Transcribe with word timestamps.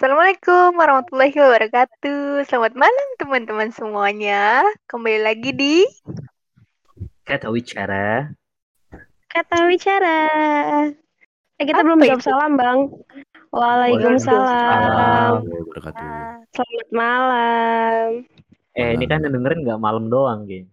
Assalamualaikum 0.00 0.80
warahmatullahi 0.80 1.36
wabarakatuh. 1.36 2.48
Selamat 2.48 2.72
malam 2.72 3.08
teman-teman 3.20 3.68
semuanya. 3.68 4.64
Kembali 4.88 5.20
lagi 5.20 5.52
di 5.52 5.84
Kata 7.28 7.52
Wicara. 7.52 8.32
Kata 9.28 9.68
bicara. 9.68 10.24
Eh 11.60 11.64
kita 11.68 11.84
Apa 11.84 11.92
belum 11.92 12.00
jawab 12.00 12.24
salam 12.24 12.56
bang. 12.56 12.88
Waalaikumsalam. 13.52 15.44
wabarakatuh. 15.44 16.08
Selamat 16.48 16.88
malam. 16.96 18.24
Eh 18.72 18.96
ini 18.96 19.04
kan 19.04 19.20
yang 19.20 19.36
dengerin 19.36 19.68
nggak 19.68 19.80
malam 19.84 20.08
doang, 20.08 20.48
geng. 20.48 20.72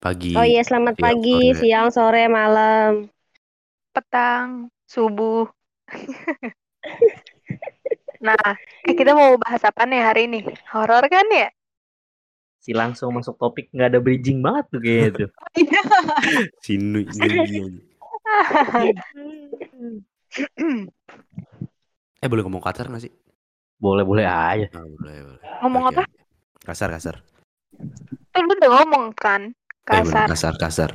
Pagi. 0.00 0.32
Oh 0.32 0.48
iya 0.48 0.64
selamat 0.64 0.96
siang, 0.96 1.04
pagi, 1.04 1.40
sore. 1.52 1.58
siang, 1.60 1.88
sore, 1.92 2.24
malam. 2.32 3.04
petang, 3.92 4.72
subuh. 4.88 5.44
nah, 8.20 8.52
eh, 8.84 8.94
kita 8.94 9.16
mau 9.16 9.36
bahas 9.40 9.62
apa 9.64 9.82
nih 9.88 10.00
hari 10.04 10.20
ini? 10.28 10.44
Horor 10.70 11.04
kan 11.08 11.26
ya? 11.32 11.48
Si 12.60 12.76
langsung 12.76 13.16
masuk 13.16 13.40
topik 13.40 13.72
nggak 13.72 13.96
ada 13.96 14.00
bridging 14.04 14.44
banget 14.44 14.64
tuh 14.68 14.80
kayaknya 14.84 15.10
tuh. 15.16 15.30
Sinu 16.64 17.00
ini. 17.00 17.80
Eh 22.20 22.28
boleh 22.28 22.44
ngomong 22.44 22.60
kasar 22.60 22.86
nggak 22.86 23.02
sih? 23.08 23.12
boleh 23.80 24.04
boleh 24.04 24.28
aja. 24.28 24.68
Ah, 24.76 24.84
boleh, 24.84 25.16
boleh. 25.24 25.40
Ngomong 25.64 25.82
Oke, 25.88 25.92
apa? 25.96 26.04
Kasar 26.68 26.92
kasar. 26.92 27.16
Kan 28.36 28.44
lu 28.44 28.52
udah 28.60 28.70
ngomong 28.76 29.16
kan? 29.16 29.56
Eh, 29.88 30.04
Kasar. 30.04 30.28
kasar 30.28 30.54
kasar. 30.60 30.90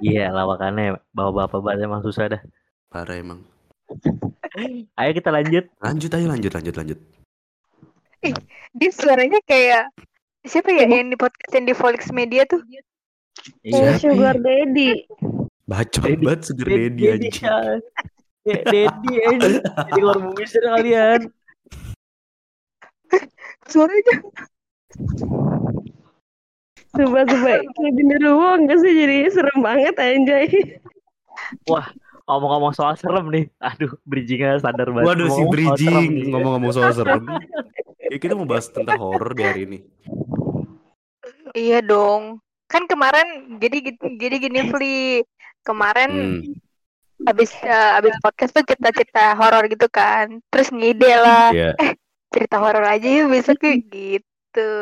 Iya 0.00 0.32
lawakannya 0.32 0.96
bawa 1.12 1.44
bapak 1.44 1.60
banget 1.60 1.84
emang 1.84 2.00
susah 2.00 2.32
dah. 2.32 2.42
Parah 2.88 3.20
emang. 3.20 3.44
Ayo 4.98 5.10
kita 5.14 5.30
lanjut. 5.30 5.64
Lanjut 5.78 6.10
ayo 6.10 6.26
lanjut 6.26 6.52
lanjut 6.52 6.74
lanjut. 6.74 6.98
Dia 8.74 8.90
suaranya 8.92 9.40
kayak 9.46 9.88
siapa 10.44 10.72
ya 10.74 10.84
yang 10.88 11.08
di 11.12 11.16
podcast 11.16 11.52
yang 11.54 11.66
di 11.68 11.74
Volix 11.76 12.02
Media 12.10 12.42
tuh? 12.44 12.60
Iya. 13.64 13.96
Sugar 13.96 14.36
daddy. 14.36 15.06
Bacot 15.70 16.02
Daddy- 16.02 16.24
banget 16.26 16.40
sugar 16.50 16.66
daddy 16.66 17.02
anjing. 17.08 17.34
Ya, 18.40 18.56
Daddy 18.64 19.12
aja. 19.20 19.48
Jadi 19.60 19.90
keluar 19.94 20.16
bumi 20.18 20.44
kalian. 20.48 21.20
Suaranya 23.70 24.14
Coba 26.90 27.22
coba 27.22 27.62
kayak 27.62 27.94
genderuwo 27.94 28.58
enggak 28.58 28.82
sih 28.82 28.90
jadi 28.90 29.30
serem 29.30 29.58
banget 29.62 29.94
anjay. 29.94 30.50
Ngomong-ngomong 32.30 32.72
soal 32.72 32.94
serem 32.94 33.26
nih. 33.28 33.44
Aduh, 33.58 33.98
bridgingnya 34.06 34.62
sadar 34.62 34.86
banget. 34.88 35.06
Waduh 35.10 35.28
si 35.28 35.42
Ngomong-ngomong 35.42 35.58
soal 35.58 35.76
serem 35.76 35.98
bridging 35.98 36.10
nih. 36.14 36.26
ngomong-ngomong 36.30 36.72
soal 36.72 36.92
serem. 36.94 37.22
Ya 38.00 38.18
kita 38.18 38.34
mau 38.34 38.46
bahas 38.46 38.70
tentang 38.70 38.98
horor 38.98 39.34
di 39.34 39.42
hari 39.42 39.60
ini. 39.66 39.78
Iya 41.52 41.82
dong. 41.82 42.38
Kan 42.66 42.86
kemarin 42.86 43.58
jadi 43.58 43.98
jadi 44.14 44.36
gini 44.38 44.60
Fli. 44.70 45.26
Kemarin 45.60 46.10
Hmm, 47.20 47.28
abis 47.28 47.52
eh, 47.60 47.90
abis 48.00 48.16
podcast 48.24 48.56
tuh 48.56 48.64
kita 48.64 48.94
cerita 48.94 49.36
horor 49.36 49.66
gitu 49.66 49.90
kan. 49.90 50.40
Terus 50.48 50.70
ngide 50.70 51.12
lah 51.18 51.50
ya 51.52 51.74
cerita 52.32 52.56
horor 52.56 52.86
aja 52.86 53.04
yuk 53.04 53.28
besok 53.28 53.60
yuk 53.60 53.84
gitu. 53.90 54.72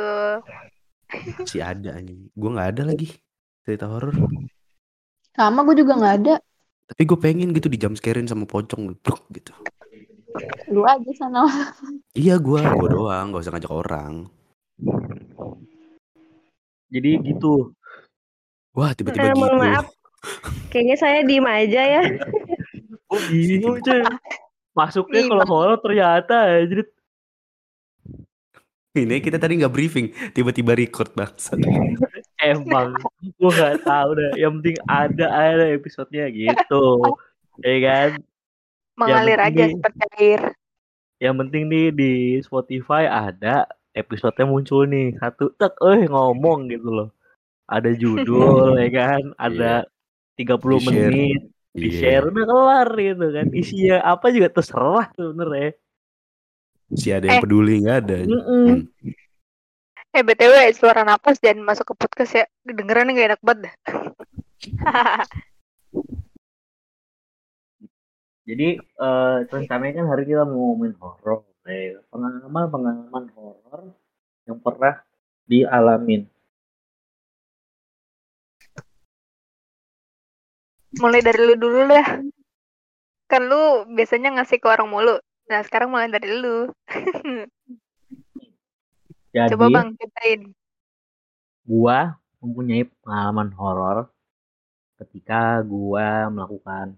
si 1.48 1.58
ada 1.58 1.96
anjing. 1.96 2.28
Gua 2.32 2.50
nggak 2.54 2.68
ada 2.76 2.82
lagi 2.86 3.10
cerita 3.64 3.88
horor. 3.88 4.12
Sama 5.32 5.62
gue 5.62 5.76
juga 5.78 5.96
nggak 5.96 6.16
ada. 6.22 6.34
Tapi 6.88 7.02
gue 7.04 7.18
pengen 7.20 7.52
gitu 7.52 7.68
di 7.68 7.76
jump 7.76 8.00
scarein 8.00 8.24
sama 8.24 8.48
pocong 8.48 8.96
Bruk, 9.04 9.28
gitu. 9.36 9.52
Lu 10.72 10.84
aja 10.88 11.10
sana. 11.16 11.44
Iya 12.16 12.40
gua, 12.40 12.64
gua 12.76 12.88
doang, 12.88 13.32
gak 13.32 13.42
usah 13.44 13.52
ngajak 13.52 13.72
orang. 13.72 14.12
Jadi 16.88 17.10
gitu. 17.28 17.76
Wah 18.72 18.96
tiba-tiba 18.96 19.28
Eh, 19.28 19.36
gitu. 19.36 19.56
maaf. 19.60 19.86
Kayaknya 20.72 20.96
saya 20.96 21.18
diem 21.24 21.44
aja 21.44 21.82
ya. 21.84 22.02
Oh 23.08 23.20
bingung 23.28 23.80
cuy. 23.84 24.02
Masuknya 24.72 25.20
Ih, 25.24 25.28
kalau 25.28 25.44
horor 25.48 25.78
ternyata 25.82 26.64
jadi 26.64 26.84
Ini 28.98 29.22
kita 29.22 29.38
tadi 29.38 29.60
nggak 29.62 29.70
briefing, 29.70 30.10
tiba-tiba 30.32 30.74
record 30.74 31.12
bangsat. 31.14 31.60
emang 32.40 32.94
gue 33.20 33.50
nggak 33.50 33.82
tahu 33.82 34.08
dah. 34.14 34.32
Yang 34.34 34.52
penting 34.60 34.76
ada 34.84 35.26
ada 35.28 35.64
episodenya 35.68 36.26
gitu. 36.28 36.84
Ya 37.60 37.76
kan. 37.82 38.10
Mengalir 38.94 39.38
aja 39.38 39.50
penting- 39.66 39.74
seperti 39.78 40.04
air. 40.16 40.42
Yang 41.18 41.34
penting 41.36 41.62
nih 41.66 41.86
di 41.90 42.12
Spotify 42.40 43.04
ada 43.04 43.66
episodenya 43.90 44.46
muncul 44.46 44.86
nih 44.86 45.18
satu 45.18 45.50
tek 45.54 45.74
eh 45.82 46.06
ngomong 46.06 46.66
gitu 46.68 46.88
loh. 46.88 47.08
Ada 47.66 47.90
judul 47.92 48.74
ya 48.82 48.88
kan, 48.88 49.22
ada 49.34 49.84
30 50.34 50.54
Di-share. 50.78 51.10
menit 51.10 51.42
di 51.74 51.94
share 51.94 52.26
udah 52.26 52.44
kelar 52.44 52.88
gitu 52.92 53.26
kan. 53.28 53.46
Isinya 53.50 53.96
apa 54.02 54.26
juga 54.30 54.48
terserah 54.48 55.10
sebenarnya. 55.12 55.74
Si 56.90 57.12
ada 57.12 57.28
yang 57.28 57.38
Eh. 57.38 57.44
peduli 57.44 57.74
nggak 57.82 57.98
ada. 58.00 58.16
Mm-mm. 58.24 58.88
Eh 60.18 60.26
BTW 60.26 60.74
suara 60.74 61.06
napas 61.06 61.38
dan 61.38 61.62
masuk 61.62 61.94
ke 61.94 62.02
podcast 62.02 62.42
ya. 62.42 62.50
Dengerannya 62.66 63.14
gak 63.14 63.28
enak 63.30 63.42
banget. 63.46 63.70
Jadi 68.50 68.68
eh 68.82 69.36
rencananya 69.46 69.94
kan 70.02 70.10
hari 70.10 70.26
kita 70.26 70.42
mau 70.42 70.74
ngomongin 70.74 70.98
horor, 70.98 71.46
eh, 71.70 72.02
pengalaman-pengalaman 72.10 73.30
horor 73.30 73.94
yang 74.50 74.58
pernah 74.58 75.06
dialamin. 75.46 76.26
mulai 80.98 81.22
dari 81.22 81.38
lu 81.46 81.54
dulu 81.54 81.86
dah. 81.86 82.06
Kan 83.30 83.42
lu 83.46 83.86
biasanya 83.86 84.34
ngasih 84.34 84.58
ke 84.58 84.66
orang 84.66 84.90
mulu. 84.90 85.14
Nah 85.46 85.60
sekarang 85.62 85.94
mulai 85.94 86.10
dari 86.10 86.32
lu. 86.42 86.74
Jadi 89.34 89.52
Coba 89.52 89.66
bang 89.68 89.88
ceritain. 89.98 90.40
gua 91.68 92.16
mempunyai 92.40 92.88
pengalaman 93.04 93.52
horor 93.52 94.08
ketika 94.98 95.60
gua 95.62 96.32
melakukan 96.32 96.96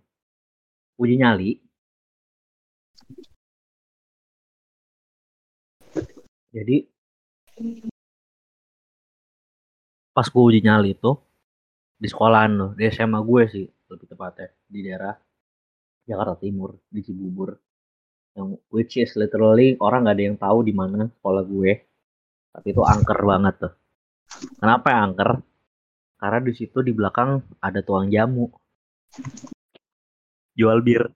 uji 1.00 1.14
nyali. 1.18 1.50
Jadi 6.54 6.76
pas 10.14 10.26
gua 10.30 10.42
uji 10.50 10.60
nyali 10.62 10.94
itu 10.94 11.12
di 12.00 12.08
sekolahan 12.08 12.52
loh, 12.56 12.70
di 12.72 12.88
SMA 12.88 13.20
gue 13.20 13.42
sih 13.52 13.66
lebih 13.92 14.06
tepatnya 14.08 14.48
di 14.64 14.80
daerah 14.80 15.12
Jakarta 16.08 16.40
Timur 16.40 16.80
di 16.88 17.04
Cibubur. 17.04 17.52
Yang 18.32 18.48
which 18.72 18.96
is 18.96 19.12
literally 19.20 19.76
orang 19.84 20.08
nggak 20.08 20.16
ada 20.16 20.24
yang 20.24 20.38
tahu 20.40 20.58
di 20.64 20.72
mana 20.72 21.12
sekolah 21.12 21.44
gue. 21.44 21.89
Tapi 22.50 22.66
itu 22.74 22.82
angker 22.82 23.20
banget 23.22 23.54
tuh. 23.62 23.72
Kenapa 24.58 24.86
ya 24.90 24.98
angker? 25.06 25.30
Karena 26.20 26.38
di 26.44 26.52
situ 26.52 26.78
di 26.84 26.92
belakang 26.92 27.40
ada 27.62 27.80
tuang 27.80 28.10
jamu. 28.10 28.50
Jual 30.58 30.84
bir. 30.84 31.08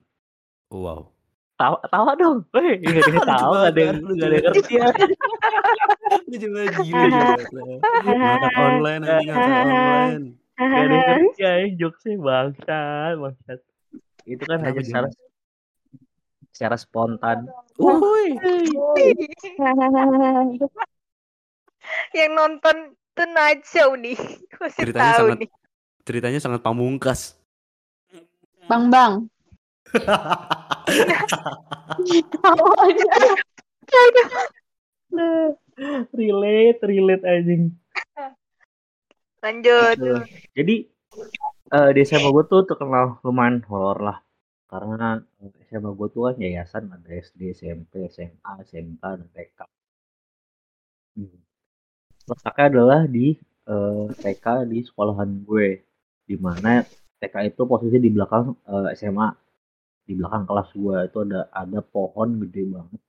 Wow. 0.72 1.15
Tawa, 1.55 1.78
tawa 1.87 2.19
dong. 2.19 2.43
Weh, 2.55 2.83
nggak 2.83 3.15
ada 3.15 3.21
tahu, 3.31 3.53
ada 3.55 3.78
yang 3.78 3.99
banget, 4.03 4.15
nggak 4.17 4.27
ada 4.27 4.34
yang 4.34 4.45
ngerti 4.50 4.75
ya. 4.75 4.87
Lu 6.34 6.37
gila 6.83 7.05
ya. 7.06 7.34
Ngangkat 8.03 8.53
online 8.59 9.03
anjing 9.06 9.28
ngangkat 9.31 9.62
online. 9.62 10.25
Nggak 10.59 10.83
ada 10.83 10.95
yang 10.95 11.06
ngerti 11.06 11.43
ya, 11.43 11.53
jokesnya 11.78 12.15
bangsat, 12.19 13.15
bangsat. 13.22 13.59
Itu 14.27 14.43
kan 14.49 14.59
hanya 14.66 14.83
secara 14.83 15.09
secara 16.51 16.77
spontan. 16.78 17.47
Woi. 17.78 18.34
Yang 22.15 22.31
nonton 22.39 22.77
tuh 23.13 23.28
night 23.34 23.66
show 23.66 23.99
nih. 23.99 24.15
Masih 24.63 24.81
Ceritanya 24.87 25.13
tahu 25.19 25.27
sangat 25.27 25.39
nih. 25.43 25.51
ceritanya 26.05 26.41
sangat 26.41 26.61
pamungkas. 26.63 27.21
Bang 28.71 28.89
bang. 28.89 29.27
Tahu 32.41 32.66
aja. 32.87 33.07
relate, 36.15 36.81
relate 36.81 37.25
anjing. 37.27 37.75
Lanjut. 39.45 39.97
Jadi 40.57 40.77
eh 41.75 41.91
di 41.93 42.01
SMA 42.07 42.31
gue 42.31 42.45
tuh 42.49 42.65
terkenal 42.65 43.21
lumayan 43.21 43.60
horor 43.69 43.99
lah. 44.01 44.19
Karena 44.65 45.21
eh, 45.45 45.53
SMA 45.69 45.93
gue 45.93 46.09
tuh 46.09 46.33
kan 46.33 46.37
yayasan 46.41 46.89
ada 46.89 47.10
SD, 47.13 47.53
SMP, 47.53 48.09
SMA, 48.09 48.53
SMK, 48.65 49.03
dan 49.03 49.28
TK. 49.31 49.60
Hmm. 51.15 51.44
Letaknya 52.30 52.65
adalah 52.72 53.00
di 53.09 53.26
eh, 53.68 54.06
TK 54.22 54.47
di 54.71 54.78
sekolahan 54.86 55.30
gue. 55.48 55.68
Di 56.24 56.36
mana 56.41 56.80
TK 57.21 57.34
itu 57.50 57.62
posisi 57.65 57.97
di 58.00 58.10
belakang 58.12 58.44
eh, 58.68 58.91
SMA. 58.98 59.28
di 60.09 60.12
belakang 60.18 60.44
kelas 60.48 60.68
gua 60.76 60.97
itu 61.09 61.18
ada 61.24 61.41
ada 61.48 61.80
pohon 61.80 62.28
gede 62.44 62.62
banget 62.68 63.00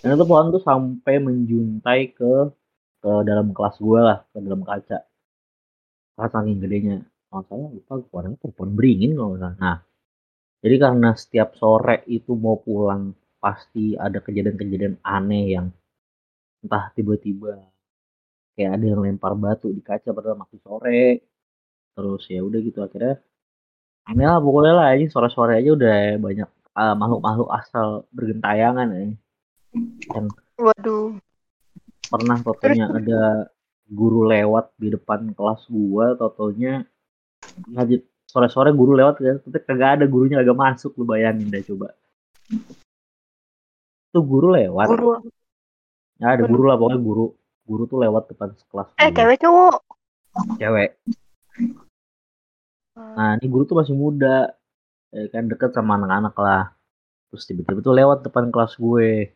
dan 0.00 0.08
itu 0.14 0.24
pohon 0.30 0.46
tuh 0.54 0.62
sampai 0.62 1.14
menjuntai 1.26 2.00
ke 2.18 2.32
ke 3.02 3.12
dalam 3.28 3.50
kelas 3.56 3.76
gua 3.82 4.00
lah 4.08 4.18
ke 4.30 4.38
dalam 4.38 4.62
kaca 4.62 4.98
karena 6.14 6.28
saking 6.30 6.58
gedenya 6.62 6.96
kalau 7.30 7.44
saya 7.50 7.66
lupa 7.74 7.92
pohonnya 8.10 8.38
pohon 8.38 8.70
beringin 8.78 9.12
kalau 9.18 9.34
nggak 9.34 9.54
nah 9.58 9.78
jadi 10.62 10.76
karena 10.84 11.10
setiap 11.18 11.48
sore 11.60 12.06
itu 12.06 12.32
mau 12.38 12.56
pulang 12.62 13.12
pasti 13.42 13.98
ada 13.98 14.18
kejadian-kejadian 14.22 14.94
aneh 15.02 15.44
yang 15.58 15.66
entah 16.62 16.84
tiba-tiba 16.96 17.60
kayak 18.54 18.70
ada 18.78 18.84
yang 18.86 19.00
lempar 19.02 19.34
batu 19.34 19.68
di 19.74 19.82
kaca 19.82 20.14
padahal 20.14 20.38
masih 20.38 20.58
sore. 20.62 21.26
Terus 21.94 22.22
ya 22.30 22.40
udah 22.42 22.58
gitu 22.62 22.78
akhirnya 22.82 23.22
aneh 24.04 24.26
lah 24.26 24.38
pokoknya 24.42 24.72
lah 24.74 24.88
ini 24.94 25.06
sore-sore 25.08 25.56
aja 25.58 25.70
udah 25.74 26.20
banyak 26.20 26.50
uh, 26.76 26.94
makhluk-makhluk 26.94 27.50
asal 27.50 27.86
bergentayangan 28.14 28.88
ya. 28.94 29.02
Yang 30.10 30.26
Waduh. 30.54 31.18
pernah 32.06 32.38
totonya 32.46 32.86
ada 32.94 33.50
guru 33.90 34.30
lewat 34.30 34.70
di 34.78 34.88
depan 34.94 35.34
kelas 35.34 35.66
gua 35.66 36.14
totonya 36.14 36.86
ngajit 37.74 38.06
sore-sore 38.30 38.70
guru 38.70 38.94
lewat 38.94 39.18
ya 39.20 39.34
tapi 39.42 39.58
kagak 39.66 40.00
ada 40.00 40.04
gurunya 40.06 40.40
kagak 40.40 40.58
masuk 40.58 40.94
lu 40.94 41.04
bayangin 41.06 41.50
deh 41.50 41.62
coba. 41.66 41.90
Tuh 44.14 44.22
guru 44.22 44.54
lewat. 44.54 44.86
Guru. 44.94 45.10
ya 46.22 46.38
ada 46.38 46.46
guru 46.46 46.70
lah 46.70 46.78
pokoknya 46.78 47.00
guru 47.02 47.26
guru 47.64 47.88
tuh 47.88 47.98
lewat 48.00 48.28
depan 48.30 48.52
kelas 48.52 48.88
Eh, 49.00 49.08
gua. 49.08 49.16
cewek 49.16 49.38
cowok. 49.40 49.76
cewek 50.60 50.90
Nah, 52.94 53.34
ini 53.38 53.46
guru 53.50 53.66
tuh 53.66 53.78
masih 53.82 53.94
muda, 53.94 54.54
ya 55.10 55.26
kan 55.34 55.50
deket 55.50 55.74
sama 55.74 55.98
anak-anak 55.98 56.34
lah. 56.38 56.64
Terus 57.30 57.42
tiba-tiba 57.50 57.82
tuh 57.82 57.94
lewat 57.94 58.22
depan 58.22 58.54
kelas 58.54 58.78
gue. 58.78 59.34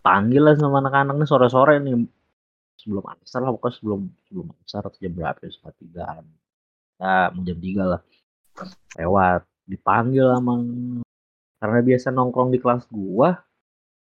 Panggil 0.00 0.40
lah 0.40 0.56
sama 0.56 0.80
anak-anak 0.80 1.20
nih 1.20 1.28
sore-sore 1.28 1.76
nih. 1.76 2.08
Sebelum 2.80 3.04
asar 3.04 3.44
lah, 3.44 3.52
pokoknya 3.52 3.76
sebelum 3.76 4.00
sebelum 4.24 4.46
asar 4.64 4.88
atau 4.88 4.96
jam 4.96 5.12
berapa 5.12 5.36
ya, 5.44 5.52
setengah 5.52 5.74
tigaan. 5.76 6.24
Ya, 6.96 7.28
mau 7.36 7.42
jam 7.44 7.58
tiga 7.60 7.84
lah. 7.84 8.00
Lewat, 8.96 9.44
dipanggil 9.68 10.24
sama 10.32 10.52
karena 11.60 11.80
biasa 11.84 12.08
nongkrong 12.08 12.48
di 12.56 12.58
kelas 12.64 12.88
gua, 12.88 13.44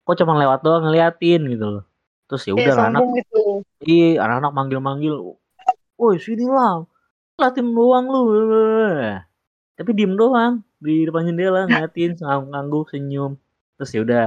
kok 0.06 0.16
cuma 0.22 0.38
lewat 0.38 0.62
doang 0.62 0.86
ngeliatin 0.86 1.42
gitu 1.50 1.66
loh. 1.66 1.84
Terus 2.28 2.42
ya 2.44 2.52
udah 2.52 2.74
anak 2.92 3.02
gitu. 3.24 3.64
Iya, 3.80 4.20
anak-anak 4.20 4.52
manggil-manggil. 4.52 5.16
Woi, 5.96 6.20
sini 6.20 6.44
lah. 6.44 6.84
Latin 7.40 7.72
doang 7.72 8.06
lu. 8.06 8.22
Tapi 9.78 9.90
diem 9.96 10.12
doang 10.12 10.60
di 10.78 11.06
depan 11.06 11.26
jendela 11.26 11.66
ngeliatin 11.66 12.18
ngangguk 12.52 12.90
senyum. 12.92 13.40
Terus 13.78 13.90
ya 13.94 14.00
udah 14.02 14.26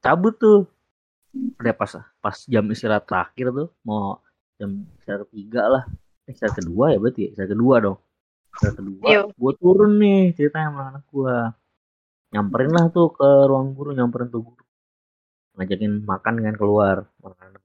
cabut 0.00 0.34
tuh. 0.36 0.60
Udah 1.58 1.74
pas 1.74 1.90
pas 2.22 2.36
jam 2.46 2.64
istirahat 2.70 3.08
terakhir 3.08 3.50
tuh 3.50 3.68
mau 3.82 4.22
jam 4.60 4.84
istirahat 5.00 5.26
ketiga 5.32 5.62
lah. 5.66 5.84
Eh, 6.28 6.32
istirahat 6.32 6.56
kedua 6.60 6.94
ya 6.94 6.98
berarti 7.00 7.20
ya? 7.26 7.28
Istirahat 7.34 7.52
kedua 7.56 7.74
dong. 7.80 7.98
Istirahat 8.54 8.76
kedua. 8.78 9.04
Iya. 9.08 9.20
Gue 9.32 9.52
turun 9.58 9.92
nih 9.98 10.20
ceritanya 10.36 10.68
sama 10.70 10.82
anak 10.94 11.04
gue. 11.10 11.36
Nyamperin 12.34 12.72
lah 12.74 12.86
tuh 12.90 13.08
ke 13.14 13.28
ruang 13.46 13.72
guru, 13.72 13.90
nyamperin 13.94 14.28
tuh 14.28 14.42
guru. 14.42 14.63
Ngajakin 15.54 16.02
makan 16.04 16.34
kan 16.42 16.54
keluar. 16.58 16.96
Makan 17.22 17.58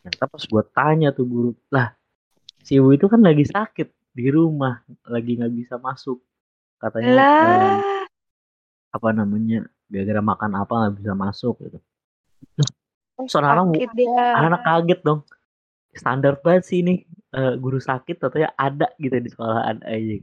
ternyata 0.00 0.24
pas 0.32 0.40
gue 0.40 0.64
tanya 0.72 1.08
tuh 1.12 1.28
guru 1.28 1.50
lah 1.68 1.92
si 2.64 2.80
ibu 2.80 2.88
itu 2.96 3.04
kan 3.04 3.20
lagi 3.20 3.44
sakit 3.44 4.16
di 4.16 4.32
rumah 4.32 4.80
lagi 5.04 5.36
nggak 5.36 5.52
bisa 5.52 5.76
masuk. 5.76 6.22
Katanya 6.80 7.12
eh, 7.20 7.76
apa 8.90 9.08
namanya 9.12 9.68
gara-gara 9.90 10.22
makan 10.24 10.50
apa 10.56 10.72
nggak 10.72 10.94
bisa 11.04 11.12
masuk 11.12 11.54
gitu. 11.68 11.78
Soalnya 13.28 13.60
anak, 13.60 13.76
anak 14.40 14.60
kaget 14.64 15.00
dong. 15.04 15.20
Standar 15.92 16.40
banget 16.40 16.64
sih 16.64 16.80
ini 16.80 17.04
eh, 17.34 17.54
guru 17.60 17.78
sakit 17.78 18.16
katanya 18.16 18.50
ada 18.56 18.88
gitu 18.96 19.16
di 19.20 19.28
sekolahan 19.28 19.82
aja 19.84 20.16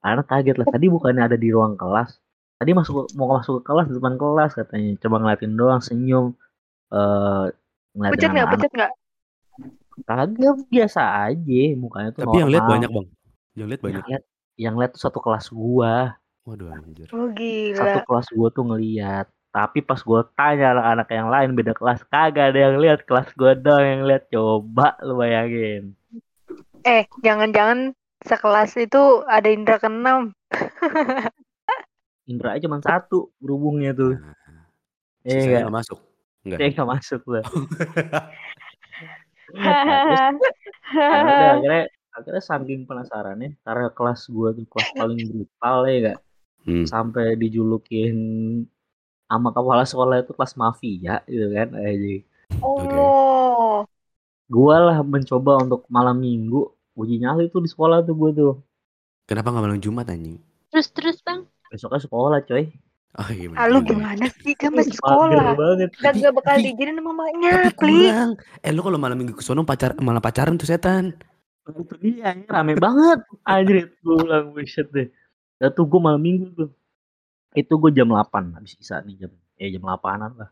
anak 0.00 0.26
kaget 0.28 0.56
lah 0.56 0.68
tadi 0.68 0.86
bukannya 0.88 1.22
ada 1.28 1.36
di 1.36 1.48
ruang 1.52 1.76
kelas 1.76 2.16
tadi 2.60 2.70
masuk 2.76 3.08
mau 3.16 3.32
masuk 3.32 3.60
ke 3.60 3.62
kelas 3.66 3.88
di 3.88 3.94
depan 3.96 4.14
kelas 4.14 4.52
katanya 4.52 4.90
coba 5.00 5.16
ngeliatin 5.18 5.52
doang 5.56 5.80
senyum 5.80 6.36
eh 6.92 7.46
ngeliatin 7.96 8.14
Pucat 8.14 8.30
nggak? 8.30 8.44
anak-anak 8.44 8.52
Pucat 8.52 8.72
nggak? 8.76 8.92
kagak 10.00 10.56
biasa 10.68 11.02
aja 11.28 11.62
mukanya 11.74 12.10
tuh 12.12 12.22
Tapi 12.24 12.36
yang 12.36 12.48
lihat 12.48 12.64
banyak 12.64 12.88
bang. 12.88 13.06
Yang 13.52 13.68
lihat 13.68 13.80
yang 13.80 13.84
banyak. 13.84 14.04
lihat 14.06 14.22
yang 14.56 14.74
lihat 14.76 14.90
tuh 14.92 15.02
satu 15.02 15.18
kelas 15.18 15.46
gua 15.50 16.16
Waduh 16.44 16.72
anjir. 16.72 17.08
Oh 17.12 17.28
satu 17.28 17.36
gila. 17.36 18.00
kelas 18.04 18.28
gua 18.32 18.48
tuh 18.50 18.64
ngeliat 18.64 19.26
tapi 19.50 19.82
pas 19.82 19.98
gua 20.00 20.22
tanya 20.32 20.70
anak-anak 20.72 21.08
yang 21.10 21.28
lain 21.28 21.50
beda 21.52 21.72
kelas 21.74 22.00
kagak 22.06 22.54
ada 22.54 22.60
yang 22.70 22.76
lihat 22.78 23.02
kelas 23.02 23.28
gua 23.34 23.52
doang 23.52 23.82
yang 23.82 24.02
lihat 24.04 24.28
coba 24.28 24.94
lu 25.00 25.16
bayangin 25.16 25.96
Eh, 26.80 27.04
jangan-jangan 27.20 27.92
sekelas 28.20 28.72
itu 28.76 29.20
ada 29.28 29.48
Indra 29.48 29.76
keenam. 29.76 30.32
Indra 32.30 32.54
aja 32.54 32.64
cuma 32.64 32.78
satu 32.78 33.34
berhubungnya 33.36 33.90
tuh 33.90 34.14
Nah, 34.14 34.34
eh 35.20 35.34
sisanya 35.34 35.42
enggak 35.42 35.60
nggak 35.60 35.76
masuk. 35.76 35.98
Enggak. 36.40 36.58
saya 36.58 36.68
nggak 36.70 36.88
masuk 36.88 37.22
lah 37.26 37.44
Nah, 39.50 39.82
terus 40.06 40.22
ya 41.42 41.48
akhirnya 41.52 41.82
akhirnya 42.10 42.42
saking 42.44 42.80
penasarannya 42.84 43.58
karena 43.60 43.90
kelas 43.90 44.26
gua 44.28 44.48
tuh 44.50 44.62
kelas 44.64 44.88
paling 44.94 45.20
brutal 45.26 45.78
ya 45.84 45.98
gak 46.08 46.18
Hmm. 46.60 46.84
sampai 46.84 47.34
dijulukin 47.34 48.12
sama 49.24 49.48
kepala 49.48 49.80
sekolah 49.82 50.20
itu 50.20 50.36
kelas 50.36 50.52
mafia 50.54 51.24
gitu 51.24 51.48
kan 51.48 51.72
aja 51.72 52.20
Oh. 52.60 53.88
gua 54.44 54.76
lah 54.78 54.98
mencoba 55.00 55.56
untuk 55.58 55.88
malam 55.88 56.20
minggu 56.20 56.68
uji 56.92 57.16
nyali 57.16 57.48
tuh 57.48 57.58
di 57.58 57.70
sekolah 57.70 58.04
tuh 58.04 58.12
gua 58.12 58.30
tuh 58.30 58.54
Kenapa 59.24 59.48
nggak 59.48 59.64
malam 59.64 59.80
Jumat 59.80 60.04
anjing? 60.06 60.36
Terus 60.68 60.90
terus 60.90 61.18
bang. 61.22 61.48
Besoknya 61.70 62.00
sekolah 62.02 62.40
coy 62.44 62.64
Oh 63.10 63.26
iya 63.26 63.50
bener 63.50 63.58
Ah, 63.58 63.66
lu 63.66 63.82
juga. 63.82 63.90
gimana 63.90 64.26
sih? 64.30 64.54
Kan 64.54 64.70
masih 64.70 64.94
sekolah. 64.94 65.58
banget 65.58 65.90
Gak, 65.98 66.30
bakal 66.30 66.62
diizinin 66.62 66.94
sama 66.94 67.10
mamanya, 67.10 67.50
Tapi 67.58 67.74
please. 67.74 68.06
kurang. 68.06 68.30
Eh 68.62 68.70
lu 68.70 68.80
kalau 68.86 68.98
malam 69.02 69.18
minggu 69.18 69.34
ke 69.34 69.42
sono 69.42 69.66
pacar 69.66 69.98
malah 69.98 70.22
pacaran 70.22 70.54
tuh 70.54 70.70
setan. 70.70 71.18
itu 71.70 71.94
dia 72.02 72.34
ini 72.34 72.46
rame 72.46 72.74
banget 72.74 73.22
anjir 73.46 73.94
gue 74.02 74.14
bilang 74.18 74.50
bullshit 74.50 74.90
deh 74.90 75.06
ya 75.58 75.70
tuh 75.70 75.86
gue 75.86 76.00
malam 76.02 76.18
minggu 76.18 76.50
tuh 76.50 76.70
itu 77.54 77.70
gue 77.78 77.90
jam 77.94 78.10
8 78.10 78.58
habis 78.58 78.74
bisa 78.74 78.98
nih 79.06 79.14
jam 79.22 79.32
ya 79.54 79.70
jam 79.70 79.82
8an 79.86 80.34
lah 80.34 80.50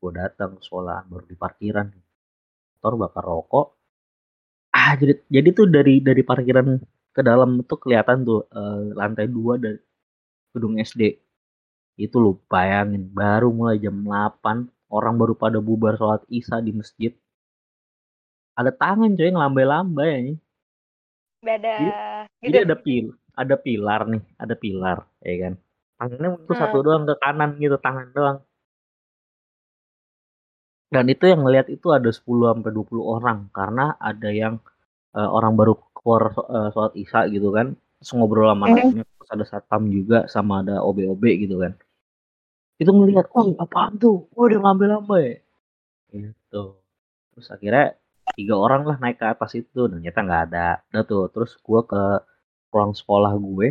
gue 0.00 0.10
datang 0.14 0.56
sekolah 0.56 1.04
baru 1.04 1.24
di 1.28 1.36
parkiran 1.36 1.92
motor 2.80 2.92
bakar 2.96 3.24
rokok 3.28 3.66
ah 4.72 4.96
jadi 4.96 5.20
jadi 5.28 5.48
tuh 5.52 5.66
dari 5.68 6.00
dari 6.00 6.22
parkiran 6.24 6.80
ke 7.12 7.20
dalam 7.20 7.60
tuh 7.64 7.76
kelihatan 7.76 8.24
tuh 8.24 8.48
eh, 8.48 8.96
lantai 8.96 9.28
dua 9.28 9.60
dari 9.60 9.76
gedung 10.54 10.78
SD 10.78 11.18
itu 11.98 12.16
lu 12.18 12.38
bayangin 12.46 13.10
baru 13.10 13.50
mulai 13.50 13.82
jam 13.82 13.94
8 13.94 14.70
orang 14.90 15.14
baru 15.18 15.34
pada 15.34 15.58
bubar 15.58 15.98
sholat 15.98 16.22
isya 16.30 16.62
di 16.62 16.70
masjid 16.70 17.12
ada 18.54 18.70
tangan 18.70 19.18
coy 19.18 19.26
yang 19.26 19.38
lambai-lambai 19.42 20.08
ya 20.14 20.34
Beda. 21.44 21.74
Jadi 22.40 22.56
ada 22.64 22.76
pil, 22.80 23.06
ada 23.36 23.54
pilar 23.60 24.08
nih, 24.08 24.22
ada 24.40 24.54
pilar, 24.56 24.98
ya 25.20 25.34
kan. 25.44 25.54
Tangannya 26.00 26.28
itu 26.40 26.52
satu 26.56 26.80
doang 26.80 27.04
ke 27.04 27.14
kanan 27.20 27.50
gitu, 27.60 27.76
tangan 27.76 28.08
doang. 28.16 28.38
Dan 30.88 31.04
itu 31.12 31.24
yang 31.28 31.44
ngelihat 31.44 31.68
itu 31.68 31.92
ada 31.92 32.08
10 32.08 32.54
sampai 32.54 32.70
20 32.72 33.04
orang 33.04 33.38
karena 33.52 33.98
ada 34.00 34.30
yang 34.32 34.62
eh, 35.12 35.28
orang 35.28 35.52
baru 35.58 35.74
keluar 35.92 36.32
eh, 36.32 36.68
sholat 36.72 36.92
Isya 36.96 37.20
gitu 37.28 37.52
kan. 37.52 37.76
Terus 38.04 38.12
ngobrol 38.16 38.46
sama 38.52 38.66
anaknya, 38.70 39.02
terus 39.16 39.30
ada 39.34 39.44
satpam 39.50 39.82
juga 39.96 40.18
sama 40.34 40.54
ada 40.62 40.74
OB-OB 40.86 41.24
gitu 41.42 41.56
kan. 41.64 41.72
Itu 42.82 42.90
ngelihat, 42.94 43.26
"Oh, 43.38 43.48
apaan 43.64 43.94
tuh? 44.02 44.16
Oh, 44.38 44.46
udah 44.46 44.60
lambai-lambai." 44.62 45.26
Gitu. 46.14 46.64
Terus 47.34 47.48
akhirnya 47.54 47.84
tiga 48.38 48.54
orang 48.66 48.82
lah 48.88 48.96
naik 49.02 49.18
ke 49.22 49.26
atas 49.34 49.52
itu 49.60 49.80
dan 49.90 49.98
ternyata 50.02 50.20
nggak 50.26 50.42
ada. 50.50 50.68
Udah 50.90 51.04
tuh, 51.10 51.24
terus 51.34 51.52
gua 51.66 51.80
ke 51.92 52.02
ruang 52.74 52.92
sekolah 53.00 53.32
gue, 53.38 53.68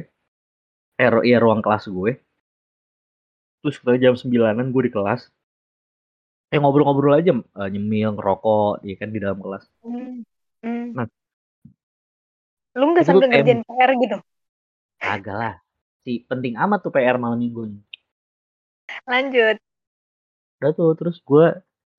eh 1.03 1.09
ru- 1.13 1.25
iya 1.29 1.37
ruang 1.43 1.61
kelas 1.65 1.85
gue. 1.95 2.11
Terus 3.61 3.73
sekitar 3.81 3.97
jam 4.03 4.13
9-an 4.19 4.69
gue 4.73 4.83
di 4.87 4.91
kelas. 4.95 5.21
Eh 6.53 6.59
ngobrol-ngobrol 6.61 7.13
aja, 7.19 7.31
eh, 7.59 7.69
nyemil, 7.73 8.09
ngerokok, 8.15 8.71
ya 8.87 8.95
kan 9.01 9.09
di 9.13 9.19
dalam 9.23 9.39
kelas. 9.43 9.63
Hmm. 9.83 10.21
Hmm. 10.63 10.85
Nah. 10.97 11.07
Lu 12.79 12.85
nggak 12.93 13.05
Itu 13.05 13.09
sambil 13.09 13.27
ngerjain 13.29 13.61
PR 13.67 13.91
gitu? 14.03 14.17
Agak 15.13 15.35
lah. 15.41 15.55
Si 16.03 16.11
penting 16.29 16.53
amat 16.63 16.79
tuh 16.85 16.91
PR 16.95 17.17
malam 17.21 17.39
minggu. 17.39 17.61
Lanjut. 19.07 19.57
Udah 20.59 20.71
tuh, 20.79 20.91
terus 20.99 21.17
gue 21.29 21.45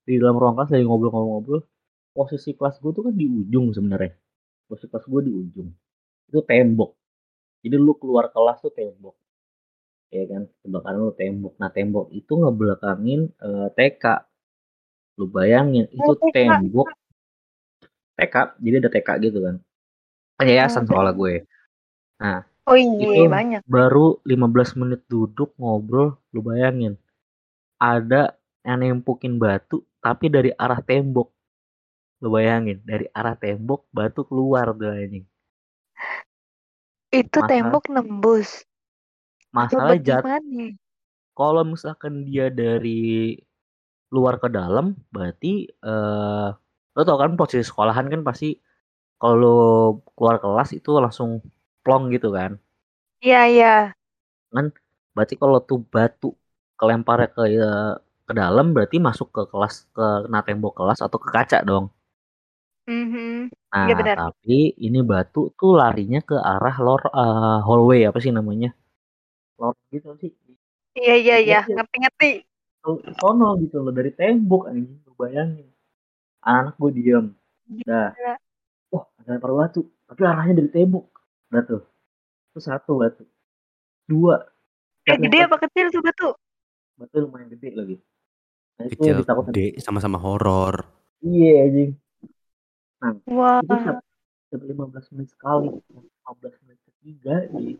di 0.07 0.13
dalam 0.21 0.35
ruang 0.41 0.55
kelas 0.57 0.71
lagi 0.73 0.85
ngobrol-ngobrol. 0.85 1.61
Posisi 2.15 2.51
kelas 2.57 2.75
gue 2.83 2.91
tuh 2.95 3.03
kan 3.07 3.13
di 3.21 3.25
ujung 3.27 3.65
sebenarnya. 3.75 4.13
Posisi 4.67 4.87
kelas 4.91 5.05
gue 5.11 5.21
di 5.27 5.31
ujung. 5.41 5.69
Itu 6.29 6.39
tembok. 6.49 6.91
Jadi 7.63 7.75
lu 7.85 7.93
keluar 8.01 8.25
kelas 8.35 8.59
tuh 8.65 8.73
tembok. 8.73 9.15
ya 10.15 10.23
kan 10.31 10.47
sebelakangan 10.63 11.01
lu 11.01 11.13
tembok 11.19 11.53
nah 11.59 11.69
tembok 11.75 12.05
itu 12.13 12.31
ngebelakangin 12.39 13.21
eh, 13.47 13.67
TK 13.77 14.03
lu 15.19 15.25
bayangin 15.35 15.85
itu 15.91 16.11
Oh, 16.13 16.31
tembok 16.35 16.87
TK 18.17 18.35
jadi 18.63 18.75
ada 18.83 18.89
TK 18.95 19.09
gitu 19.27 19.39
kan 19.45 19.55
yayasan 20.41 20.83
Oh, 20.83 20.87
soalnya 20.91 21.13
gue 21.15 21.35
Oh 22.65 22.73
iya, 22.73 23.05
Itu 23.05 23.29
banyak. 23.29 23.61
baru 23.69 24.17
15 24.25 24.73
menit 24.75 25.05
duduk 25.05 25.53
ngobrol 25.61 26.17
lu 26.33 26.41
bayangin 26.41 26.97
ada 27.77 28.33
yang 28.65 28.81
nempukin 28.81 29.37
batu 29.37 29.85
tapi 30.01 30.27
dari 30.33 30.49
arah 30.57 30.81
tembok 30.81 31.29
lu 32.25 32.33
bayangin 32.33 32.81
dari 32.81 33.05
arah 33.13 33.37
tembok 33.37 33.85
batu 33.93 34.25
keluar 34.25 34.73
tuh 34.73 34.89
anjing 34.89 35.25
Itu 37.13 37.39
Masa- 37.39 37.47
tembok 37.47 37.83
nembus. 37.93 38.65
masalah 39.53 39.95
Coba 39.95 40.03
jat 40.03 40.23
gimana? 40.25 40.65
kalau 41.31 41.63
misalkan 41.63 42.25
dia 42.27 42.51
dari 42.51 43.35
luar 44.11 44.35
ke 44.41 44.47
dalam 44.51 44.95
berarti 45.13 45.69
eh 45.69 46.49
lo 46.95 47.01
tau 47.03 47.19
kan 47.19 47.35
posisi 47.35 47.63
sekolahan 47.67 48.07
kan 48.07 48.23
pasti 48.23 48.55
kalau 49.19 49.35
lo 49.43 49.49
keluar 50.15 50.37
kelas 50.43 50.69
itu 50.77 50.89
langsung 51.05 51.29
plong 51.83 52.03
gitu 52.15 52.27
kan 52.37 52.51
Iya, 53.21 53.39
iya. 53.51 53.71
berarti 55.15 55.35
kalau 55.41 55.57
tuh 55.69 55.79
batu 55.93 56.27
kelemparnya 56.79 57.27
ke 57.35 57.41
eh, 57.55 57.91
ke 58.27 58.33
dalam 58.41 58.65
berarti 58.75 58.97
masuk 59.07 59.27
ke 59.35 59.41
kelas 59.51 59.73
ke 59.95 60.05
kena 60.25 60.39
tembok 60.47 60.73
kelas 60.79 60.99
atau 61.05 61.17
ke 61.23 61.29
kaca 61.35 61.57
dong 61.69 61.85
Mhm. 62.87 63.49
nah 63.71 63.89
Iya, 63.89 63.93
benar. 63.99 64.17
tapi 64.19 64.53
ini 64.85 64.99
batu 65.11 65.39
tuh 65.59 65.71
larinya 65.79 66.19
ke 66.29 66.35
arah 66.51 66.75
lor 66.85 67.01
eh, 67.21 67.57
hallway 67.67 67.99
apa 68.09 68.17
sih 68.23 68.31
namanya 68.37 68.69
lor 69.59 69.75
gitu 69.93 70.09
sih 70.21 70.31
Iya, 70.99 71.13
iya, 71.23 71.35
iya. 71.45 71.57
Iya. 71.67 71.73
Ngerti-ngerti. 71.75 72.29
ke 72.83 72.89
sono 73.19 73.47
gitu 73.63 73.75
loh 73.83 73.93
dari 73.97 74.11
tembok 74.19 74.61
anjing 74.71 74.99
lu 75.05 75.11
bayangin 75.21 75.67
anak 76.53 76.73
gue 76.81 76.91
diem 76.97 77.25
dah 77.89 78.09
lempar 79.27 79.51
batu 79.51 79.81
tapi 80.05 80.21
arahnya 80.21 80.53
dari 80.55 80.69
tembok. 80.69 81.05
Udah 81.49 81.63
tuh. 81.63 81.81
Itu 82.49 82.59
satu 82.59 82.97
batu. 82.97 83.23
Dua. 84.05 84.37
Eh, 85.03 85.13
Setiap 85.13 85.21
gede 85.21 85.37
apa 85.43 85.57
kecil 85.59 85.85
tuh 85.89 86.01
batu? 86.01 86.29
batu 86.95 87.15
lumayan 87.19 87.49
gede 87.49 87.69
lagi. 87.71 87.95
Nah, 88.75 88.83
itu 88.85 88.95
Kecil, 88.95 89.07
yang 89.07 89.19
ditakutin 89.19 89.51
gede, 89.51 89.67
sama-sama 89.79 90.15
horor. 90.15 90.83
iya 91.19 91.65
anjing. 91.65 91.91
Wah. 93.27 93.59
itu 93.61 93.73
setiap, 93.73 93.97
setiap 94.45 94.61
15 94.63 95.11
menit 95.11 95.27
sekali. 95.29 95.69
15 96.23 96.61
menit 96.61 96.79
ketiga 96.83 97.35
di 97.51 97.75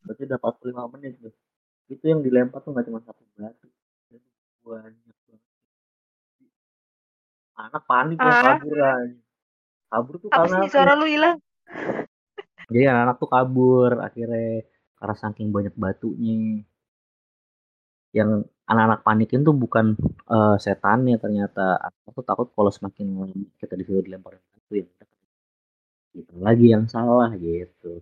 berarti 0.00 0.22
udah 0.24 0.38
45 0.38 0.92
menit 0.94 1.12
tuh. 1.18 1.34
Itu 1.86 2.04
yang 2.04 2.20
dilempar 2.20 2.60
tuh 2.60 2.70
nggak 2.70 2.86
cuma 2.86 3.00
satu 3.00 3.22
batu. 3.34 3.66
Jadi 4.08 4.26
banyak 4.60 4.94
banget. 5.26 5.40
Anak 7.56 7.82
panik 7.84 8.16
Ah. 8.16 8.56
kabur 8.56 8.78
anjing 8.80 9.20
kabur 9.90 10.14
tuh 10.24 10.32
Apa 10.34 10.46
karena 10.46 10.58
sih 10.58 10.68
suara 10.72 10.92
lu 10.98 11.06
hilang? 11.12 11.36
jadi 12.72 12.84
anak-anak 12.90 13.16
tuh 13.22 13.30
kabur. 13.34 13.90
Akhirnya 14.06 14.40
karena 14.98 15.14
saking 15.22 15.48
banyak 15.56 15.74
batunya. 15.82 16.32
Yang 18.18 18.30
anak-anak 18.70 19.00
panikin 19.06 19.40
tuh 19.46 19.54
bukan 19.62 19.86
eh, 20.34 20.56
setannya 20.64 21.14
ternyata. 21.22 21.60
Aku 21.86 22.08
tuh 22.16 22.24
takut 22.28 22.46
kalau 22.56 22.70
semakin 22.76 23.06
lama 23.20 23.26
kita 23.60 23.74
disuruh 23.80 24.02
dilempar 24.06 24.32
batu 24.50 24.72
ya 24.80 24.86
kita 26.14 26.34
lagi 26.46 26.66
yang 26.74 26.84
salah 26.94 27.30
gitu. 27.46 27.92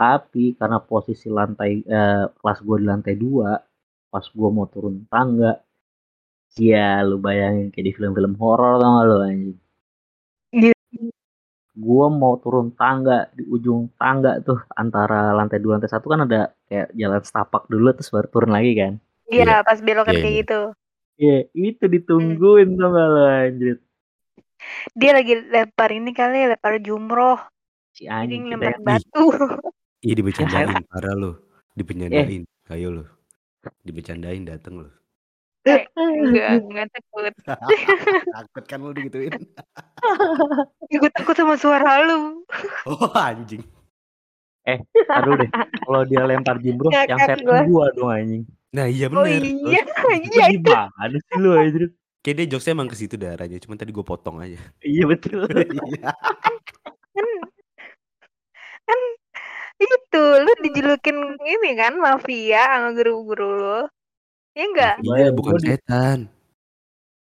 Tapi 0.00 0.44
karena 0.60 0.78
posisi 0.90 1.28
lantai 1.38 1.72
eh, 1.96 2.24
kelas 2.38 2.58
gue 2.66 2.76
di 2.82 2.86
lantai 2.92 3.14
dua 3.24 3.50
pas 4.12 4.26
gue 4.38 4.50
mau 4.56 4.66
turun 4.74 4.96
tangga 5.12 5.52
ya 6.68 6.86
lu 7.08 7.16
bayangin 7.26 7.66
kayak 7.72 7.86
di 7.88 7.92
film-film 7.96 8.32
horor 8.40 8.72
tau 8.80 8.90
gak 8.96 9.04
lu 9.08 9.14
anjing? 9.28 9.56
Iya. 9.58 9.69
Gue 11.74 12.06
mau 12.10 12.34
turun 12.42 12.74
tangga 12.74 13.30
di 13.30 13.46
ujung 13.46 13.88
tangga 13.94 14.42
tuh 14.42 14.58
antara 14.74 15.30
lantai 15.32 15.62
dua 15.62 15.78
lantai 15.78 15.90
satu 15.90 16.06
kan 16.10 16.26
ada 16.26 16.50
kayak 16.66 16.90
jalan 16.94 17.22
setapak 17.22 17.62
dulu 17.70 17.94
terus 17.94 18.10
baru 18.10 18.28
turun 18.28 18.52
lagi 18.52 18.72
kan 18.74 18.92
Iya, 19.30 19.62
pas 19.62 19.78
belokan 19.78 20.10
Iya, 20.10 20.22
kayak 20.22 20.34
iya. 20.34 20.40
gitu. 20.42 20.60
iya 21.16 21.36
itu 21.54 21.84
ditungguin 21.86 22.68
gak 22.74 22.90
lu 22.90 23.22
anjir 23.24 23.76
Dia 24.92 25.16
lagi 25.16 25.34
lempar 25.48 25.88
ini 25.88 26.10
kali, 26.12 26.44
lempar 26.50 26.76
jumroh. 26.82 27.38
si 27.96 28.04
anjing 28.06 28.50
yang 28.50 28.60
batu. 28.82 29.32
Iya 30.00 30.14
dibecandain, 30.16 30.84
parah 30.88 31.14
lu. 31.16 31.32
Dibecandain, 31.72 32.42
ayo 32.68 32.88
lu. 32.92 33.04
Dibecandain 33.84 34.44
dateng 34.44 34.84
lu. 34.84 34.88
Eh, 35.60 35.84
enggak, 35.92 36.48
enggak 36.64 36.86
takut. 36.88 37.32
Takut 38.32 38.64
kan 38.64 38.78
lu 38.80 38.96
digituin. 38.96 39.32
Gue 40.88 41.10
takut 41.12 41.36
sama 41.36 41.54
suara 41.60 42.00
lu. 42.04 42.40
Oh 42.88 43.12
anjing. 43.12 43.60
aduh 45.10 45.34
deh 45.34 45.50
kalau 45.82 46.06
dia 46.06 46.22
lempar 46.22 46.54
jumroh 46.62 46.92
yang 46.94 47.18
setan 47.18 47.42
gua. 47.42 47.90
dong 47.90 48.06
anjing 48.12 48.42
Nah 48.70 48.86
iya 48.86 49.10
Oh 49.10 49.26
bener. 49.26 49.42
iya, 49.42 49.82
itu 49.82 50.30
iya 50.30 50.44
itu. 50.54 50.70
gimana 50.70 51.16
sih 51.18 51.36
lu 51.42 51.50
anjir 51.58 51.82
Kayak 52.22 52.36
dia 52.38 52.46
jokesnya 52.54 52.72
emang 52.76 52.88
ke 52.92 52.96
situ 53.00 53.16
darahnya, 53.16 53.56
cuman 53.64 53.80
tadi 53.80 53.90
gue 53.96 54.04
potong 54.04 54.38
aja. 54.38 54.60
iya 54.84 55.04
betul 55.08 55.42
Iya. 55.48 56.12
Kan, 57.16 57.26
kan 58.86 59.00
itu 59.80 60.22
lu 60.44 60.52
dijulukin 60.64 61.16
ini 61.42 61.70
kan 61.80 61.96
mafia 61.98 62.62
sama 62.76 62.88
guru-guru 62.92 63.46
lu. 63.58 63.80
Iya 64.56 64.64
enggak? 64.70 64.92
Iya, 64.98 65.10
Bayang 65.10 65.34
bukan 65.38 65.52
gua 65.54 65.60
di- 65.62 65.68
setan. 65.70 66.18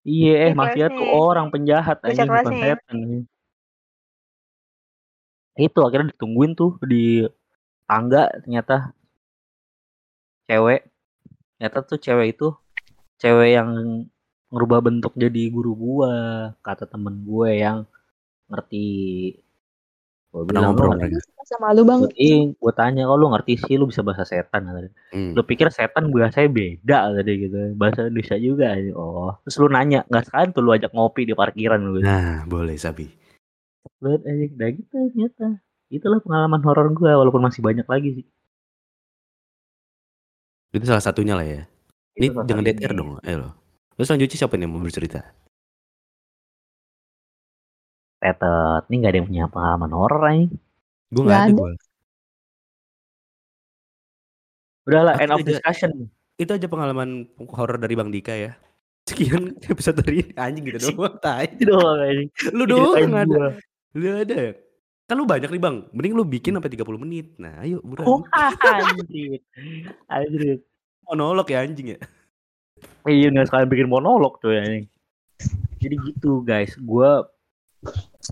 Iya, 0.07 0.33
eh 0.47 0.53
mafia 0.61 0.87
tuh 0.99 1.07
orang 1.19 1.47
penjahat 1.55 1.99
aja 2.07 2.23
bukan 2.31 2.55
setan. 2.63 2.99
Itu 5.67 5.79
akhirnya 5.87 6.09
ditungguin 6.13 6.53
tuh 6.61 6.71
di 6.91 7.25
tangga 7.89 8.23
ternyata 8.43 8.75
cewek. 10.49 10.81
Ternyata 11.57 11.79
tuh 11.91 11.99
cewek 12.07 12.29
itu 12.35 12.47
cewek 13.23 13.51
yang 13.59 13.71
ngerubah 14.53 14.81
bentuk 14.87 15.13
jadi 15.23 15.43
guru 15.55 15.73
gua, 15.85 16.15
kata 16.67 16.85
temen 16.93 17.17
gue 17.29 17.51
yang 17.65 17.79
ngerti. 18.51 18.79
Gue 20.37 20.45
Pernah 20.45 20.69
bilang 20.69 20.77
lu 20.77 20.77
ngobrol 20.77 20.91
mereka. 21.01 21.19
Sama 21.49 21.73
lu 21.73 21.83
bang. 21.89 22.01
Gue 22.05 22.13
ih, 22.21 22.41
gue 22.53 22.73
tanya 22.77 23.09
kalau 23.09 23.17
lu 23.17 23.27
ngerti 23.33 23.53
sih 23.57 23.81
lu 23.81 23.89
bisa 23.89 24.05
bahasa 24.05 24.29
setan 24.29 24.69
kata 24.69 24.81
dia. 24.85 24.93
Hmm. 25.17 25.33
Lu 25.33 25.41
pikir 25.49 25.73
setan 25.73 26.13
bahasanya 26.13 26.53
beda 26.53 26.99
tadi 27.17 27.33
gitu. 27.41 27.57
Bahasa 27.81 28.05
Indonesia 28.05 28.37
juga. 28.37 28.77
Oh, 28.93 29.33
terus 29.49 29.57
lu 29.57 29.73
nanya, 29.73 30.05
nggak 30.13 30.29
sekalian 30.29 30.51
tuh 30.53 30.61
lu 30.61 30.77
ajak 30.77 30.93
ngopi 30.93 31.25
di 31.25 31.33
parkiran 31.33 31.81
lu. 31.81 32.05
Nah, 32.05 32.45
boleh 32.45 32.77
Sabi. 32.77 33.09
Banget 33.97 34.29
aja 34.29 34.45
udah 34.53 34.69
gitu 34.77 34.97
ternyata 35.17 35.47
itulah 35.87 36.19
pengalaman 36.19 36.61
horor 36.67 36.91
gue 36.93 37.13
walaupun 37.15 37.43
masih 37.47 37.63
banyak 37.63 37.87
lagi 37.87 38.11
sih 38.21 38.27
Itu 40.75 40.85
salah 40.85 41.01
satunya 41.01 41.33
lah 41.33 41.47
ya. 41.47 41.65
Ini 42.21 42.29
Itu 42.29 42.45
jangan 42.45 42.65
dead 42.67 42.85
air 42.85 42.93
dong, 42.93 43.17
ayo 43.25 43.37
lo. 43.49 43.51
Terus 43.97 44.13
selanjutnya 44.13 44.37
siapa 44.37 44.61
nih 44.61 44.69
yang 44.69 44.73
mau 44.77 44.85
bercerita? 44.85 45.25
Tetet 48.29 48.83
ini 48.87 48.95
nggak 48.97 49.11
ada 49.11 49.19
yang 49.19 49.29
punya 49.29 49.45
pengalaman 49.47 49.91
horor 49.91 50.23
aja 50.25 50.45
Gue 51.07 51.23
Nggak 51.23 51.31
gak 51.31 51.39
ada 51.39 51.47
ada. 51.47 51.57
gue. 51.57 51.73
udahlah 54.87 55.15
Aku 55.15 55.23
end 55.23 55.33
of 55.33 55.39
aja- 55.39 55.49
discussion 55.49 55.93
Itu 56.35 56.51
aja 56.53 56.67
pengalaman 56.67 57.11
horor 57.49 57.77
dari 57.77 57.95
Bang 57.95 58.11
Dika 58.11 58.33
ya. 58.33 58.53
Sekian 59.03 59.57
episode 59.73 60.03
ini 60.05 60.35
anjing 60.37 60.67
gitu 60.67 60.93
doang. 60.93 61.17
Tai. 61.17 61.47
itu 61.47 61.65
doang 61.65 61.97
aja 61.99 62.23
Lu 62.51 62.65
doang 62.65 63.09
ada. 63.11 63.57
Lu 63.93 64.05
ada 64.13 64.37
ya? 64.37 64.53
Kan 65.07 65.17
lu 65.17 65.25
banyak 65.25 65.49
nih 65.49 65.63
bang. 65.63 65.77
Mending 65.91 66.13
lu 66.13 66.27
bikin 66.27 66.53
sampai 66.53 66.69
30 66.69 66.99
menit. 66.99 67.33
Nah 67.39 67.63
ayo 67.63 67.81
buruan. 67.81 68.05
oh 68.05 68.21
anjir 68.67 69.41
anjir 70.07 70.61
Monolog 71.03 71.47
ya 71.47 71.63
anjing 71.63 71.95
ya. 71.95 71.99
iya 73.07 73.31
nggak 73.31 73.47
sekalian 73.47 73.71
bikin 73.71 73.87
monolog 73.87 74.37
tuh 74.37 74.51
ya 74.51 74.61
ini 74.61 74.91
jadi 75.79 75.95
gitu 76.05 76.43
guys 76.43 76.75
gue 76.77 77.11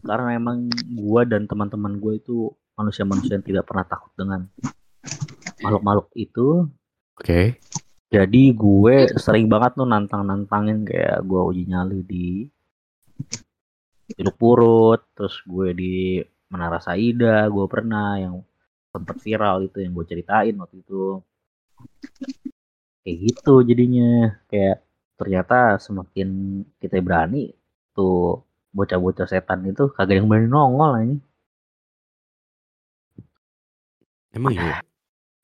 karena 0.02 0.34
emang 0.34 0.66
gue 0.72 1.22
dan 1.28 1.46
teman-teman 1.46 2.00
gue 2.02 2.18
itu 2.18 2.50
manusia-manusia 2.74 3.38
yang 3.38 3.46
tidak 3.46 3.64
pernah 3.68 3.86
takut 3.86 4.10
dengan 4.18 4.50
makhluk-makhluk 5.62 6.10
itu 6.18 6.66
Oke. 7.14 7.62
Jadi 8.10 8.42
gue 8.54 8.96
sering 9.18 9.46
banget 9.50 9.78
tuh 9.78 9.86
nantang-nantangin 9.86 10.86
kayak 10.86 11.22
gue 11.26 11.40
uji 11.50 11.64
nyali 11.66 12.00
di 12.06 12.26
Jeruk 14.14 14.36
Purut, 14.38 15.00
terus 15.16 15.34
gue 15.42 15.74
di 15.74 15.94
Menara 16.50 16.78
Saida, 16.78 17.50
gue 17.50 17.66
pernah 17.66 18.18
yang 18.20 18.38
sempet 18.94 19.18
viral 19.18 19.66
itu 19.66 19.82
yang 19.82 19.94
gue 19.96 20.06
ceritain 20.06 20.54
waktu 20.54 20.76
itu. 20.82 21.22
Kayak 23.02 23.16
gitu 23.30 23.54
jadinya, 23.66 24.38
kayak 24.46 24.84
ternyata 25.18 25.78
semakin 25.82 26.62
kita 26.78 27.02
berani 27.02 27.50
tuh 27.94 28.42
bocah-bocah 28.74 29.30
setan 29.30 29.62
itu 29.70 29.86
kagak 29.94 30.18
yang 30.18 30.26
berani 30.26 30.50
nongol 30.50 30.92
ini. 30.98 31.16
Emang 34.34 34.52
iya. 34.52 34.82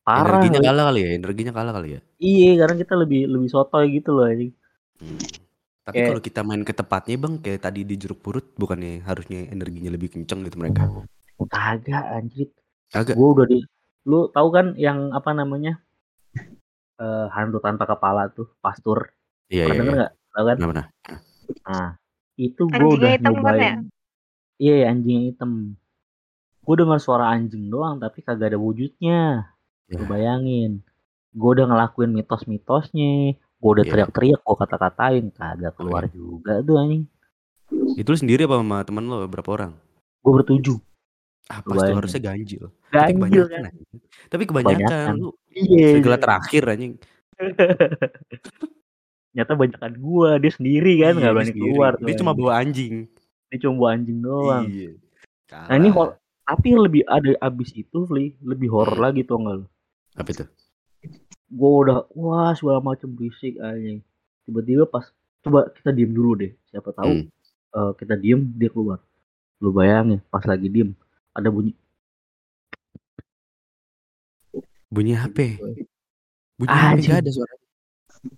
Parah. 0.02 0.42
Energinya 0.42 0.60
kalah 0.66 0.84
kali 0.90 1.00
ya, 1.06 1.10
energinya 1.14 1.52
kalah 1.54 1.72
kali 1.78 1.88
ya. 1.94 2.00
Iya, 2.18 2.50
karena 2.58 2.74
kita 2.82 2.94
lebih 2.98 3.20
lebih 3.30 3.48
sotoy 3.48 3.86
gitu 3.94 4.10
loh 4.18 4.26
anjing. 4.26 4.50
Hmm. 4.98 5.20
Tapi 5.86 5.94
Kayak- 5.96 6.08
kalau 6.10 6.22
kita 6.26 6.40
main 6.42 6.62
ke 6.66 6.72
tepatnya 6.74 7.16
bang, 7.16 7.34
kayak 7.38 7.60
tadi 7.62 7.80
di 7.86 7.94
jeruk 7.94 8.18
purut, 8.20 8.46
bukannya 8.58 9.06
harusnya 9.06 9.46
energinya 9.48 9.94
lebih 9.94 10.10
kenceng 10.10 10.42
gitu 10.42 10.58
mereka? 10.58 10.90
Kagak 11.46 12.04
anjir. 12.18 12.50
Agak. 12.90 13.14
Gue 13.14 13.28
udah 13.30 13.46
di 13.46 13.58
lu 14.08 14.26
tahu 14.34 14.48
kan 14.50 14.74
yang 14.74 15.14
apa 15.14 15.30
namanya? 15.30 15.78
Eh 17.00 17.26
hantu 17.30 17.62
tanpa 17.62 17.86
kepala 17.86 18.26
tuh, 18.34 18.50
pastur. 18.58 19.14
Iya 19.46 19.70
Pernah 19.70 19.76
iya. 19.78 19.86
iya. 19.86 19.94
nggak? 19.94 20.12
Tahu 20.34 20.44
kan? 20.44 20.56
Benar 20.58 20.68
benar. 20.74 20.86
Nah, 21.66 21.88
itu 22.40 22.62
gue 22.62 22.72
Anjingnya 22.72 22.96
udah 22.96 23.10
hitam 23.10 23.32
kan 23.32 23.36
nyobain. 23.36 23.60
ya? 23.60 23.74
Iya, 24.58 24.74
anjing 24.88 25.20
hitam. 25.26 25.50
Gue 26.60 26.74
dengar 26.76 26.98
suara 26.98 27.28
anjing 27.28 27.66
doang, 27.66 27.96
tapi 27.96 28.20
kagak 28.20 28.50
ada 28.50 28.58
wujudnya. 28.58 29.48
Lu 29.88 29.98
Ya. 29.98 30.06
bayangin. 30.06 30.80
Gue 31.30 31.50
udah 31.52 31.66
ngelakuin 31.66 32.10
mitos-mitosnya. 32.10 33.34
Gue 33.56 33.70
udah 33.70 33.82
Iya. 33.82 33.90
teriak-teriak, 33.90 34.40
gue 34.40 34.56
kata-katain. 34.58 35.24
Kagak 35.30 35.72
keluar 35.74 36.04
Oke. 36.04 36.12
juga 36.12 36.60
tuh 36.60 36.76
anjing. 36.76 37.04
Itu 37.94 38.08
lu 38.08 38.18
sendiri 38.18 38.44
apa 38.44 38.56
sama 38.56 38.82
teman 38.82 39.04
lo 39.04 39.24
berapa 39.24 39.50
orang? 39.50 39.72
Gue 40.20 40.32
bertujuh. 40.34 40.78
Ah, 41.46 41.58
pas 41.58 41.66
tuh 41.66 41.74
bayangin. 41.82 41.98
harusnya 41.98 42.20
ganjil. 42.22 42.64
Tapi 42.86 43.10
Ganjil 43.10 43.16
kebanyakan. 43.42 43.60
kan? 43.60 43.74
Tapi 44.28 44.42
kebanyakan, 44.44 44.78
Kebanyakan. 44.78 45.14
lu 45.16 45.30
Iya. 45.50 45.88
segala 45.96 46.16
terakhir 46.16 46.62
anjing. 46.68 46.92
Nyata 49.30 49.52
banyakan 49.54 49.92
gue. 49.94 50.30
Dia 50.38 50.52
sendiri 50.52 50.92
kan, 50.98 51.12
Iya, 51.12 51.16
nggak 51.16 51.22
dia 51.22 51.34
berani 51.34 51.50
sendiri. 51.50 51.62
keluar. 51.66 51.92
Dia 51.96 52.14
cuma 52.16 52.32
bawa 52.32 52.52
anjing. 52.56 52.94
Dia 53.46 53.58
cuma 53.60 53.74
bawa 53.76 53.88
anjing 53.94 54.18
doang. 54.18 54.64
Iya. 54.66 54.90
Nah 55.50 55.76
ini 55.76 55.88
hor 55.90 56.08
tapi 56.40 56.68
lebih 56.74 57.02
ada 57.06 57.30
abis 57.40 57.70
itu, 57.72 57.98
Li, 58.10 58.34
lebih 58.40 58.66
horor 58.68 58.94
Hmm. 58.94 59.04
lagi 59.04 59.22
tuh 59.22 59.38
enggak 59.38 59.56
lu? 59.62 59.66
Apa 60.14 60.28
itu? 60.30 60.44
Gue 61.48 61.70
udah 61.80 61.98
wah 62.12 62.50
segala 62.52 62.78
macam 62.80 63.10
berisik 63.10 63.54
anjing. 63.56 64.02
Tiba-tiba 64.44 64.82
pas 64.84 65.06
coba 65.40 65.70
kita 65.70 65.90
diem 65.90 66.10
dulu 66.10 66.34
deh. 66.36 66.50
Siapa 66.68 66.90
tahu 66.90 67.12
Hmm. 67.12 67.26
eh, 67.70 67.92
kita 67.96 68.14
diem 68.14 68.50
dia 68.52 68.66
keluar. 68.66 68.98
Lu 69.58 69.70
bayangin 69.70 70.18
pas 70.26 70.42
lagi 70.42 70.66
diem 70.66 70.90
ada 71.30 71.48
bunyi 71.48 71.70
Bunyi 74.90 75.14
HP. 75.14 75.62
Bunyi 76.58 76.74
HP 76.74 77.14
ada 77.14 77.30
suara. 77.30 77.54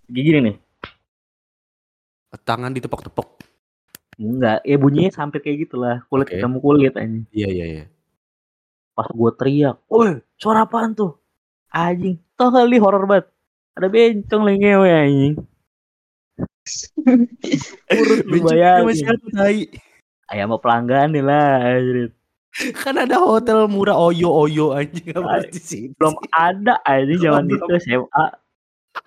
gini 0.06 0.38
nih. 0.42 0.56
Tangan 2.40 2.72
ditepok-tepok. 2.72 3.44
Enggak, 4.16 4.60
ya 4.64 4.76
bunyinya 4.80 5.12
sampai 5.12 5.38
kayak 5.44 5.68
gitulah. 5.68 6.04
Kulit 6.08 6.28
Oke. 6.28 6.40
ketemu 6.40 6.58
kulit 6.60 6.92
anjing. 6.96 7.24
Iya 7.32 7.48
iya 7.48 7.66
iya. 7.68 7.84
Pas 8.92 9.08
gue 9.08 9.30
teriak, 9.36 9.76
"Woi, 9.88 10.20
suara 10.36 10.64
apaan 10.68 10.92
tuh?" 10.92 11.16
Anjing, 11.72 12.20
tau 12.36 12.52
gak 12.52 12.68
li 12.68 12.76
horor 12.76 13.08
banget. 13.08 13.32
Ada 13.72 13.88
bencong 13.88 14.42
lagi 14.44 14.58
ngewe 14.60 14.90
anjing. 14.92 15.34
Urut 17.96 19.28
tai? 19.32 19.68
Ayam 20.32 20.48
sama 20.48 20.56
pelanggan 20.60 21.12
nih 21.12 21.24
lah 21.24 21.76
anjir. 21.76 22.12
Kan 22.76 23.00
ada 23.00 23.16
hotel 23.16 23.64
murah 23.64 23.96
Oyo 23.96 24.28
Oyo 24.28 24.76
anjing 24.76 25.08
apa 25.16 25.48
di 25.48 25.56
sini? 25.56 25.96
belum 25.96 26.12
ada 26.36 26.84
anjing 26.84 27.20
zaman 27.24 27.48
itu 27.48 27.64
SMA 27.80 28.24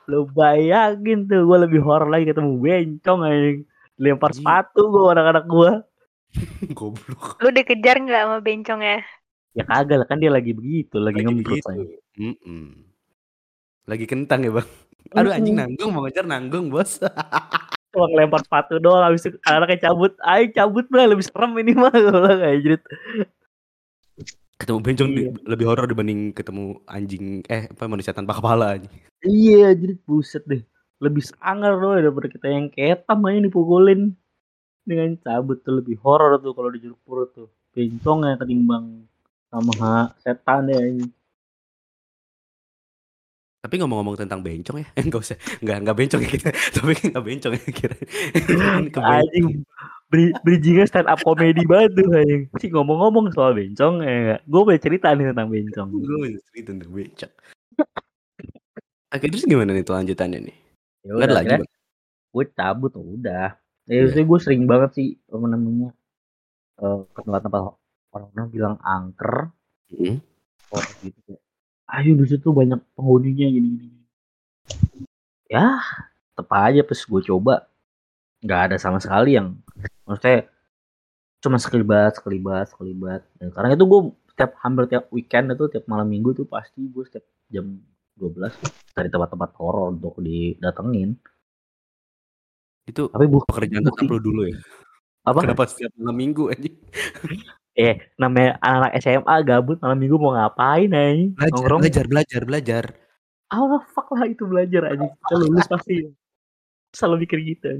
lu 0.06 0.26
bayangin 0.30 1.26
tuh 1.26 1.46
gue 1.46 1.58
lebih 1.66 1.82
horor 1.82 2.08
lagi 2.08 2.30
ketemu 2.30 2.58
bencong 2.58 3.20
anjing 3.22 3.60
lempar 3.96 4.30
Anjing. 4.30 4.42
sepatu 4.42 4.82
gue 4.88 5.04
anak-anak 5.08 5.46
gue 5.46 5.72
Goblok. 6.78 7.40
Lu 7.40 7.50
dikejar 7.50 7.96
nggak 7.96 8.22
sama 8.28 8.38
bencongnya? 8.40 9.00
ya 9.56 9.64
kagak 9.64 10.04
lah 10.04 10.08
kan 10.08 10.20
dia 10.20 10.28
lagi 10.28 10.52
begitu 10.52 11.00
lagi, 11.00 11.24
Lagi 11.24 11.32
ngembrut 11.32 11.64
begitu. 11.64 11.70
anjing. 11.72 11.92
Mm-mm. 12.20 12.66
Lagi 13.88 14.04
kentang 14.04 14.44
ya 14.44 14.52
bang. 14.52 14.68
Aduh 15.16 15.32
anjing 15.32 15.56
nanggung 15.56 15.90
mau 15.96 16.04
ngejar 16.04 16.28
nanggung 16.28 16.68
bos. 16.68 17.00
cuma 17.96 18.12
ngelempar 18.12 18.44
sepatu 18.44 18.76
doang 18.76 19.08
habis 19.08 19.24
itu 19.24 19.40
anaknya 19.48 19.88
cabut 19.88 20.12
ayo 20.28 20.52
cabut 20.52 20.84
lah 20.92 21.08
lebih 21.08 21.24
serem 21.24 21.56
ini 21.56 21.72
mah 21.72 21.96
gue 21.96 22.12
bilang 22.12 22.44
anjir 22.44 22.76
Ketemu 24.60 24.80
bencong 24.80 25.12
Iya. 25.12 25.30
lebih 25.52 25.66
horor 25.68 25.84
dibanding 25.92 26.32
ketemu 26.32 26.80
anjing 26.88 27.44
eh 27.52 27.68
apa 27.68 27.92
manusia 27.92 28.16
tanpa 28.16 28.40
kepala 28.40 28.80
anjing. 28.80 28.92
iya 29.28 29.76
anjir 29.76 30.00
buset 30.08 30.44
deh 30.48 30.64
lebih 31.04 31.24
sangar 31.28 31.76
loh 31.76 31.92
daripada 32.00 32.28
kita 32.32 32.48
yang 32.56 32.72
ketam 32.72 33.20
aja 33.28 33.40
dipukulin 33.44 34.16
dengan 34.90 35.10
cabut 35.24 35.60
tuh 35.66 35.80
lebih 35.82 35.98
horor 36.04 36.40
tuh 36.44 36.54
kalau 36.58 36.70
di 36.74 36.80
jeruk 36.84 37.00
purut 37.08 37.30
tuh 37.38 37.48
bencong 37.76 38.20
ya 38.30 38.34
ketimbang 38.42 38.86
sama 39.52 40.14
setan 40.24 40.72
ya 40.72 40.80
anjing. 40.82 41.12
Tapi 43.66 43.82
ngomong-ngomong 43.82 44.14
tentang 44.20 44.46
bencong 44.46 44.78
ya, 44.84 44.88
enggak 45.02 45.22
usah, 45.26 45.38
enggak 45.64 45.78
enggak 45.82 45.96
bencong 45.98 46.22
ya 46.22 46.30
kita, 46.30 46.50
tapi 46.76 46.94
enggak 47.02 47.24
bencong 47.26 47.54
ya 47.58 47.70
kira. 47.74 47.96
Anjing 49.10 49.66
bridgingnya 50.12 50.86
stand 50.86 51.10
up 51.10 51.20
comedy 51.26 51.66
banget 51.66 51.98
tuh 51.98 52.08
anjing. 52.14 52.44
Sih 52.62 52.70
ngomong-ngomong 52.72 53.34
soal 53.34 53.58
bencong 53.58 54.06
ya 54.06 54.38
gue 54.42 54.62
boleh 54.62 54.82
cerita 54.82 55.12
nih 55.14 55.34
tentang 55.34 55.50
bencong. 55.50 55.88
Gue 55.92 56.16
mau 56.18 56.30
cerita 56.52 56.70
tentang 56.74 56.92
bencong. 56.94 57.34
Oke 59.16 59.26
terus 59.32 59.46
gimana 59.48 59.72
nih 59.72 59.84
tuh 59.86 59.96
lanjutannya 59.96 60.40
nih? 60.52 60.58
ya 61.06 61.22
ada 61.22 61.38
lagi 61.38 61.56
gue 62.34 62.46
cabut 62.58 62.94
udah. 62.98 63.56
Ya 63.86 64.02
yeah. 64.02 64.26
gue 64.26 64.40
sering 64.42 64.66
banget 64.66 64.98
sih 64.98 65.08
apa 65.30 65.46
namanya 65.46 65.90
eh, 66.82 67.00
ke 67.14 67.20
tempat-tempat 67.22 67.62
orang-orang 68.14 68.48
bilang 68.50 68.76
angker. 68.82 69.54
Orang 70.74 70.94
gitu 71.06 71.20
kayak, 71.30 71.42
ayo 71.94 72.12
di 72.18 72.26
situ 72.26 72.50
banyak 72.50 72.82
penghuninya 72.98 73.46
gini 73.46 73.70
gini 73.78 73.96
ya 75.46 75.78
tetep 76.34 76.50
aja 76.50 76.82
pas 76.82 77.00
gue 77.00 77.22
coba 77.22 77.54
nggak 78.42 78.62
ada 78.70 78.78
sama 78.82 79.00
sekali 79.00 79.38
yang 79.38 79.56
maksudnya 80.06 80.50
cuma 81.42 81.58
sekelibat 81.58 82.18
sekelibat 82.18 82.66
sekelibat 82.72 83.22
dan 83.38 83.54
sekarang 83.54 83.72
itu 83.74 83.86
gue 83.86 84.02
setiap 84.34 84.52
hampir 84.62 84.84
tiap 84.90 85.06
weekend 85.12 85.52
itu 85.52 85.66
tiap 85.70 85.86
malam 85.86 86.08
minggu 86.10 86.34
tuh 86.34 86.46
pasti 86.46 86.82
gue 86.86 87.04
setiap 87.06 87.26
jam 87.50 87.66
12 88.18 88.50
cari 88.96 89.10
tempat-tempat 89.12 89.50
horor 89.60 89.92
untuk 89.92 90.18
didatengin 90.20 91.14
Itu 92.86 93.10
tapi 93.10 93.26
bu 93.26 93.42
pekerjaan 93.44 93.82
tetap 93.82 94.06
lo 94.06 94.18
dulu 94.22 94.46
ya? 94.46 94.56
apa 95.26 95.42
Kenapa 95.42 95.66
setiap 95.66 95.90
malam 95.98 96.16
minggu 96.16 96.54
anjing? 96.54 96.76
eh 97.76 97.98
namanya 98.16 98.56
anak 98.62 98.96
SMA 99.02 99.36
gabut 99.44 99.78
malam 99.82 99.98
minggu 99.98 100.16
mau 100.16 100.32
ngapain 100.32 100.88
nih 100.88 101.34
Belajar, 101.34 101.52
nongkrong 101.52 101.82
belajar, 101.84 102.06
belajar, 102.08 102.42
belajar. 102.46 102.84
ah 103.52 103.82
fuck 103.92 104.10
lah 104.14 104.26
itu 104.26 104.44
belajar 104.48 104.82
aja 104.96 105.06
kita 105.12 105.34
lulus 105.36 105.66
pasti 105.68 106.08
selalu 106.94 107.26
mikir 107.26 107.40
gitu 107.44 107.72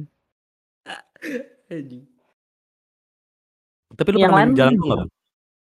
Anjing. 1.72 2.04
Tapi 3.96 4.10
lu 4.12 4.18
yang 4.20 4.32
pernah 4.36 4.46
lain 4.46 4.56
jalan 4.56 4.74
tuh? 4.76 5.08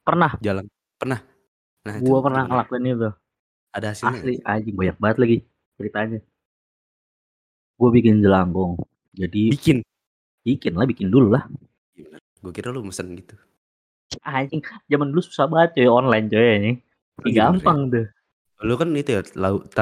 Pernah. 0.03 0.31
Jalan. 0.43 0.65
Pernah. 0.99 1.19
Nah, 1.87 1.95
gua 2.03 2.19
pernah 2.19 2.43
ngelakuin 2.47 2.83
itu. 2.87 3.11
Ada 3.71 3.87
hasilnya. 3.95 4.19
Asli 4.19 4.33
anjing 4.43 4.75
banyak 4.75 4.97
banget 4.99 5.17
lagi 5.23 5.37
ceritanya. 5.79 6.19
Gue 7.77 7.89
bikin 7.93 8.25
jelangkung. 8.25 8.81
Jadi 9.13 9.53
bikin. 9.53 9.85
Bikin 10.41 10.73
lah, 10.73 10.89
bikin 10.89 11.13
dulu 11.13 11.37
lah. 11.37 11.45
Gue 12.41 12.47
Gua 12.47 12.55
kira 12.55 12.71
lu 12.71 12.79
mesen 12.79 13.11
gitu. 13.11 13.35
Anjing, 14.23 14.63
zaman 14.87 15.11
dulu 15.11 15.19
susah 15.19 15.51
banget 15.51 15.83
coy 15.83 15.91
online 15.91 16.31
coy 16.31 16.47
ini. 16.55 16.79
Oh, 17.19 17.27
iya, 17.27 17.51
gampang 17.51 17.91
ya. 17.91 18.07
Lo 18.63 18.71
Lu 18.71 18.79
kan 18.79 18.95
itu 18.95 19.19
ya, 19.19 19.21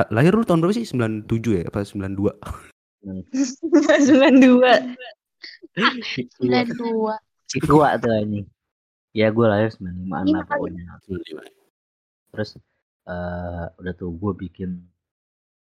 lahir 0.09 0.33
lu 0.33 0.41
tahun 0.41 0.65
berapa 0.65 0.73
sih? 0.73 0.89
97 0.89 1.61
ya? 1.61 1.69
Apa 1.69 1.85
92? 1.85 2.33
92. 3.05 4.97
92 6.41 7.21
si 7.55 7.59
tua 7.63 7.95
tuh 7.95 8.11
anjing 8.11 8.43
ya 9.15 9.31
gue 9.31 9.45
lahir 9.47 9.71
95 9.71 9.87
Lima 10.11 10.19
lah 10.27 10.43
pokoknya 10.43 10.83
terus 12.35 12.59
eh 13.07 13.65
udah 13.79 13.93
tuh 13.95 14.11
gue 14.11 14.31
bikin 14.35 14.83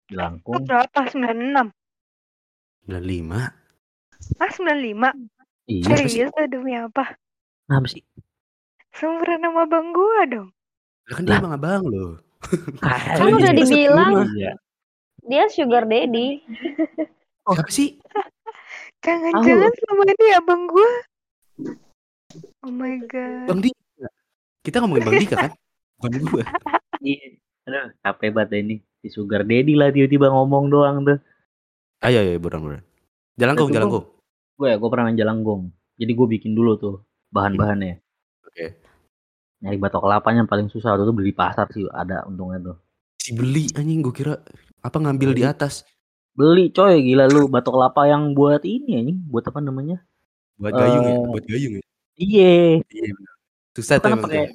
jelangkung 0.09 0.57
berapa? 0.65 1.05
96? 1.13 1.69
95? 2.89 2.89
Ah 4.41 4.49
95? 4.49 5.69
iya? 5.69 5.85
Serius 5.85 6.33
tuh 6.33 6.49
demi 6.49 6.73
apa? 6.81 7.13
kenapa 7.69 7.87
sih 7.93 8.01
Seumuran 8.93 9.41
nama 9.41 9.65
bang 9.65 9.89
gua 9.97 10.21
dong. 10.29 10.49
Lah 11.09 11.15
kan 11.17 11.25
dia 11.25 11.41
emang 11.41 11.57
abang 11.57 11.83
lo. 11.89 12.21
Kan 13.17 13.33
udah 13.33 13.53
dibilang 13.57 14.29
Iya. 14.37 14.53
dia 15.25 15.45
sugar 15.49 15.89
daddy. 15.89 16.45
Siapa 17.49 17.73
sih? 17.73 17.97
Jangan-jangan 19.05 19.73
selama 19.81 20.03
ini 20.13 20.27
abang 20.37 20.63
gua. 20.69 20.91
Oh 22.61 22.71
my 22.71 22.97
god. 23.05 23.47
Bang 23.47 23.61
Dika. 23.61 24.07
Kita 24.63 24.77
ngomongin 24.81 25.05
Bang 25.05 25.17
Dika 25.17 25.35
kan? 25.39 25.53
Bukan 25.99 26.13
gue. 26.19 26.43
Iya. 27.01 27.27
Aduh, 27.63 27.87
capek 28.01 28.31
banget 28.31 28.59
ini. 28.59 28.77
Si 28.99 29.09
Sugar 29.09 29.43
Daddy 29.43 29.75
lah 29.75 29.91
tiba-tiba 29.91 30.29
ngomong 30.29 30.67
doang 30.67 31.03
tuh. 31.03 31.19
Ayo, 32.01 32.19
ayo, 32.21 32.39
buruan, 32.39 32.63
buruan. 32.63 32.83
Jalan 33.35 33.55
Itu 33.55 33.65
jalan 33.69 33.87
gua- 33.87 33.95
kong. 33.99 34.07
Gue 34.53 34.67
ya, 34.69 34.77
gue 34.79 34.89
pernah 34.89 35.05
main 35.07 35.17
jalanggong. 35.17 35.63
Jadi 35.97 36.13
gue 36.13 36.27
bikin 36.29 36.53
dulu 36.53 36.75
tuh 36.77 36.95
bahan-bahannya. 37.31 37.99
Oke. 38.45 38.67
Nyari 39.59 39.79
batok 39.79 40.03
kelapanya 40.03 40.43
yang 40.43 40.51
paling 40.51 40.67
susah 40.67 40.95
itu 40.95 41.11
beli 41.11 41.31
di 41.31 41.37
pasar 41.37 41.71
sih 41.71 41.87
ada 41.89 42.27
untungnya 42.27 42.59
tuh. 42.61 42.77
Si 43.17 43.31
beli 43.31 43.71
anjing 43.73 44.03
gue 44.03 44.11
kira 44.11 44.35
apa 44.81 44.97
ngambil 44.99 45.31
di 45.33 45.43
atas 45.43 45.87
Beli 46.33 46.73
coy 46.73 47.05
gila 47.05 47.29
lu 47.29 47.45
batok 47.47 47.77
kelapa 47.77 48.09
yang 48.09 48.33
buat 48.33 48.65
ini 48.65 48.99
anjing, 48.99 49.19
buat 49.29 49.45
apa 49.45 49.61
namanya? 49.61 50.01
buat 50.57 50.73
gayung 50.73 51.05
ya, 51.05 51.13
Eh, 51.13 51.27
buat 51.29 51.45
gayung 51.45 51.75
ya. 51.77 51.83
Iya, 52.17 52.81
Iya 52.89 53.11
benar. 53.17 53.35
Susah 53.73 53.97
tuh 53.99 54.09
kan 54.09 54.13
emang 54.13 54.25
pakai 54.25 54.43
tuh. 54.47 54.49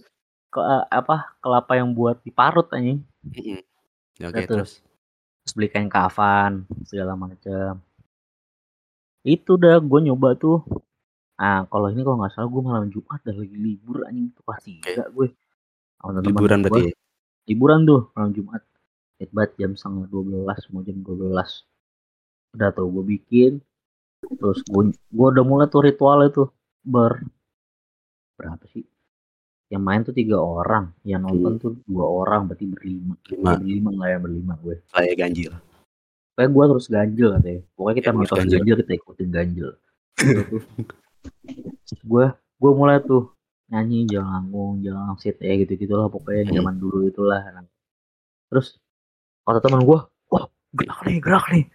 ke, 0.53 0.59
eh, 0.61 0.83
apa 0.91 1.15
kelapa 1.41 1.73
yang 1.79 1.89
buat 1.93 2.21
diparut 2.21 2.67
anjing. 2.71 3.01
Mm-mm. 3.25 3.61
Ya, 4.19 4.29
Oke 4.29 4.45
tuh. 4.45 4.61
terus. 4.61 4.71
Terus 5.43 5.53
beli 5.55 5.67
kain 5.69 5.89
kafan 5.89 6.65
segala 6.85 7.13
macam. 7.15 7.81
Itu 9.25 9.59
udah 9.59 9.75
gue 9.81 9.99
nyoba 10.03 10.37
tuh. 10.37 10.63
Ah, 11.37 11.65
kalau 11.69 11.89
ini 11.93 12.01
kalau 12.01 12.17
nggak 12.17 12.33
salah 12.33 12.49
gue 12.49 12.63
malam 12.63 12.85
Jumat 12.89 13.19
dah 13.21 13.35
lagi 13.35 13.53
libur 13.55 14.07
anjing 14.07 14.33
tuh 14.33 14.43
pasti 14.43 14.71
Oke. 14.75 14.89
enggak 14.93 15.09
gue. 15.11 15.27
Sama 15.97 16.21
Liburan 16.21 16.59
gua. 16.61 16.69
berarti 16.69 16.81
ya. 16.87 16.95
liburan 17.47 17.79
tuh 17.83 18.01
malam 18.13 18.31
Jumat 18.31 18.61
hebat 19.17 19.49
jam 19.55 19.73
setengah 19.73 20.05
12 20.07 20.45
mau 20.71 20.81
jam 20.83 20.97
12 20.99 21.65
udah 22.53 22.69
tuh 22.71 22.85
gue 22.87 23.03
bikin 23.07 23.51
terus 24.37 24.59
gue 24.63 24.83
gue 24.93 25.27
udah 25.31 25.43
mulai 25.43 25.65
tuh 25.67 25.81
ritual 25.81 26.21
itu 26.23 26.43
ber 26.83 27.23
berapa 28.37 28.63
sih? 28.69 28.85
Yang 29.67 29.83
main 29.83 30.01
tuh 30.01 30.15
tiga 30.15 30.39
orang 30.39 30.95
yang 31.03 31.27
nonton 31.27 31.59
tuh 31.59 31.71
dua 31.83 32.05
orang 32.07 32.47
berarti 32.47 32.65
berlima. 32.65 33.19
Lima. 33.27 33.51
Berlima 33.59 33.89
lah 33.93 34.07
ya 34.07 34.17
berlima 34.17 34.53
gue. 34.61 34.75
Saya 34.87 35.11
ganjil. 35.11 35.51
pokoknya 36.31 36.49
gue 36.53 36.63
terus 36.69 36.87
ganjil 36.87 37.27
katanya. 37.33 37.61
Pokoknya 37.73 37.95
kita 37.97 38.07
Ya, 38.07 38.15
mitos 38.15 38.37
ganjil. 38.37 38.57
ganjil. 38.61 38.75
kita 38.79 38.91
ikutin 38.95 39.29
ganjil. 39.33 39.69
Gue 42.03 42.25
gue 42.57 42.71
mulai 42.73 42.97
tuh 43.01 43.33
nyanyi 43.67 44.07
jangan 44.07 44.47
ngomong 44.47 44.79
jangan 44.79 45.13
sit 45.19 45.37
ya 45.37 45.53
gitu 45.59 45.75
gitulah 45.75 46.07
pokoknya 46.07 46.47
Hmm. 46.47 46.55
zaman 46.55 46.75
dulu 46.77 47.05
itulah. 47.05 47.41
Terus 48.47 48.79
kata 49.43 49.59
teman 49.59 49.83
gue 49.83 49.99
wah 50.29 50.45
gerak 50.71 50.99
nih 51.03 51.17
gerak 51.19 51.45
nih. 51.51 51.65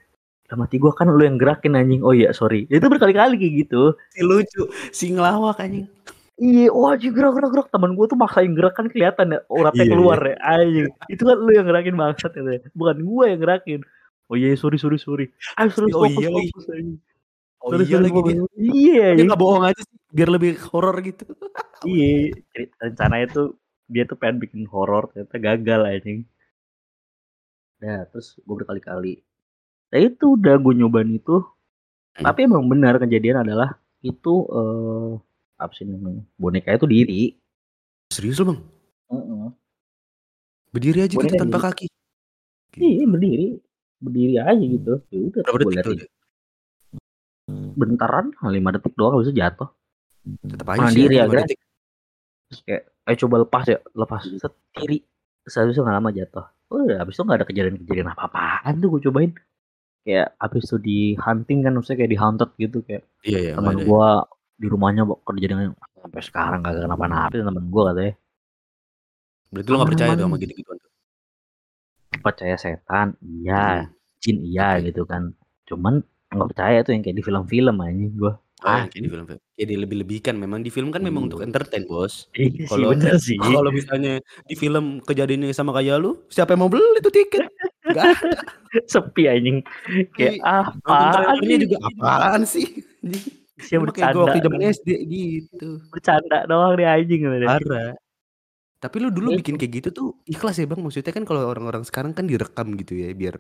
Dalam 0.48 0.64
hati 0.64 0.76
gue 0.76 0.92
kan 0.92 1.08
lu 1.08 1.20
yang 1.20 1.36
gerakin 1.36 1.74
anjing. 1.74 2.00
Oh 2.00 2.12
iya 2.12 2.32
sorry. 2.32 2.64
Itu 2.68 2.86
berkali-kali 2.86 3.36
kayak 3.36 3.54
gitu. 3.66 3.96
Si 4.12 4.20
lucu, 4.20 4.62
si 4.92 5.08
ngelawak 5.10 5.58
anjing. 5.58 5.88
Iya 6.42 6.66
wah 6.68 6.92
anjing 6.92 7.14
gerak 7.14 7.32
gerak 7.32 7.50
gerak 7.50 7.68
teman 7.70 7.94
gue 7.94 8.06
tuh 8.06 8.18
maksain 8.18 8.52
gerak 8.52 8.74
kan 8.74 8.86
kelihatan 8.90 9.26
ya 9.30 9.38
uratnya 9.48 9.84
Iya, 9.84 9.92
keluar 9.94 10.18
ya 10.20 10.34
anjing 10.42 10.86
itu 11.06 11.22
kan 11.22 11.36
lu 11.38 11.50
yang 11.52 11.66
gerakin 11.66 11.94
bangsat 11.94 12.30
katanya 12.34 12.60
bukan 12.74 12.96
gue 13.00 13.24
yang 13.30 13.40
gerakin 13.40 13.80
oh 14.26 14.34
iya 14.34 14.52
sorry 14.54 14.76
sorry 14.76 14.98
sorry 14.98 15.26
ayo 15.56 15.70
terus 15.70 15.92
Oh 15.92 16.02
fokus 16.02 16.18
iya 16.18 16.28
fokus 16.28 16.64
anjing. 16.68 16.98
Oh 17.62 17.70
Sorry, 17.70 17.86
iya 17.86 17.94
sorry, 17.94 18.04
lagi 18.04 18.20
dia. 18.20 18.34
fokus. 18.34 18.50
iya 18.58 18.90
Dia 18.98 19.10
anjing. 19.14 19.26
nggak 19.30 19.38
bohong 19.38 19.62
aja 19.62 19.80
sih, 19.80 19.96
biar 20.10 20.28
lebih 20.28 20.50
horor 20.66 20.96
gitu. 21.00 21.24
iya 21.86 22.10
rencananya 22.82 23.26
tuh 23.30 23.46
dia 23.86 24.02
tuh 24.02 24.18
pengen 24.18 24.36
bikin 24.38 24.66
horor 24.66 25.06
ternyata 25.10 25.36
gagal 25.38 25.80
anjing 25.86 26.18
nah 27.78 28.02
terus 28.08 28.38
gue 28.38 28.54
berkali-kali 28.56 29.14
nah 29.88 29.98
itu 30.00 30.34
udah 30.34 30.54
gue 30.56 30.72
nyobain 30.74 31.10
itu 31.10 31.42
Hmm. 32.12 32.28
tapi 32.28 32.44
emang 32.44 32.68
benar 32.68 33.00
kejadian 33.00 33.40
adalah 33.40 33.72
itu 34.00 34.44
eh 34.46 35.10
apa 35.62 35.72
sih 35.72 35.86
namanya 35.86 36.22
boneka 36.36 36.74
itu 36.74 36.86
diri 36.86 37.22
Serius 38.10 38.42
lu 38.42 38.52
bang? 38.52 38.60
Heeh. 39.08 39.46
Berdiri 40.68 40.98
aja 41.00 41.14
Boleh 41.16 41.28
gitu 41.28 41.40
tanpa 41.40 41.58
Ji? 41.58 41.64
kaki. 41.64 41.86
iya 42.76 43.04
berdiri 43.04 43.46
berdiri 44.00 44.34
aja 44.36 44.64
gitu 44.64 44.92
ya 45.08 45.18
udah 45.28 45.42
Berapa 45.44 45.58
detik 45.62 45.84
tuh? 45.84 46.10
bentaran 47.72 48.26
lima 48.48 48.70
detik 48.72 48.92
doang 48.94 49.20
itu 49.20 49.32
jatuh 49.32 49.68
Tetap 50.22 50.66
aja 50.70 50.78
Menahan 50.78 50.94
sih. 50.94 51.00
diri 51.02 51.14
ya, 51.18 51.24
detik. 51.26 51.58
terus 52.48 52.60
kayak 52.62 52.82
ayo 53.02 53.16
coba 53.26 53.36
lepas 53.42 53.64
ya 53.66 53.78
lepas 53.92 54.22
set 54.38 54.54
kiri 54.72 54.98
itu 55.42 55.80
nggak 55.82 55.96
lama 55.98 56.10
jatuh 56.14 56.46
oh 56.70 56.80
ya 56.86 57.02
habis 57.02 57.16
itu 57.16 57.22
nggak 57.24 57.38
ada 57.42 57.46
kejadian-kejadian 57.48 58.08
apa-apaan 58.12 58.74
tuh 58.78 58.88
gue 58.92 59.00
cobain 59.10 59.32
kayak 60.06 60.28
habis 60.38 60.62
itu 60.64 60.76
di 60.78 60.98
hunting 61.18 61.64
kan 61.64 61.72
maksudnya 61.74 61.98
kayak 62.04 62.12
di 62.12 62.18
haunted 62.20 62.50
gitu 62.56 62.78
kayak 62.86 63.02
Iya 63.26 63.38
iya. 63.40 63.52
teman 63.58 63.76
gue 63.82 64.10
di 64.62 64.70
rumahnya 64.70 65.02
kejadian 65.26 65.74
sampai 65.98 66.22
sekarang 66.22 66.60
kagak 66.62 66.86
kenapa-napa 66.86 67.34
teman 67.34 67.66
gue 67.66 67.82
katanya 67.90 68.14
Berarti 69.52 69.68
lu 69.68 69.76
nggak 69.76 69.90
percaya 69.90 70.10
tuh 70.14 70.24
sama 70.24 70.36
gitu-gituan 70.38 70.78
percaya 72.22 72.54
setan 72.54 73.08
iya 73.20 73.64
Hmm. 73.82 73.90
jin 74.22 74.36
iya 74.46 74.78
gitu 74.78 75.02
kan 75.02 75.34
cuman 75.66 75.98
nggak 76.30 76.48
percaya 76.48 76.78
tuh 76.80 76.94
yang 76.94 77.02
kayak 77.02 77.18
di 77.18 77.24
film-film 77.24 77.76
aja 77.78 78.06
gue 78.08 78.34
Oh, 78.62 78.70
Ah. 78.70 78.86
yang 78.86 78.94
kayak 78.94 79.02
di 79.02 79.10
film-film. 79.10 79.40
Kayak 79.58 79.68
dilebih-lebihkan 79.68 80.34
memang 80.38 80.62
di 80.62 80.70
film 80.70 80.94
kan 80.94 81.02
memang 81.02 81.26
untuk 81.26 81.42
entertain, 81.42 81.82
Bos. 81.82 82.30
iya 82.30 82.62
sih 82.62 82.70
Kalau- 82.70 82.94
bener 82.94 83.18
sih 83.18 83.34
Kalau 83.34 83.74
misalnya 83.74 84.22
di 84.22 84.54
film 84.54 85.02
kejadiannya 85.02 85.50
sama 85.50 85.74
kayak 85.74 85.98
lu, 85.98 86.22
siapa 86.30 86.54
yang 86.54 86.62
mau 86.62 86.70
beli 86.70 87.02
tuh 87.02 87.10
tiket? 87.10 87.42
Ada. 87.82 88.14
sepi 88.86 89.26
anjing 89.26 89.66
kayak 90.14 90.38
apa 90.38 90.94
trailernya 91.10 91.58
juga 91.60 91.76
apaan 91.82 92.46
sih? 92.46 92.86
Siapa 93.62 93.86
Sama 93.88 93.94
kayak 93.94 94.10
gue 94.10 94.22
waktu 94.22 94.38
bercanda 94.38 94.46
zaman 94.50 94.60
SD 94.74 94.88
gitu. 95.06 95.68
bercanda 95.94 96.38
doang 96.50 96.72
deh 96.74 96.86
anjing. 96.86 97.20
Parah. 97.46 97.94
Tapi 98.82 98.96
lu 98.98 99.08
dulu 99.14 99.38
bikin 99.38 99.54
kayak 99.54 99.72
gitu 99.78 99.88
tuh 99.94 100.08
ikhlas 100.26 100.58
ya 100.58 100.66
bang? 100.66 100.82
Maksudnya 100.82 101.14
kan 101.14 101.22
kalau 101.22 101.46
orang-orang 101.46 101.86
sekarang 101.86 102.10
kan 102.10 102.26
direkam 102.26 102.74
gitu 102.74 102.98
ya 102.98 103.14
biar 103.14 103.38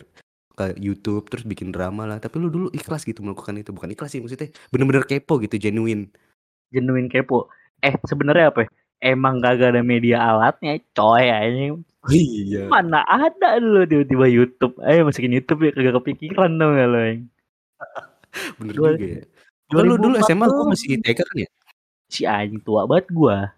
ke 0.54 0.78
YouTube 0.78 1.26
terus 1.26 1.42
bikin 1.42 1.74
drama 1.74 2.06
lah. 2.06 2.22
Tapi 2.22 2.38
lu 2.38 2.46
dulu 2.46 2.68
ikhlas 2.70 3.02
gitu 3.02 3.26
melakukan 3.26 3.58
itu 3.58 3.74
bukan 3.74 3.90
ikhlas 3.90 4.14
sih 4.14 4.22
maksudnya 4.22 4.54
bener-bener 4.70 5.02
kepo 5.02 5.42
gitu 5.42 5.58
genuine. 5.58 6.06
genuine 6.70 7.10
kepo. 7.10 7.50
Eh 7.82 7.98
sebenarnya 8.06 8.54
apa? 8.54 8.64
ya? 8.64 8.68
Emang 9.02 9.42
gak 9.42 9.58
ada 9.58 9.82
media 9.82 10.22
alatnya, 10.22 10.78
coy 10.94 11.26
anjing. 11.26 11.82
Iya. 12.06 12.70
Mana 12.70 13.02
ada 13.02 13.58
dulu 13.58 13.82
tiba-tiba 13.82 14.26
YouTube. 14.30 14.78
Ayo 14.86 15.02
masukin 15.02 15.34
YouTube 15.34 15.66
ya 15.66 15.74
kagak 15.74 15.98
kepikiran 15.98 16.54
dong 16.54 16.78
gak 16.78 16.86
lo 16.86 16.98
anjing. 17.02 17.26
Bener 18.62 18.74
juga 18.78 18.94
ya. 18.94 19.26
Bukan 19.72 19.84
lu 19.88 19.96
dulu 19.96 20.16
2004 20.20 20.28
SMA 20.28 20.46
gua 20.52 20.64
masih 20.68 20.88
TK 21.00 21.20
kan 21.24 21.36
ya? 21.40 21.48
Si 22.12 22.22
anjing 22.28 22.60
tua 22.60 22.84
banget 22.84 23.08
gua. 23.08 23.56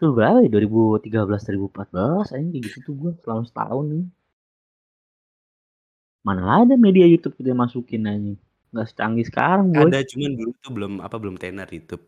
Tuh 0.00 0.10
berapa 0.16 0.40
ya? 0.44 0.48
2013 0.48 1.12
2014 1.12 2.32
anjing 2.32 2.50
kayak 2.56 2.64
gitu 2.72 2.78
tuh 2.88 2.94
gua 2.96 3.12
selama 3.20 3.42
setahun 3.44 3.84
nih. 3.92 4.06
Mana 6.24 6.42
ada 6.66 6.74
media 6.74 7.06
YouTube 7.06 7.36
kita 7.38 7.52
masukin 7.52 8.08
anjing. 8.08 8.38
Gak 8.74 8.88
secanggih 8.90 9.24
sekarang 9.28 9.70
boy. 9.70 9.92
Ada 9.92 10.02
cuman 10.08 10.32
dulu 10.34 10.50
tuh 10.58 10.72
belum 10.74 10.92
apa 11.04 11.16
belum 11.20 11.36
tenar 11.38 11.68
YouTube. 11.70 12.02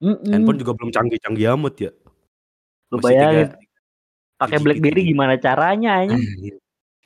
Mm-mm. 0.00 0.32
Handphone 0.32 0.58
juga 0.58 0.72
belum 0.74 0.90
canggih-canggih 0.90 1.46
amat 1.54 1.74
ya. 1.76 1.92
Lu 2.90 2.98
Masih 2.98 3.04
bayangin 3.04 3.48
pakai 4.40 4.58
BlackBerry 4.58 5.02
gimana 5.12 5.36
caranya 5.36 6.00
anjing. 6.00 6.24
Anjir, 6.24 6.54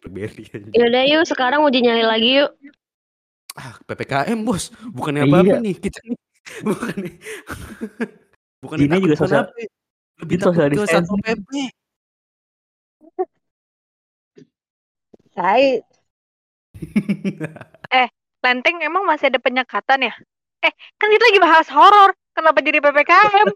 BlackBerry 0.01 0.45
anjing. 0.55 0.73
Yaudah 0.73 1.03
yuk 1.11 1.23
sekarang 1.27 1.61
uji 1.67 1.79
nyali 1.83 2.05
lagi 2.07 2.31
yuk. 2.41 2.51
Ah, 3.55 3.79
PPKM 3.87 4.39
bos, 4.43 4.75
bukannya 4.91 5.25
Iya. 5.25 5.31
apa-apa 5.31 5.57
nih 5.63 5.75
kita 5.79 5.99
nih. 6.03 6.19
Bukan 6.69 6.95
nih. 7.01 7.15
Bukan 8.61 8.77
Ini 8.77 8.97
juga 8.99 9.17
sosial- 9.17 9.49
lebih 10.21 10.37
ini 10.37 10.39
takut 10.39 10.55
social 10.55 10.69
ke 10.69 10.75
distancing. 10.77 11.21
PP. 11.25 11.49
Tai. 15.35 15.65
Lenteng 18.45 18.77
emang 18.85 19.09
masih 19.09 19.33
ada 19.33 19.41
penyekatan 19.41 20.05
ya? 20.05 20.13
Eh, 20.61 20.73
kan 21.01 21.09
kita 21.09 21.25
lagi 21.25 21.41
bahas 21.41 21.67
horor. 21.73 22.13
Kenapa 22.37 22.61
jadi 22.61 22.77
PPKM? 22.77 23.49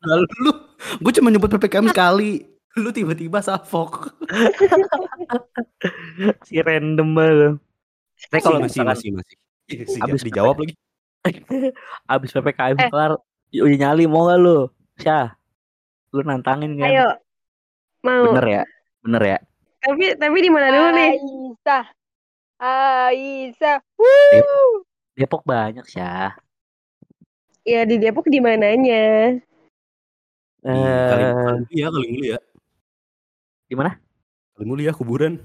Lalu 0.00 0.24
lu, 0.40 0.50
gue 0.96 1.12
cuma 1.12 1.28
nyebut 1.28 1.50
PPKM 1.50 1.86
sekali. 1.86 2.40
Lu 2.78 2.88
tiba-tiba 2.88 3.44
salfok. 3.44 4.16
si 6.46 6.56
random 6.56 7.08
banget. 7.12 7.54
Tapi 8.28 8.40
kalau 8.42 8.58
masih, 8.60 8.84
misalkan 8.84 8.90
masih, 8.92 9.10
masih. 9.16 9.36
Iya 9.70 10.02
Abis 10.04 10.22
dijawab 10.26 10.56
lagi. 10.60 10.74
abis 12.14 12.30
PPKM 12.32 12.76
Eh. 12.76 12.88
kelar, 12.90 13.12
uji 13.52 13.76
nyali 13.76 14.04
mau 14.04 14.26
gak 14.26 14.40
lu? 14.40 14.68
Syah, 14.98 15.32
lu 16.12 16.20
nantangin 16.20 16.76
kan? 16.76 16.90
Ayo. 16.90 17.08
Mau. 18.04 18.32
Bener 18.32 18.46
ya? 18.46 18.62
Bener 19.00 19.22
ya? 19.22 19.38
Tapi 19.80 20.12
tapi 20.16 20.36
di 20.44 20.50
mana 20.52 20.68
dulu 20.68 20.88
nih? 20.92 21.10
Aisyah. 21.16 21.84
Aisyah. 22.60 23.78
Wuh. 23.96 24.84
Depok 25.16 25.44
banyak 25.44 25.84
Syah. 25.88 26.36
Ya 27.64 27.84
di 27.84 27.96
Depok 27.96 28.28
di 28.28 28.40
mananya? 28.40 29.36
Di 30.60 30.68
kali, 30.68 31.24
Eh, 31.24 31.36
kali 31.72 31.76
ya, 31.80 31.88
kali 31.88 32.28
ya. 32.36 32.38
di 33.68 33.74
mana? 33.76 33.96
Kali 34.56 34.84
ya, 34.84 34.92
kuburan. 34.92 35.40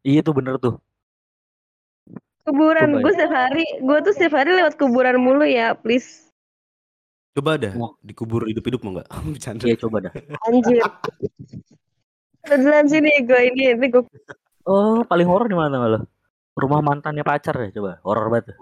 Iya 0.00 0.20
tuh 0.24 0.32
bener 0.36 0.56
tuh. 0.56 0.80
Kuburan. 2.44 3.00
Gue 3.00 3.08
ya. 3.08 3.16
setiap 3.16 3.32
hari, 3.32 3.64
gue 3.80 3.98
tuh 4.04 4.12
setiap 4.12 4.34
hari 4.36 4.50
lewat 4.52 4.76
kuburan 4.76 5.16
mulu 5.16 5.48
ya, 5.48 5.72
please. 5.72 6.28
Coba 7.34 7.58
dah, 7.58 7.72
dikubur 8.04 8.46
hidup-hidup 8.46 8.84
mau 8.84 9.00
nggak? 9.00 9.08
Bercanda. 9.34 9.64
Iya 9.64 9.76
coba 9.80 9.96
dah. 10.04 10.12
Anjir. 10.46 10.78
Beneran 12.44 12.86
sini 12.86 13.10
gue 13.24 13.40
ini, 13.48 13.72
ini 13.72 13.86
gue 13.88 14.04
Oh, 14.64 15.04
paling 15.04 15.28
horor 15.28 15.44
di 15.44 15.56
mana 15.56 15.76
lo? 15.84 16.00
Rumah 16.56 16.80
mantannya 16.80 17.20
pacar 17.20 17.56
ya 17.58 17.68
coba. 17.74 18.00
Horor 18.00 18.28
banget. 18.30 18.54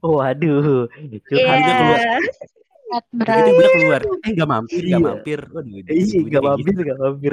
Waduh. 0.00 0.88
Curhat 0.88 1.28
Iya. 1.28 1.56
dia 1.58 1.74
keluar. 1.76 2.00
Berat 2.90 3.06
berat. 3.14 3.44
ibunya 3.46 3.70
keluar, 3.70 4.00
eh 4.02 4.30
nggak 4.34 4.48
mampir, 4.50 4.82
nggak 4.82 4.98
Iya. 5.00 5.08
mampir. 5.08 5.38
Waduh, 5.46 5.70
Iya, 5.70 5.82
ibunya 5.86 6.10
gak 6.10 6.30
kayak 6.30 6.42
mampir, 6.42 6.74
gak 6.80 6.98
mampir. 6.98 7.32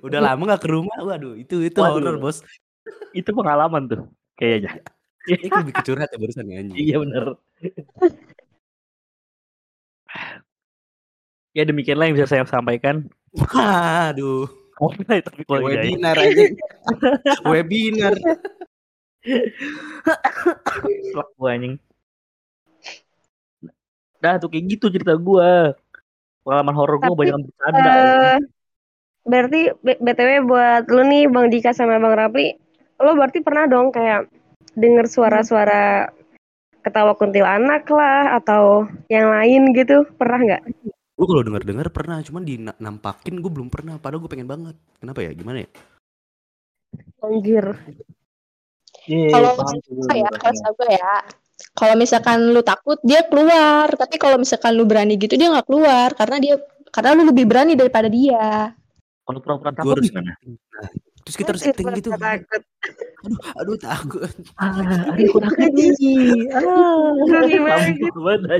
Udah 0.00 0.20
lama 0.22 0.42
gak 0.48 0.60
ke 0.64 0.68
rumah, 0.70 0.98
waduh 1.02 1.34
itu 1.34 1.56
itu 1.62 1.78
Waduh. 1.78 1.92
horor 1.98 2.16
bos. 2.18 2.42
Itu 3.12 3.30
pengalaman 3.34 3.90
tuh 3.90 4.02
kayaknya. 4.38 4.80
Ini 5.28 5.52
lebih 5.52 5.74
ke 5.76 5.82
curhat 5.84 6.08
ya 6.10 6.18
barusan 6.18 6.48
ya 6.48 6.56
anjing. 6.64 6.76
Iya 6.80 6.96
bener. 7.02 7.24
ya 11.50 11.62
demikianlah 11.66 12.06
yang 12.08 12.16
bisa 12.16 12.28
saya 12.30 12.46
sampaikan. 12.48 13.04
Waduh, 13.36 14.48
Mulai 14.80 15.20
tapi 15.20 15.44
kalau 15.44 15.68
ya. 15.68 15.84
webinar 15.84 16.16
aja. 16.16 16.44
webinar. 17.44 18.14
Selak 21.12 21.28
gua 21.36 21.48
anjing. 21.52 21.76
Dah 24.24 24.40
tuh 24.40 24.48
kayak 24.48 24.64
gitu 24.72 24.88
cerita 24.88 25.12
gua. 25.20 25.76
Pengalaman 26.40 26.74
horor 26.74 26.96
gua 26.96 27.12
Tapi, 27.12 27.20
banyak 27.28 27.36
bercanda. 27.44 27.92
Eh, 27.92 28.38
berarti 29.28 29.60
B- 29.84 30.00
BTW 30.00 30.30
buat 30.48 30.88
lu 30.88 31.02
nih 31.04 31.28
Bang 31.28 31.52
Dika 31.52 31.76
sama 31.76 32.00
Bang 32.00 32.16
Rapli, 32.16 32.56
lo 33.00 33.16
berarti 33.16 33.40
pernah 33.40 33.64
dong 33.66 33.90
kayak 33.90 34.28
denger 34.76 35.06
suara-suara 35.08 36.12
ketawa 36.80 37.12
kuntilanak 37.16 37.84
lah 37.92 38.40
atau 38.40 38.88
yang 39.12 39.32
lain 39.32 39.72
gitu, 39.76 40.08
pernah 40.16 40.40
nggak? 40.40 40.62
Gue 41.20 41.26
kalau 41.28 41.44
dengar-dengar 41.44 41.88
pernah, 41.92 42.24
cuman 42.24 42.42
dinampakin 42.48 43.44
gue 43.44 43.52
belum 43.52 43.68
pernah. 43.68 44.00
Padahal 44.00 44.24
gue 44.24 44.30
pengen 44.32 44.48
banget. 44.48 44.76
Kenapa 44.96 45.20
ya? 45.20 45.36
Gimana 45.36 45.64
ya? 45.64 45.70
Anjir. 47.20 47.76
Iya, 49.08 49.28
Kalau 49.32 49.50
paham 49.56 49.76
tuh 49.80 49.92
gua 49.96 50.04
apa 50.06 50.14
ya 50.14 50.30
kalau 50.36 50.56
sabar 50.60 50.88
ya 50.92 51.14
kalau 51.72 51.94
misalkan 51.96 52.38
lu 52.52 52.60
takut 52.60 52.98
dia 53.00 53.20
keluar 53.26 53.88
tapi 53.96 54.16
kalau 54.20 54.36
misalkan 54.36 54.76
lu 54.76 54.84
berani 54.84 55.16
gitu 55.16 55.34
dia 55.40 55.48
nggak 55.48 55.66
keluar 55.66 56.12
karena 56.12 56.36
dia 56.36 56.54
karena 56.92 57.10
lu 57.16 57.22
lebih 57.32 57.44
berani 57.48 57.72
daripada 57.74 58.12
dia 58.12 58.76
Kalau 59.24 59.40
pura-pura 59.40 59.72
takut 59.72 59.98
gimana? 60.04 60.36
Terus 61.30 61.38
kita 61.38 61.50
harus 61.54 61.62
acting 61.62 61.86
gitu. 61.94 62.10
takut. 62.10 62.62
Aduh, 63.22 63.38
aduh 63.62 63.76
takut. 63.78 64.30
Ah, 64.58 65.14
aduh 65.14 65.30
aku 65.30 65.38
takut 65.46 65.70
nih. 65.78 65.94
Ah, 67.30 67.30
kampung 67.30 67.62
banget 67.70 68.58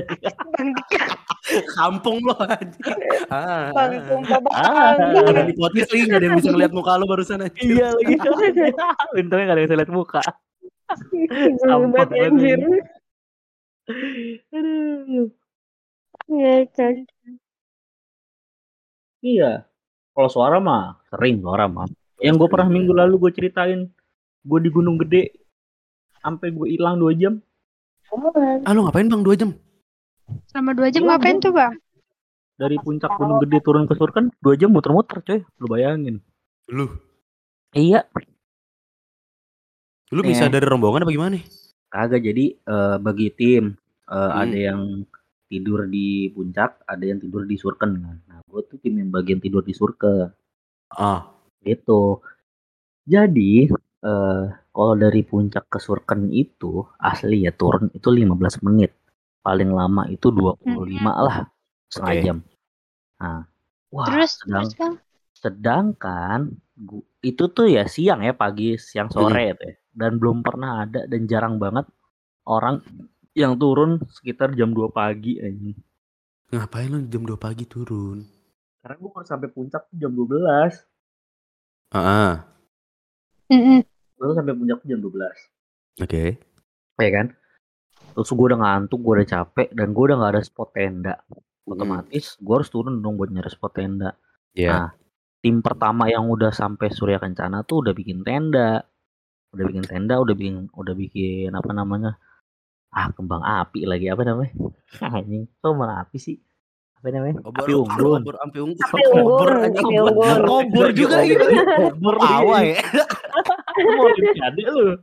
Kampung 1.75 2.17
lo 2.23 2.35
anjing. 2.39 2.95
Ah, 3.27 3.75
ah. 3.75 3.91
sumpah 4.07 4.39
Ah, 4.55 5.43
di 5.43 5.51
podcast 5.51 5.91
lagi 5.91 6.03
gak 6.07 6.15
ada 6.15 6.25
yang 6.31 6.37
bisa 6.39 6.49
ngeliat 6.55 6.71
muka 6.71 6.95
lo 6.95 7.11
barusan 7.11 7.43
aja. 7.43 7.59
Iya 7.59 7.91
lagi. 7.91 8.15
Untungnya 9.19 9.51
gak 9.51 9.51
ada 9.51 9.59
yang 9.59 9.67
bisa 9.67 9.79
lihat 9.83 9.91
muka. 9.91 10.23
Sampah 11.59 12.07
banget 12.07 12.09
anjir. 12.23 12.59
Aduh. 14.55 15.27
Ngecek. 16.31 16.95
Iya. 19.19 19.67
Kalau 20.15 20.29
suara 20.31 20.63
mah 20.63 21.03
sering 21.11 21.43
suara 21.43 21.67
mah. 21.67 21.91
Yang 22.21 22.35
gue 22.37 22.47
pernah 22.47 22.69
minggu 22.69 22.93
lalu 22.93 23.17
gue 23.17 23.31
ceritain, 23.33 23.89
gue 24.41 24.59
di 24.61 24.69
Gunung 24.69 25.01
Gede, 25.01 25.33
sampai 26.21 26.53
gue 26.53 26.67
hilang 26.69 26.95
dua 26.95 27.11
jam. 27.11 27.41
Ah 28.61 28.71
lo 28.71 28.85
ngapain 28.85 29.07
bang 29.07 29.23
2 29.23 29.35
jam? 29.35 29.51
selama 30.47 30.71
dua 30.71 30.87
jam 30.87 31.03
Iya, 31.03 31.09
ngapain 31.11 31.37
tuh 31.39 31.51
bang? 31.51 31.73
Dari 32.55 32.77
puncak 32.77 33.11
Gunung 33.15 33.39
Gede 33.41 33.57
turun 33.59 33.83
ke 33.83 33.95
Surken 33.95 34.31
dua 34.37 34.55
jam 34.55 34.71
muter-muter 34.71 35.19
coy. 35.19 35.39
Lu 35.57 35.67
bayangin. 35.67 36.23
Lu, 36.67 36.87
Iya. 37.73 38.07
lu 40.11 40.21
bisa 40.21 40.45
Eh. 40.45 40.51
dari 40.51 40.63
rombongan 40.63 41.03
apa 41.03 41.11
gimana? 41.11 41.39
Kagak 41.87 42.21
jadi 42.21 42.55
eh, 42.55 42.95
bagi 42.99 43.27
tim 43.31 43.75
eh, 44.05 44.15
Hmm. 44.15 44.39
ada 44.39 44.57
yang 44.57 44.81
tidur 45.47 45.83
di 45.83 46.31
puncak, 46.31 46.79
ada 46.85 47.03
yang 47.03 47.19
tidur 47.19 47.43
di 47.43 47.55
Surken. 47.55 47.91
Nah, 47.99 48.39
gue 48.41 48.61
tuh 48.63 48.79
tim 48.79 48.95
yang 48.95 49.09
bagian 49.09 49.39
tidur 49.39 49.63
di 49.63 49.71
Surken. 49.71 50.31
Ah, 50.91 51.27
Gitu. 51.65 52.21
Jadi, 53.13 53.51
eh 54.11 54.41
kalau 54.75 54.93
dari 55.03 55.21
puncak 55.31 55.65
ke 55.73 55.79
Surken 55.85 56.21
itu 56.43 56.71
asli 57.11 57.37
ya 57.45 57.51
turun 57.61 57.85
itu 57.97 58.09
15 58.19 58.55
menit. 58.65 58.91
Paling 59.45 59.69
lama 59.79 60.03
itu 60.15 60.27
25 60.37 61.13
lah, 61.25 61.37
setengah 61.91 62.15
Oke. 62.15 62.23
jam. 62.23 62.37
Nah, 63.21 63.39
wah, 63.95 64.13
Terus, 64.13 64.31
sedang, 64.39 64.67
terus 64.67 64.75
bang? 64.77 64.93
sedangkan 65.43 66.39
gu- 66.89 67.07
itu 67.31 67.43
tuh 67.57 67.67
ya 67.75 67.83
siang 67.95 68.21
ya, 68.27 68.33
pagi, 68.43 68.69
siang, 68.89 69.09
sore 69.15 69.43
itu 69.53 69.63
ya. 69.71 69.75
Dan 70.01 70.11
belum 70.21 70.37
pernah 70.47 70.71
ada 70.85 71.01
dan 71.11 71.21
jarang 71.31 71.55
banget 71.63 71.85
orang 72.55 72.75
yang 73.41 73.53
turun 73.61 73.91
sekitar 74.17 74.49
jam 74.59 74.69
2 74.77 74.89
pagi 74.99 75.33
anjing. 75.47 75.77
ngapain 76.53 76.89
lu 76.93 76.99
jam 77.11 77.21
2 77.29 77.37
pagi 77.43 77.65
turun? 77.73 78.17
Karena 78.81 78.95
gue 79.01 79.09
baru 79.15 79.25
sampai 79.31 79.49
puncak 79.55 79.81
tuh 79.89 79.97
jam 80.01 80.11
12. 80.17 80.73
Ah, 81.91 81.99
ah. 81.99 82.33
Mm-mm. 83.47 83.83
Baru 84.15 84.31
sampai 84.31 84.55
puncak 84.55 84.79
tuh 84.79 84.87
jam 84.87 84.99
12. 85.01 85.11
oke. 85.99 86.23
ya 86.97 87.09
kan 87.11 87.27
terus 88.13 88.29
gue 88.29 88.45
udah 88.45 88.59
ngantuk 88.61 89.01
gue 89.01 89.13
udah 89.17 89.27
capek 89.27 89.73
dan 89.73 89.89
gue 89.89 90.03
udah 90.05 90.17
nggak 90.17 90.31
ada 90.37 90.41
spot 90.41 90.69
tenda 90.69 91.13
otomatis 91.65 92.37
gue 92.37 92.53
harus 92.53 92.69
turun 92.69 93.01
dong 93.01 93.17
buat 93.17 93.27
nyari 93.27 93.49
spot 93.49 93.73
tenda 93.73 94.13
Iya. 94.53 94.69
Nah. 94.69 94.89
tim 95.41 95.59
pertama 95.59 96.05
yang 96.05 96.29
udah 96.29 96.53
sampai 96.53 96.93
Surya 96.93 97.17
Kencana 97.17 97.65
tuh 97.65 97.81
udah 97.81 97.93
bikin 97.97 98.21
tenda 98.21 98.85
udah 99.49 99.63
bikin 99.65 99.81
tenda 99.81 100.21
udah 100.21 100.35
bikin 100.37 100.69
udah 100.69 100.93
bikin 100.93 101.49
apa 101.51 101.71
namanya 101.73 102.21
ah 102.91 103.09
kembang 103.09 103.41
api 103.41 103.89
lagi 103.89 104.05
apa 104.07 104.21
namanya 104.21 104.53
anjing 105.17 105.49
kok 105.57 105.73
malah 105.73 106.05
api 106.05 106.17
sih 106.21 106.37
apa 107.01 107.09
namanya 107.17 107.41
Obor, 107.41 107.65
api 107.65 107.73
unggun 107.73 108.21
obor, 108.21 108.35
api 108.45 108.57
unggun. 108.61 108.85
Api 108.85 109.01
unggun, 109.09 109.49
anjing. 109.57 109.81
api 109.89 109.97
unggun. 110.05 110.37
Obor 110.45 110.87
juga 110.93 111.17
gitu. 111.25 111.45
obor 111.81 112.15
Pawa 112.21 112.57
ya. 112.61 112.77
Mau 113.89 114.05
olimpiade 114.05 114.61
lu 114.69 115.01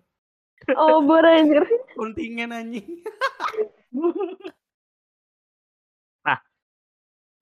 Obor 0.79 1.27
anjir. 1.27 1.67
Kontingen 1.99 2.55
anjing. 2.55 2.87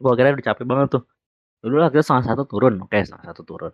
Gua 0.01 0.13
kira 0.17 0.33
udah 0.33 0.45
capek 0.45 0.65
banget 0.65 0.89
tuh. 0.97 1.05
Dulu 1.61 1.77
lah 1.81 1.89
kita 1.93 2.05
setengah 2.05 2.33
satu 2.33 2.45
turun, 2.49 2.81
oke 2.85 2.97
setengah 2.97 3.27
satu 3.33 3.43
turun. 3.45 3.73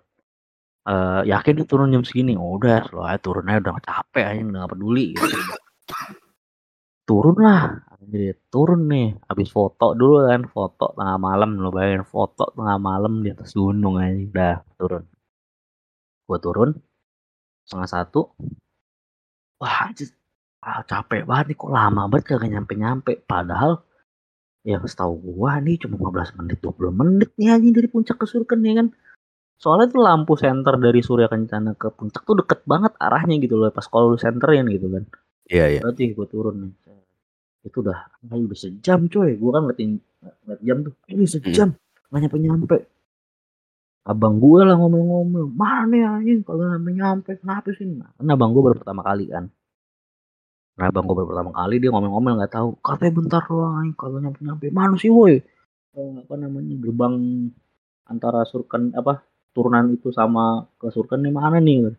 Eh 0.83 1.23
yakin 1.31 1.63
dia 1.63 1.67
turun 1.67 1.95
jam 1.95 2.03
segini, 2.03 2.35
oh, 2.35 2.59
udah 2.59 2.83
slow 2.91 3.07
aja 3.07 3.23
turun 3.23 3.47
aja 3.47 3.59
udah 3.63 3.79
capek 3.83 4.25
aja 4.27 4.41
udah 4.43 4.67
gak 4.67 4.73
peduli 4.75 5.15
gitu. 5.15 5.39
turun 7.13 7.37
lah, 7.45 7.63
jadi 8.09 8.33
turun 8.49 8.81
nih, 8.89 9.09
habis 9.29 9.49
foto 9.53 9.93
dulu 10.01 10.25
kan, 10.25 10.43
foto 10.49 10.97
tengah 10.97 11.19
malam 11.21 11.61
lo 11.61 11.69
bayangin 11.77 12.09
foto 12.09 12.45
tengah 12.57 12.79
malam 12.89 13.21
di 13.21 13.29
atas 13.37 13.53
gunung 13.53 14.01
aja, 14.01 14.17
udah 14.33 14.57
turun. 14.81 15.03
Gua 16.25 16.39
turun 16.41 16.71
setengah 17.69 17.89
satu, 17.95 18.21
wah 19.61 19.77
anjir, 19.85 20.09
ah, 20.65 20.81
capek 20.89 21.29
banget 21.29 21.45
nih 21.53 21.57
kok 21.61 21.73
lama 21.77 22.03
banget 22.09 22.25
kagak 22.33 22.51
nyampe-nyampe, 22.57 23.13
padahal 23.29 23.85
yang 24.65 24.81
setahu 24.89 25.15
gua 25.21 25.61
nih 25.61 25.77
cuma 25.85 26.01
15 26.01 26.39
menit 26.41 26.59
20 26.65 26.93
menit 26.95 27.31
nih 27.37 27.49
anjing 27.53 27.73
dari 27.77 27.89
puncak 27.93 28.17
ke 28.17 28.27
Surken 28.31 28.65
ya 28.65 28.75
kan. 28.81 28.89
Soalnya 29.63 29.95
tuh 29.95 30.03
lampu 30.03 30.35
senter 30.35 30.75
dari 30.81 31.01
Surya 31.07 31.31
Kencana 31.31 31.79
ke 31.79 31.95
puncak 31.95 32.23
tuh 32.27 32.41
deket 32.41 32.67
banget 32.67 32.99
arahnya 32.99 33.39
gitu 33.45 33.61
loh 33.61 33.71
pas 33.71 33.87
kalau 33.87 34.15
lu 34.15 34.19
senterin 34.19 34.67
gitu 34.73 34.91
kan. 34.91 35.05
Iya, 35.53 35.67
iya. 35.69 35.81
berarti 35.85 36.05
gua 36.17 36.27
turun 36.31 36.57
nih 36.67 36.73
itu 37.63 37.77
udah 37.83 37.99
ah, 38.11 38.37
udah 38.37 38.59
sejam 38.59 39.07
coy. 39.07 39.39
Gua 39.39 39.59
kan 39.59 39.63
ngeliatin 39.67 39.91
ngeliat 40.47 40.61
jam 40.63 40.77
tuh. 40.87 40.95
Ini 41.11 41.25
sejam. 41.27 41.69
Nggak 42.11 42.21
nyampe 42.27 42.39
nyampe 42.39 42.79
abang 44.03 44.43
gua 44.43 44.67
lah 44.67 44.77
ngomel-ngomel. 44.79 45.47
Mana 45.55 45.87
nih 45.91 46.03
anjing. 46.03 46.41
Kalau 46.43 46.67
nyampe 46.67 46.91
nyampe 46.91 47.31
kenapa 47.39 47.69
sih? 47.75 47.87
Nah, 47.87 48.11
kan 48.19 48.27
abang 48.27 48.51
gua 48.51 48.73
baru 48.73 48.77
pertama 48.83 49.03
kali 49.07 49.31
kan. 49.31 49.47
Nah, 50.73 50.89
abang 50.89 51.05
gue 51.05 51.17
baru 51.17 51.29
pertama 51.29 51.53
kali 51.53 51.85
dia 51.85 51.93
ngomel-ngomel 51.93 52.33
nggak 52.41 52.55
tahu. 52.57 52.69
Katanya 52.81 53.13
bentar 53.13 53.43
doang, 53.45 53.75
anjing, 53.77 53.95
kalau 53.95 54.17
nyampe-nyampe. 54.25 54.67
Mana 54.73 54.97
sih 54.97 55.13
woi? 55.13 55.37
Eh, 55.93 56.13
apa 56.25 56.35
namanya 56.41 56.73
gerbang 56.81 57.15
antara 58.09 58.49
surken 58.49 58.97
apa 58.97 59.21
turunan 59.53 59.93
itu 59.93 60.09
sama 60.09 60.65
ke 60.81 60.89
surken 60.89 61.21
nih 61.21 61.33
mana 61.37 61.61
nih? 61.61 61.93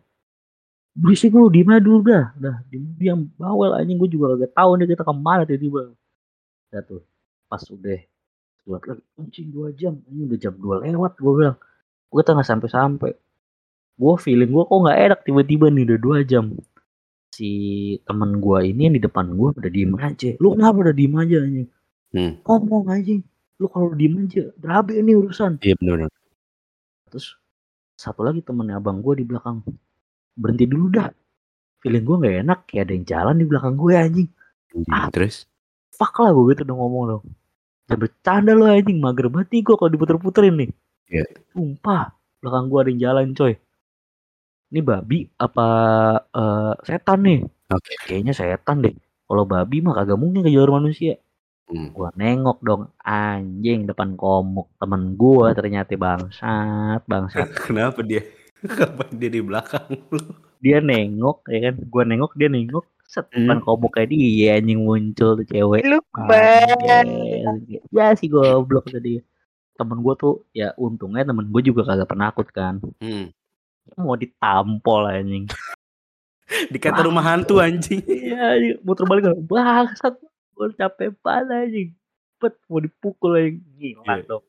Berisik 0.94 1.34
lu 1.34 1.50
di 1.50 1.66
mana 1.66 1.82
dulu 1.82 2.06
dah, 2.06 2.30
dah 2.38 2.56
diam 2.70 3.26
bawel 3.34 3.74
anjing 3.74 3.98
gue 3.98 4.14
juga 4.14 4.38
gak 4.38 4.54
tahu 4.54 4.70
nih 4.78 4.94
kita 4.94 5.02
ke 5.02 5.14
mana 5.14 5.42
tiba-tiba. 5.42 5.90
Ya 6.70 6.80
tuh 6.86 7.02
pas 7.50 7.62
udah 7.66 7.98
buat 8.64 8.82
lagi 8.86 9.02
anjing 9.18 9.50
dua 9.50 9.74
jam, 9.74 9.98
ini 10.06 10.30
udah 10.30 10.38
jam 10.38 10.54
dua 10.54 10.80
lewat 10.86 11.18
gue 11.18 11.32
bilang. 11.34 11.58
Gue 12.14 12.22
tengah 12.22 12.46
sampai-sampai. 12.46 13.10
Gue 13.98 14.14
feeling 14.22 14.54
gue 14.54 14.62
kok 14.62 14.78
nggak 14.78 14.98
enak 15.10 15.20
tiba-tiba 15.26 15.66
nih 15.70 15.82
udah 15.86 15.98
dua 15.98 16.18
jam 16.22 16.54
si 17.34 17.50
temen 18.06 18.38
gua 18.38 18.62
ini 18.62 18.86
yang 18.86 18.94
di 18.94 19.02
depan 19.02 19.34
gua 19.34 19.50
udah 19.58 19.66
diem 19.66 19.90
aja 19.98 20.38
lu 20.38 20.54
kenapa 20.54 20.86
udah 20.86 20.94
diem 20.94 21.14
aja 21.18 21.38
anjing 21.42 21.68
Hmm. 22.14 22.38
ngomong 22.46 22.86
anjing 22.94 23.26
lu 23.58 23.66
kalau 23.66 23.90
diem 23.90 24.14
aja 24.22 24.54
berabe 24.54 24.94
ini 24.94 25.18
urusan 25.18 25.58
Iya 25.66 25.74
benar. 25.82 26.06
terus 27.10 27.34
satu 27.98 28.22
lagi 28.22 28.38
temennya 28.38 28.78
abang 28.78 29.02
gua 29.02 29.18
di 29.18 29.26
belakang 29.26 29.66
berhenti 30.34 30.64
dulu 30.66 30.86
dah 30.90 31.08
feeling 31.80 32.04
gua 32.04 32.16
nggak 32.20 32.36
enak 32.42 32.58
kayak 32.66 32.82
ada 32.86 32.92
yang 32.92 33.06
jalan 33.06 33.34
di 33.36 33.46
belakang 33.46 33.74
gue 33.74 33.94
anjing 33.94 34.28
Ah. 34.90 35.06
Terus? 35.08 35.46
fuck 35.94 36.18
lah 36.18 36.34
gue 36.34 36.50
gitu 36.50 36.66
udah 36.66 36.76
ngomong 36.76 37.02
lo 37.06 37.16
jangan 37.86 37.98
bercanda 38.02 38.52
lo 38.52 38.66
anjing 38.66 38.98
mager 38.98 39.30
banget 39.30 39.48
nih 39.54 39.62
gua 39.62 39.76
kalau 39.78 39.90
diputer-puterin 39.90 40.54
nih 40.58 40.70
Iya. 41.06 41.24
sumpah 41.52 42.10
belakang 42.42 42.66
gua 42.66 42.78
ada 42.82 42.90
yang 42.90 43.00
jalan 43.00 43.26
coy 43.32 43.54
ini 44.68 44.80
babi 44.80 45.18
apa 45.36 45.66
eh, 46.26 46.72
setan 46.82 47.18
nih 47.22 47.40
Oke. 47.70 47.92
kayaknya 48.04 48.32
setan 48.32 48.82
deh 48.82 48.94
kalau 49.24 49.44
babi 49.44 49.78
mah 49.78 49.94
kagak 49.94 50.18
mungkin 50.18 50.42
ke 50.42 50.50
jalur 50.50 50.78
manusia 50.78 51.16
Hmm. 51.64 51.96
gua 51.96 52.12
nengok 52.12 52.60
dong 52.60 52.92
anjing 53.00 53.88
depan 53.88 54.20
komuk 54.20 54.68
temen 54.76 55.16
gua 55.16 55.56
ternyata 55.56 55.96
bangsat 55.96 57.00
bangsat 57.08 57.48
Kenapa 57.72 58.04
dia? 58.04 58.20
Kapan 58.78 59.08
dia 59.12 59.28
di 59.28 59.40
belakang 59.40 59.84
lu? 60.08 60.20
dia 60.58 60.80
nengok 60.80 61.44
ya 61.46 61.58
kan 61.62 61.74
gua 61.84 62.02
nengok 62.02 62.32
dia 62.34 62.48
nengok 62.48 62.88
set 63.04 63.28
Hmm. 63.30 63.60
komuk 63.60 63.92
kayak 63.92 64.08
dia 64.08 64.56
anjing 64.56 64.80
muncul 64.80 65.36
tuh 65.36 65.44
cewek 65.44 65.84
Lu 65.84 66.00
ban. 66.10 67.04
Anjing. 67.44 67.84
ya 67.86 68.06
si 68.12 68.26
goblok 68.26 68.88
tadi 68.88 69.20
temen 69.74 70.00
gua 70.00 70.14
tuh 70.14 70.48
ya 70.50 70.72
untungnya 70.74 71.22
temen 71.22 71.46
gua 71.46 71.60
juga 71.60 71.84
kagak 71.84 72.08
penakut 72.08 72.48
kan 72.48 72.80
Hmm. 72.96 73.28
mau 73.94 74.14
ditampol 74.14 75.04
anjing 75.06 75.44
Dikata 76.72 77.00
rumah 77.02 77.24
hantu 77.24 77.56
anjing. 77.56 78.00
iya 78.08 78.76
muter 78.80 79.04
balik 79.04 79.28
bangsat 79.42 80.16
gue 80.54 80.66
capek 80.72 81.12
banget 81.18 81.48
anjing 81.50 81.88
Pet, 82.36 82.54
mau 82.66 82.78
dipukul 82.78 83.34
anjing 83.34 83.60
gila 83.74 84.04
Iya. 84.14 84.24
dong 84.26 84.44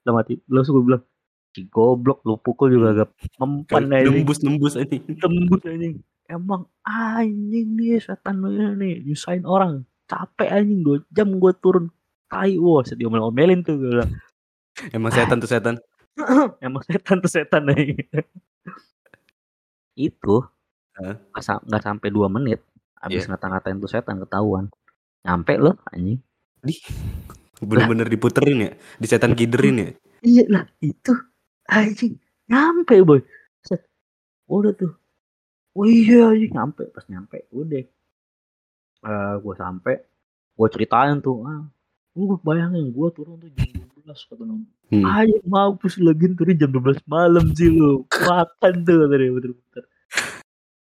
dalam 0.00 0.16
hati 0.18 0.42
langsung 0.46 0.74
gue 0.76 0.84
bilang 0.88 1.04
si 1.52 1.68
goblok 1.68 2.24
lu 2.24 2.40
pukul 2.40 2.72
juga 2.72 2.88
agak 2.96 3.10
mempan 3.36 3.92
anjing. 3.92 4.24
Nembus-nembus 4.24 4.74
anjing. 4.80 5.02
tembus 5.20 5.62
anjing. 5.62 6.00
Emang 6.24 6.64
anjing 6.82 7.76
nih 7.76 8.00
setan 8.00 8.40
lu 8.40 8.48
ini 8.50 8.72
nih 8.74 8.94
nyusahin 9.04 9.44
orang. 9.44 9.84
Capek 10.08 10.48
anjing. 10.48 10.80
Dua 10.80 10.96
jam 11.12 11.28
gue 11.36 11.52
turun. 11.60 11.92
Tai 12.26 12.52
wah 12.56 12.80
sedih 12.80 13.12
omel-omelin 13.12 13.60
tuh 13.60 13.76
gue 13.76 13.90
bilang. 13.92 14.10
Emang 14.88 15.12
setan 15.12 15.36
tuh 15.36 15.50
setan. 15.50 15.76
emang 16.64 16.80
setan 16.88 17.20
tuh 17.20 17.28
setan 17.28 17.68
anjing. 17.68 18.00
Itu 19.92 20.48
nggak 20.96 21.44
sa- 21.44 21.64
nggak 21.64 21.82
sampai 21.84 22.08
dua 22.12 22.28
menit 22.28 22.60
habis 22.96 23.24
Iya. 23.26 23.34
ngata-ngatain 23.34 23.76
tuh 23.76 23.90
setan 23.90 24.16
ketahuan. 24.20 24.72
Nyampe 25.24 25.60
loh 25.60 25.76
anjing. 25.92 26.20
Bener-bener 27.60 28.08
diputerin 28.08 28.58
ya. 28.64 28.72
Di 28.96 29.06
setan 29.06 29.36
kiderin 29.36 29.76
ya. 29.78 29.90
iya 30.22 30.46
lah 30.46 30.64
itu 30.78 31.10
anjing 31.66 32.18
nyampe 32.46 32.96
boy 33.02 33.20
Set. 33.60 33.86
udah 34.46 34.72
tuh 34.72 34.92
oh 35.72 35.84
iya 35.84 36.30
anjing 36.30 36.50
nyampe 36.50 36.88
pas 36.88 37.04
nyampe 37.06 37.46
udah 37.50 37.82
eh 39.02 39.34
gue 39.36 39.54
sampai 39.54 39.96
gue 40.52 40.68
ceritain 40.68 41.18
tuh 41.18 41.42
ah 41.42 41.62
gue 42.12 42.36
bayangin 42.40 42.88
gue 42.88 43.08
turun 43.10 43.36
tuh 43.36 43.48
jam 43.50 43.72
12 44.02 44.28
kata 44.28 44.42
Nom. 44.42 44.62
Hmm. 44.90 45.04
Anjing 45.06 45.42
mampus 45.44 45.96
lagi 45.96 46.26
turun 46.32 46.54
jam 46.54 46.70
12 46.70 47.00
malam 47.06 47.50
sih 47.52 47.68
lu 47.68 48.04
makan 48.10 48.72
tuh 48.82 48.94
kata 49.00 49.14
dia 49.16 49.30
bener-bener 49.30 49.84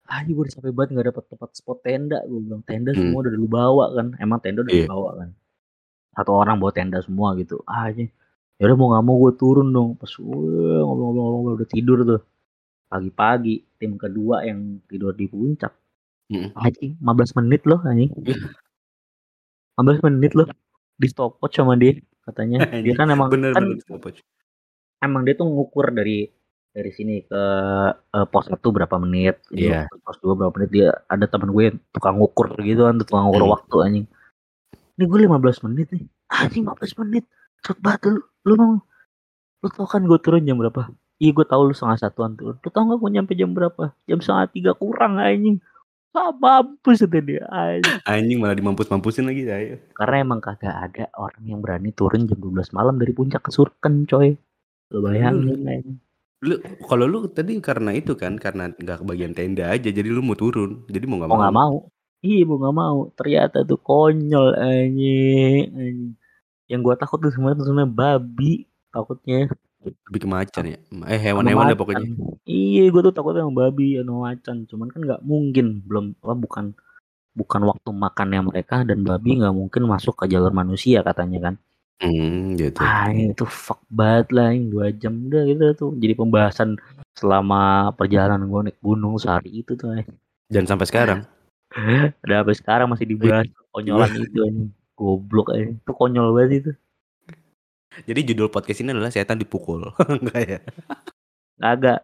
Anjing 0.04 0.36
gue 0.36 0.46
capek 0.46 0.68
banget 0.70 0.90
gak 0.92 1.06
dapet 1.08 1.24
tempat 1.26 1.50
spot 1.54 1.78
tenda 1.80 2.20
Gue 2.24 2.36
bilang 2.38 2.60
tenda 2.62 2.92
Hmm. 2.92 3.08
semua 3.08 3.24
udah 3.24 3.32
lu 3.32 3.48
bawa 3.48 3.84
kan 3.90 4.06
Emang 4.18 4.36
tenda 4.38 4.60
udah 4.60 4.68
Iya. 4.70 4.84
dibawa 4.84 5.10
kan 5.16 5.30
Satu 6.12 6.30
orang 6.34 6.56
bawa 6.58 6.72
tenda 6.72 6.98
semua 7.00 7.32
gitu 7.34 7.64
Anjing 8.54 8.62
Yaudah 8.62 8.76
mau 8.78 8.88
gak 8.94 9.04
mau 9.04 9.16
gue 9.18 9.32
turun 9.34 9.68
dong. 9.74 9.90
Pas 9.98 10.10
ngobrol-ngobrol 10.14 11.58
udah 11.58 11.68
tidur 11.68 11.98
tuh. 12.06 12.22
Pagi-pagi 12.86 13.66
tim 13.78 13.98
kedua 13.98 14.46
yang 14.46 14.78
tidur 14.86 15.10
di 15.10 15.26
puncak. 15.26 15.74
Hmm. 16.30 16.54
Anjing 16.54 16.94
15 17.02 17.38
menit 17.42 17.62
loh 17.66 17.82
anjing. 17.82 18.10
Ih. 18.30 18.38
15 19.76 20.06
menit 20.06 20.32
loh. 20.38 20.46
Di 20.94 21.06
stopwatch 21.10 21.58
sama 21.58 21.74
dia 21.74 21.98
Katanya. 22.24 22.64
Dia 22.70 22.94
kan 22.96 23.10
emang 23.10 23.28
bener 23.28 23.52
kan 23.52 23.66
bener 23.66 23.82
stopwatch. 23.82 24.22
emang 25.04 25.20
dia 25.28 25.36
tuh 25.36 25.44
ngukur 25.44 25.92
dari 25.92 26.24
dari 26.72 26.90
sini 26.90 27.20
ke 27.28 27.42
eh, 27.92 28.26
pos 28.32 28.48
satu 28.48 28.72
berapa 28.72 28.96
menit, 28.96 29.44
ke 29.52 29.84
pos 30.00 30.16
dua 30.24 30.32
berapa 30.32 30.54
menit. 30.56 30.70
Dia 30.72 30.88
ada 31.06 31.28
teman 31.28 31.52
gue 31.52 31.62
yang 31.68 31.76
tukang 31.92 32.16
ngukur 32.16 32.56
gitu 32.64 32.88
kan, 32.88 32.96
tukang 32.96 33.28
ngukur 33.28 33.44
Hmm. 33.44 33.52
waktu 33.52 33.76
anjing. 33.84 34.06
Ini 34.96 35.04
gue 35.04 35.18
15 35.28 35.60
menit 35.68 35.86
nih, 35.92 36.04
anjing 36.32 36.64
15 36.64 36.96
menit, 37.04 37.24
cepet 37.60 37.78
banget 37.84 38.00
lu, 38.16 38.22
lu 38.44 38.54
mau, 38.60 38.72
lu 39.64 39.68
tau 39.72 39.88
kan 39.88 40.04
gue 40.04 40.18
turun 40.20 40.44
jam 40.44 40.60
berapa? 40.60 40.92
Iya 41.20 41.30
gue 41.32 41.46
tahu 41.46 41.70
lu 41.70 41.74
setengah 41.74 41.98
satuan 42.00 42.36
turun, 42.36 42.56
lu 42.60 42.68
tau 42.68 42.84
gak 42.84 42.98
gue 43.00 43.10
nyampe 43.10 43.32
jam 43.36 43.50
berapa? 43.52 43.92
Jam 44.04 44.18
setengah 44.20 44.46
tiga 44.52 44.72
kurang 44.76 45.16
anjing. 45.20 45.58
Ah 46.14 46.30
mampus 46.30 47.02
itu 47.02 47.18
dia 47.24 47.42
anjing. 47.50 47.98
Anjing 48.06 48.38
malah 48.38 48.54
dimampus-mampusin 48.54 49.26
lagi 49.26 49.42
ya. 49.48 49.80
Karena 49.96 50.16
emang 50.22 50.38
kagak 50.38 50.70
ada 50.70 51.04
orang 51.18 51.42
yang 51.42 51.58
berani 51.58 51.90
turun 51.90 52.30
jam 52.30 52.38
12 52.38 52.70
malam 52.70 53.00
dari 53.00 53.10
puncak 53.10 53.42
ke 53.42 53.50
Surken 53.50 54.06
coy. 54.06 54.36
Lu 54.94 54.98
bayangin 55.02 55.64
anjing. 55.66 55.98
Lu 56.44 56.60
kalau 56.86 57.08
lu 57.08 57.26
tadi 57.32 57.56
karena 57.58 57.96
itu 57.96 58.14
kan 58.14 58.36
karena 58.36 58.70
nggak 58.70 59.02
kebagian 59.02 59.32
tenda 59.32 59.72
aja 59.72 59.88
jadi 59.88 60.06
lu 60.06 60.22
mau 60.22 60.38
turun. 60.38 60.86
Jadi 60.86 61.04
mau 61.08 61.18
nggak 61.18 61.30
mau 61.32 61.40
nggak 61.40 61.56
mau 61.56 61.76
iya 62.24 62.40
mau 62.48 62.56
nggak 62.56 62.76
mau 62.76 62.98
ternyata 63.12 63.68
tuh 63.68 63.76
konyol 63.84 64.56
anjing 64.56 65.68
anjing 65.76 66.16
yang 66.66 66.80
gua 66.80 66.94
takut 66.96 67.20
tuh 67.20 67.30
sebenarnya 67.30 67.58
tuh 67.60 67.66
sebenarnya 67.68 67.92
babi 67.92 68.52
takutnya 68.90 69.50
Lebih 69.84 70.20
ke 70.24 70.28
macan 70.28 70.64
ya. 70.64 70.78
Eh 71.12 71.20
hewan-hewan 71.20 71.68
deh 71.68 71.76
pokoknya. 71.76 72.08
iya 72.48 72.88
gua 72.88 73.04
tuh 73.04 73.12
takutnya 73.12 73.44
sama 73.44 73.68
babi 73.68 74.00
sama 74.00 74.32
macan 74.32 74.56
cuman 74.64 74.88
kan 74.88 75.00
nggak 75.04 75.20
mungkin 75.22 75.66
belum 75.84 76.04
apa 76.24 76.34
bukan 76.34 76.64
bukan 77.34 77.62
waktu 77.66 77.90
makannya 77.92 78.40
mereka 78.46 78.86
dan 78.86 79.04
babi 79.04 79.42
nggak 79.42 79.52
mungkin 79.52 79.82
masuk 79.84 80.14
ke 80.16 80.30
jalur 80.30 80.52
manusia 80.52 81.04
katanya 81.04 81.52
kan 81.52 81.56
Hmm, 82.02 82.58
gitu. 82.58 82.82
ah 82.82 83.06
itu 83.14 83.46
fuck 83.46 83.78
banget 83.86 84.26
lah 84.34 84.50
yang 84.50 84.66
dua 84.66 84.90
jam 84.90 85.14
udah 85.30 85.42
gitu 85.46 85.62
tuh 85.78 85.90
jadi 85.94 86.18
pembahasan 86.18 86.74
selama 87.14 87.94
perjalanan 87.94 88.50
gua 88.50 88.66
naik 88.66 88.82
gunung 88.82 89.14
sehari 89.14 89.62
itu 89.62 89.78
tuh 89.78 89.94
eh. 89.94 90.04
Dan 90.50 90.66
sampai 90.66 90.84
sekarang. 90.90 91.22
Udah 92.26 92.36
sampai 92.42 92.56
sekarang 92.58 92.86
masih 92.90 93.06
dibahas 93.08 93.46
konyolan 93.70 94.10
itu 94.16 94.38
anjing. 94.42 94.70
Goblok 94.94 95.50
aja. 95.50 95.70
Itu 95.70 95.92
konyol 95.92 96.30
banget 96.32 96.50
itu. 96.54 96.70
Jadi 98.06 98.20
judul 98.34 98.50
podcast 98.50 98.82
ini 98.82 98.90
adalah 98.90 99.10
setan 99.10 99.38
dipukul. 99.38 99.86
Enggak 100.18 100.42
ya? 100.42 100.58
Agak 101.62 102.02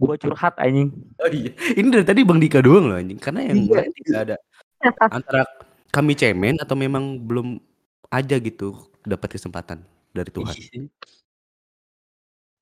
gua 0.00 0.16
curhat 0.16 0.56
anjing. 0.56 0.92
Oh 1.20 1.28
iya. 1.28 1.52
Ini 1.52 1.88
dari 1.92 2.04
tadi 2.04 2.20
Bang 2.24 2.40
Dika 2.40 2.64
doang 2.64 2.88
loh 2.88 2.96
anjing. 2.96 3.20
Karena 3.20 3.44
yang 3.44 3.68
Iya. 3.68 3.76
lain 3.84 3.92
tidak 3.92 4.20
ada. 4.24 4.36
Antara 5.12 5.42
kami 5.90 6.12
cemen 6.14 6.56
atau 6.60 6.76
memang 6.78 7.20
belum 7.20 7.60
aja 8.08 8.36
gitu 8.40 8.72
dapat 9.04 9.36
kesempatan 9.36 9.84
dari 10.12 10.30
Tuhan. 10.32 10.54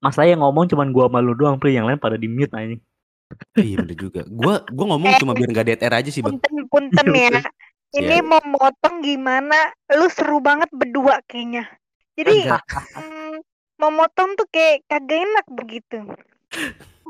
Masalahnya 0.02 0.38
yang 0.38 0.42
ngomong 0.42 0.66
cuman 0.70 0.88
gua 0.90 1.06
sama 1.06 1.18
lu 1.22 1.34
doang, 1.34 1.58
Pri. 1.58 1.74
Yang 1.74 1.86
lain 1.94 1.98
pada 1.98 2.16
di 2.18 2.26
mute 2.26 2.54
anjing. 2.54 2.82
iya 3.58 3.82
bener 3.82 3.98
juga. 3.98 4.22
Gua 4.26 4.62
gua 4.70 4.86
ngomong 4.94 5.18
cuma 5.18 5.34
biar 5.34 5.50
nggak 5.50 5.66
DTR 5.74 5.94
aja 5.98 6.10
sih 6.14 6.22
bang. 6.22 6.38
Punten 6.38 6.62
punten 6.70 7.06
ya. 7.10 7.30
Ini 7.94 8.18
Iya. 8.18 8.26
mau 8.26 8.42
motong 8.42 8.98
gimana? 9.00 9.70
Lu 9.94 10.10
seru 10.10 10.42
banget 10.42 10.68
berdua 10.74 11.22
kayaknya. 11.24 11.70
Jadi 12.16 12.48
mm, 12.48 13.34
mau 13.78 13.92
motong 13.92 14.34
tuh 14.34 14.48
kayak 14.50 14.82
kagak 14.88 15.22
enak 15.22 15.46
begitu. 15.52 15.98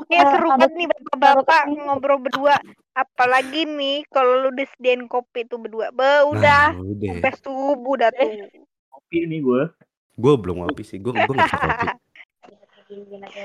Kayak 0.07 0.25
seru 0.37 0.47
banget 0.53 0.71
nih 0.77 0.87
bapak-bapak 0.91 1.61
ngobrol 1.73 2.19
berdua. 2.21 2.55
Apalagi 2.93 3.65
nih 3.65 4.05
kalau 4.09 4.45
lu 4.45 4.53
udah 4.53 4.67
sediain 4.77 5.05
kopi 5.09 5.45
tuh 5.45 5.57
berdua. 5.57 5.89
Be, 5.93 6.27
udah 6.29 6.73
Nah, 6.73 6.81
udah. 6.81 7.09
sampai 7.13 7.33
subuh 7.41 7.95
dah 7.97 8.09
tuh. 8.13 8.29
Kopi 8.93 9.17
ini 9.25 9.41
gua. 9.41 9.69
Gue 10.17 10.33
belum 10.33 10.65
ngopi 10.65 10.81
sih. 10.81 10.97
Gue 10.97 11.13
gue 11.13 11.25
kopi. 11.25 11.37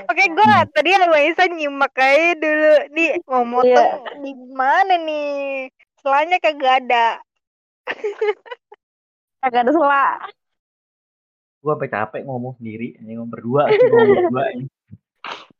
Oke, 0.06 0.24
gua 0.38 0.62
tadi 0.70 0.94
sama 0.94 1.18
Isa 1.18 1.50
nyimak 1.50 1.98
aja 1.98 2.38
dulu. 2.38 2.74
Nih, 2.94 3.10
mau 3.26 3.42
motong 3.42 3.90
di 4.22 4.32
mana 4.54 4.94
nih? 5.02 5.66
Selanya 6.02 6.38
kagak 6.42 6.74
ada. 6.82 7.06
Kagak 9.38 9.62
ada 9.66 9.70
sela. 9.70 10.06
Gua 11.62 11.78
sampai 11.78 11.90
capek 11.94 12.22
ngomong 12.26 12.58
sendiri, 12.58 12.98
anjing 12.98 13.22
ngomong 13.22 13.30
berdua, 13.30 13.62
ngomong 13.70 14.18
berdua. 14.26 14.44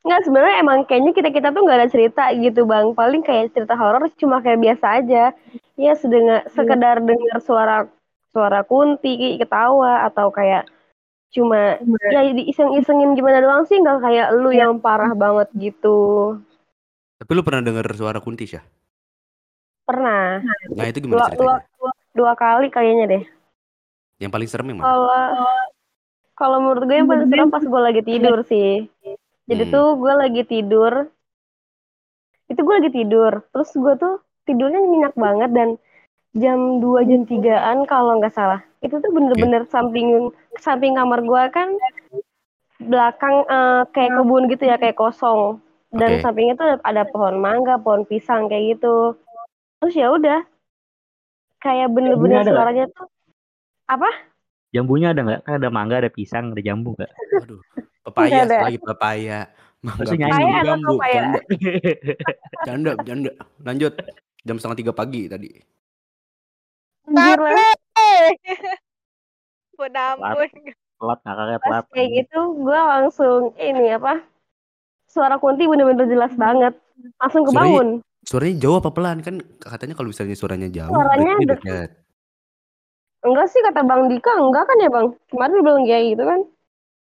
Nggak 0.02 0.20
sebenarnya 0.26 0.56
emang 0.58 0.78
kayaknya 0.90 1.14
kita 1.14 1.30
kita 1.30 1.48
tuh 1.54 1.62
nggak 1.62 1.78
ada 1.78 1.88
cerita 1.94 2.26
gitu 2.34 2.66
bang. 2.66 2.90
Paling 2.90 3.22
kayak 3.22 3.54
cerita 3.54 3.78
horor 3.78 4.10
cuma 4.18 4.42
kayak 4.42 4.58
biasa 4.58 4.86
aja. 4.98 5.30
Ya 5.78 5.92
sedengar 5.94 6.42
sekedar 6.50 6.98
dengar 6.98 7.38
suara 7.38 7.86
suara 8.34 8.66
kunti 8.66 9.38
ketawa 9.38 10.02
atau 10.10 10.34
kayak 10.34 10.66
cuma 11.30 11.78
ya 12.10 12.20
diiseng-isengin 12.34 13.14
gimana 13.14 13.38
doang 13.38 13.62
sih 13.70 13.78
nggak 13.78 14.02
kayak 14.02 14.28
lu 14.34 14.50
yang 14.50 14.82
parah 14.82 15.14
banget 15.14 15.54
gitu. 15.54 16.34
Tapi 17.22 17.30
lu 17.30 17.46
pernah 17.46 17.62
dengar 17.62 17.86
suara 17.94 18.18
kunti 18.18 18.50
ya? 18.50 18.58
Pernah 19.82 20.40
Nah 20.72 20.84
itu 20.88 20.98
dua, 21.02 21.04
gimana 21.04 21.18
dua, 21.18 21.26
ceritanya? 21.28 21.60
dua, 21.78 21.90
dua 22.14 22.32
kali 22.38 22.66
kayaknya 22.70 23.04
deh. 23.18 23.24
Yang 24.22 24.30
paling 24.32 24.48
serem 24.48 24.66
yang 24.70 24.78
mana? 24.78 24.86
Kalau 24.86 25.24
kalau 26.32 26.56
menurut 26.64 26.82
gue 26.88 26.96
yang 26.96 27.08
paling 27.10 27.26
serem 27.28 27.48
pas 27.50 27.64
gue 27.64 27.80
lagi 27.82 28.02
tidur 28.02 28.38
sih. 28.46 28.86
Jadi 29.50 29.62
Hmm. 29.68 29.72
tuh 29.74 29.86
gue 29.98 30.12
lagi 30.14 30.42
tidur. 30.46 30.92
Itu 32.46 32.60
gue 32.62 32.74
lagi 32.78 32.90
tidur. 32.94 33.32
Terus 33.50 33.70
gue 33.74 33.94
tuh 33.98 34.14
tidurnya 34.46 34.80
nyenyak 34.80 35.14
banget 35.18 35.50
dan 35.54 35.68
jam 36.32 36.80
2 36.80 37.04
jam 37.04 37.22
3-an 37.28 37.84
kalau 37.84 38.16
nggak 38.22 38.32
salah. 38.32 38.62
Itu 38.80 38.98
tuh 39.02 39.10
bener-bener 39.12 39.66
samping 39.68 40.30
samping 40.58 40.94
kamar 40.96 41.20
gue 41.22 41.42
kan 41.52 41.68
belakang 42.82 43.46
eh, 43.46 43.82
kayak 43.94 44.10
kebun 44.18 44.50
gitu 44.50 44.64
ya 44.66 44.74
kayak 44.74 44.98
kosong 44.98 45.62
dan 45.94 46.18
Oke. 46.18 46.22
sampingnya 46.24 46.54
tuh 46.58 46.66
ada, 46.66 46.76
ada 46.82 47.02
pohon 47.06 47.38
mangga 47.38 47.78
pohon 47.78 48.02
pisang 48.02 48.50
kayak 48.50 48.74
gitu 48.78 49.14
terus 49.82 49.94
ya 49.98 50.14
udah 50.14 50.46
kayak 51.58 51.90
bener-bener 51.90 52.46
suaranya 52.46 52.86
tuh 52.94 53.10
apa 53.90 54.06
Jambunya 54.72 55.12
ada 55.12 55.20
nggak? 55.20 55.40
Kan 55.44 55.54
ada 55.60 55.68
mangga, 55.68 56.00
ada 56.00 56.08
pisang, 56.08 56.56
ada 56.56 56.64
jambu 56.64 56.96
nggak? 56.96 57.12
Aduh. 57.44 57.60
Ada. 58.08 58.72
lagi 58.72 58.80
papaya. 58.80 59.52
Mangga 59.84 60.04
pisang, 60.08 60.32
jambu. 60.64 60.96
Canda, 60.96 61.40
canda, 62.64 62.92
canda. 63.04 63.32
Lanjut. 63.60 63.92
Jam 64.48 64.56
setengah 64.56 64.78
tiga 64.80 64.92
pagi 64.96 65.28
tadi. 65.28 65.52
anjir 67.02 67.38
lah 67.38 67.74
Ampun 69.76 69.92
ampun. 70.00 70.50
Telat 71.02 71.18
ngakaknya 71.26 71.58
pas 71.58 71.68
telat. 71.68 71.84
kayak 71.92 72.08
gitu 72.14 72.40
gue 72.62 72.78
langsung 72.78 73.40
ini 73.58 73.90
apa 73.90 74.22
suara 75.10 75.34
kunti 75.42 75.66
bener-bener 75.66 76.06
jelas 76.06 76.30
banget 76.38 76.78
langsung 77.18 77.42
kebangun 77.42 77.88
Suaranya 78.22 78.56
jauh 78.58 78.78
apa 78.78 78.90
pelan? 78.90 79.18
Kan 79.20 79.42
katanya 79.58 79.94
kalau 79.94 80.08
misalnya 80.08 80.34
suaranya 80.34 80.68
jauh, 80.68 80.94
Suaranya 80.94 81.34
dekat. 81.42 81.90
enggak 83.22 83.46
sih 83.48 83.62
kata 83.62 83.82
bang 83.82 84.10
Dika 84.10 84.34
enggak 84.34 84.66
kan 84.66 84.76
ya 84.78 84.90
bang 84.90 85.06
kemarin 85.30 85.52
dia 85.52 85.62
bilang 85.62 85.84
kayak 85.86 86.04
gitu 86.10 86.22
kan 86.26 86.40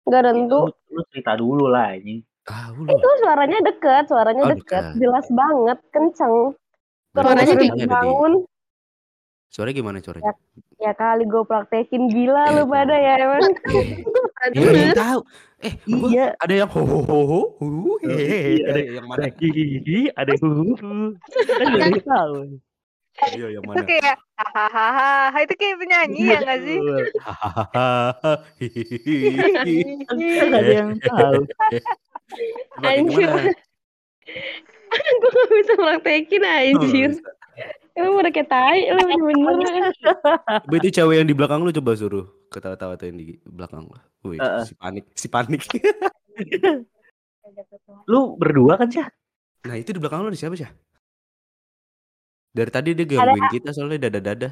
enggak 0.05 0.21
tentu 0.29 0.59
Lu, 0.61 0.73
lu 0.93 1.01
cerita 1.09 1.31
dulu 1.33 1.65
lah 1.65 1.97
ini. 1.97 2.21
Ah, 2.45 2.69
lu. 2.69 2.85
itu 2.85 3.09
suaranya 3.21 3.57
deket 3.61 4.03
suaranya 4.05 4.43
Oh, 4.45 4.49
deket 4.53 4.81
dekat. 4.81 4.97
jelas 4.97 5.25
banget 5.29 5.77
kenceng 5.89 6.35
Suaranya 7.11 7.43
Suaranya 7.45 8.21
Suaranya 9.51 9.75
gimana 9.75 9.97
suaranya? 9.99 10.31
ya 10.79 10.95
kali 10.95 11.27
gue 11.27 11.43
praktekin 11.43 12.07
gila 12.07 12.47
Eh, 12.47 12.55
lu 12.55 12.63
pada 12.65 12.95
ya 12.95 13.13
emang 13.19 13.43
ada 14.39 14.55
yang 14.55 14.95
tahu. 14.95 15.19
Eh, 15.61 15.73
gua- 15.85 16.09
Iya. 16.09 16.25
ada 16.39 16.53
yang 16.55 16.69
ho 16.71 16.81
ho 16.81 16.99
ho 17.03 17.19
ho, 17.21 17.41
hu. 17.59 17.67
Iya, 18.01 18.65
ada 18.65 18.79
yang 18.81 19.05
mana? 19.05 19.27
Ada 19.27 19.29
hihihi, 19.37 19.99
ada 20.15 20.33
huhu. 20.39 20.73
Kan 20.79 21.67
gak 21.69 21.69
ada 21.69 21.85
yang 21.85 22.01
tahu. 22.01 22.35
Iya, 23.29 23.47
yang 23.53 23.63
Itu 23.67 23.69
mana? 23.69 23.83
kayak 23.85 24.15
hahaha 24.39 25.37
itu 25.43 25.53
kayak 25.53 25.75
penyanyi 25.77 26.21
ya 26.25 26.37
nggak 26.41 26.59
sih? 26.65 26.77
Hahaha, 27.21 28.29
hihihi. 28.57 29.17
Kan 30.07 30.49
ada 30.55 30.71
yang 30.71 30.91
tahu. 30.97 31.41
Anjir. 32.81 33.29
gue 35.21 35.29
gak 35.29 35.49
bisa 35.53 35.73
praktekin 35.77 36.41
anjir 36.41 37.11
emang 37.93 38.13
udah 38.19 38.31
kayak 38.31 38.47
tai 38.47 38.79
lu 38.89 39.01
bener 39.01 39.91
Coba 40.63 40.75
itu 40.77 40.89
cewek 40.91 41.15
yang 41.19 41.27
di 41.27 41.35
belakang 41.35 41.59
lu 41.61 41.71
coba 41.71 41.91
suruh 41.93 42.25
ketawa-tawa 42.47 42.95
tuh 42.95 43.11
yang 43.11 43.17
di 43.19 43.35
belakang 43.43 43.85
lu. 43.85 43.97
Wih, 44.21 44.37
Heeh. 44.37 44.63
si 44.63 44.73
panik, 44.75 45.05
si 45.13 45.27
panik. 45.27 45.61
Lu 48.07 48.37
berdua 48.37 48.77
kan 48.77 48.87
sih? 48.87 49.03
nah, 49.61 49.75
itu 49.75 49.93
di 49.93 49.99
belakang 50.01 50.21
lu 50.21 50.29
ada 50.29 50.37
siapa 50.37 50.55
sih? 50.55 50.65
Dari 52.51 52.71
tadi 52.71 52.91
dia 52.91 53.05
gangguin 53.05 53.47
kita 53.49 53.69
soalnya 53.71 54.09
dada-dada. 54.09 54.49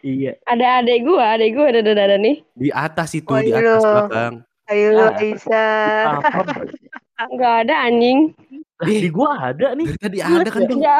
Iya. 0.00 0.32
ada 0.48 0.80
adek 0.80 1.04
gue 1.04 1.20
adek 1.20 1.50
gue 1.52 1.66
ada 1.76 1.80
dada 1.84 2.16
nih 2.16 2.40
Di 2.56 2.72
atas 2.72 3.12
itu, 3.12 3.28
Oh, 3.28 3.36
di 3.36 3.52
iya 3.52 3.60
atas 3.60 3.84
belakang. 3.84 4.34
Ayo 4.66 4.86
lu 4.96 5.04
Ah. 5.04 5.12
Aisyah. 5.12 6.04
Apa? 6.24 6.52
nggak 7.20 7.54
ada 7.68 7.74
anjing 7.84 8.32
Di 8.80 9.12
gua 9.12 9.52
ada 9.52 9.76
nih. 9.76 9.92
Dari 9.92 10.00
tadi 10.00 10.18
ada 10.24 10.48
kan 10.48 10.64
bang. 10.64 10.80
ya 10.80 10.96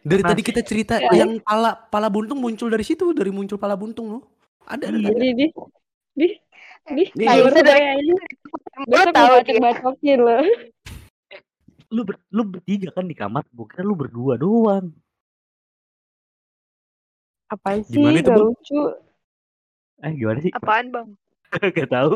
Dari 0.00 0.22
Nah. 0.24 0.30
tadi 0.32 0.42
kita 0.42 0.60
cerita 0.62 0.94
Ya. 0.96 1.24
yang 1.26 1.42
pala 1.42 1.74
pala 1.76 2.08
buntung 2.08 2.40
muncul 2.40 2.70
dari 2.70 2.86
situ, 2.86 3.12
dari 3.12 3.28
muncul 3.28 3.58
pala 3.58 3.74
buntung 3.76 4.06
loh. 4.08 4.22
Ada, 4.64 4.88
ada, 4.88 4.96
Iya. 4.96 5.08
ada. 5.10 5.20
di 5.20 6.26
di 6.90 7.04
di 7.10 7.24
anjing. 7.26 8.18
Gue 8.86 9.02
tahu 9.12 9.34
gue 9.44 9.58
bacokin 9.60 10.18
lo 10.20 10.32
Lu 11.90 12.06
ber, 12.06 12.16
lu 12.30 12.42
bertiga 12.46 12.94
kan 12.94 13.02
di 13.04 13.18
kamar. 13.18 13.42
Gua 13.50 13.66
kira 13.66 13.82
lu 13.82 13.98
berdua 13.98 14.38
doang. 14.38 14.94
apaan 17.50 17.82
sih 17.82 17.98
Gimana 17.98 18.14
itu, 18.22 18.30
gak 18.30 18.38
Bang? 18.38 18.46
lucu 18.46 18.80
Eh 20.06 20.12
gimana 20.14 20.38
sih? 20.38 20.52
Apaan 20.54 20.86
bang? 20.94 21.08
Gak 21.76 21.90
tahu. 21.90 22.14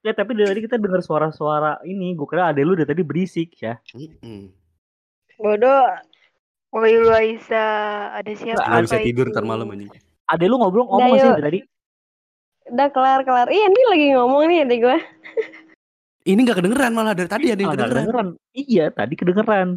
Ya 0.00 0.16
tapi 0.16 0.32
dari 0.32 0.48
tadi 0.48 0.60
kita 0.64 0.80
dengar 0.80 1.04
suara-suara 1.04 1.84
ini. 1.84 2.16
Gua 2.16 2.24
kira 2.24 2.56
ada 2.56 2.60
lu 2.64 2.72
dari 2.72 2.88
tadi 2.88 3.04
berisik 3.04 3.52
ya. 3.60 3.76
Mm-mm. 3.92 4.48
Bodoh. 5.36 5.86
Woi 6.74 6.92
lu 6.96 7.12
Aisyah. 7.12 8.18
Ada 8.20 8.32
siapa? 8.36 8.60
Nggak 8.60 8.82
bisa 8.84 8.96
itu? 9.00 9.06
tidur 9.12 9.26
ntar 9.32 9.44
malam 9.46 9.70
anjing. 9.72 9.88
Ada 10.26 10.44
lu 10.44 10.58
ngobrol 10.58 10.84
ngomong 10.90 11.16
sih 11.16 11.30
tadi? 11.40 11.60
udah 12.66 12.88
kelar 12.90 13.22
kelar 13.22 13.46
iya 13.46 13.70
ini 13.70 13.82
lagi 13.86 14.06
ngomong 14.18 14.42
nih 14.50 14.66
adek 14.66 14.78
gue 14.82 14.98
Ini 16.26 16.42
nggak 16.42 16.58
kedengeran 16.58 16.90
malah 16.90 17.14
dari 17.14 17.30
tadi 17.30 17.54
ada 17.54 17.62
yang 17.62 17.70
Malah 17.70 17.78
nggak 17.78 17.92
kedengeran. 17.94 18.28
Iya 18.50 18.84
tadi 18.90 19.14
kedengeran. 19.14 19.68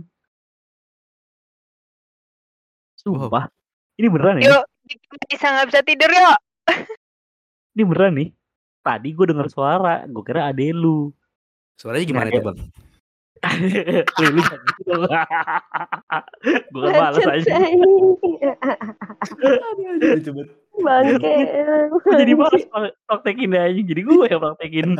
Sumpah. 2.98 3.54
Ini 4.02 4.08
beneran 4.10 4.42
ya? 4.42 4.58
Yuk, 4.58 4.64
bisa 5.30 5.46
nggak 5.46 5.68
bisa 5.70 5.82
tidur 5.86 6.10
yuk. 6.10 6.40
Ini 7.78 7.84
beneran 7.86 8.14
nih. 8.18 8.30
Tadi 8.82 9.14
gue 9.14 9.26
denger 9.30 9.48
suara, 9.54 10.10
gue 10.10 10.24
kira 10.26 10.50
ade 10.50 10.74
lu. 10.74 11.14
Suaranya 11.78 12.06
gimana 12.10 12.34
Nggak 12.34 12.42
tuh 12.42 12.48
bang? 12.50 12.58
gitu 14.20 14.92
dong. 14.92 15.08
gue 16.70 16.82
kan 16.92 16.94
males 17.00 17.26
aja. 17.26 17.52
Coba. 20.26 20.44
bangke 20.80 21.34
Gue 21.92 22.14
jadi 22.20 22.34
males 22.36 22.64
praktekin 23.08 23.56
aja. 23.56 23.82
Jadi 23.82 24.02
gue 24.04 24.26
yang 24.28 24.42
praktekin. 24.44 24.96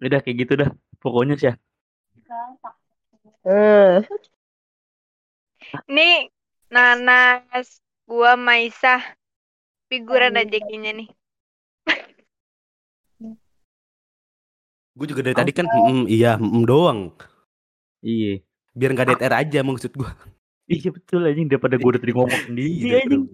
Udah 0.00 0.18
kayak 0.24 0.36
gitu 0.46 0.52
dah. 0.56 0.70
Pokoknya 1.00 1.34
sih. 1.36 1.52
ya. 1.52 1.54
Eh, 3.40 4.04
Nih, 5.86 6.30
Nanas, 6.72 7.82
gua 8.08 8.34
Maisa. 8.34 9.00
Figuran 9.90 10.38
aja 10.38 10.58
kayaknya 10.62 10.92
nih. 11.02 11.08
Gue 14.92 15.06
juga 15.06 15.22
dari 15.22 15.36
tadi 15.36 15.52
kan 15.54 15.66
mm, 15.66 16.04
iya 16.06 16.34
mm, 16.34 16.62
doang. 16.66 17.14
Iya. 18.00 18.42
Biar 18.74 18.90
nggak 18.92 19.06
dead 19.14 19.22
air 19.22 19.34
aja 19.36 19.60
maksud 19.62 19.92
gue. 19.94 20.10
Iya 20.70 20.94
betul 20.94 21.26
aja 21.26 21.34
daripada 21.50 21.74
gue 21.74 21.90
udah 21.90 21.98
tadi 21.98 22.14
ngomong 22.14 22.30
sendiri 22.46 22.70
Iya, 22.70 23.02
anjing. 23.02 23.26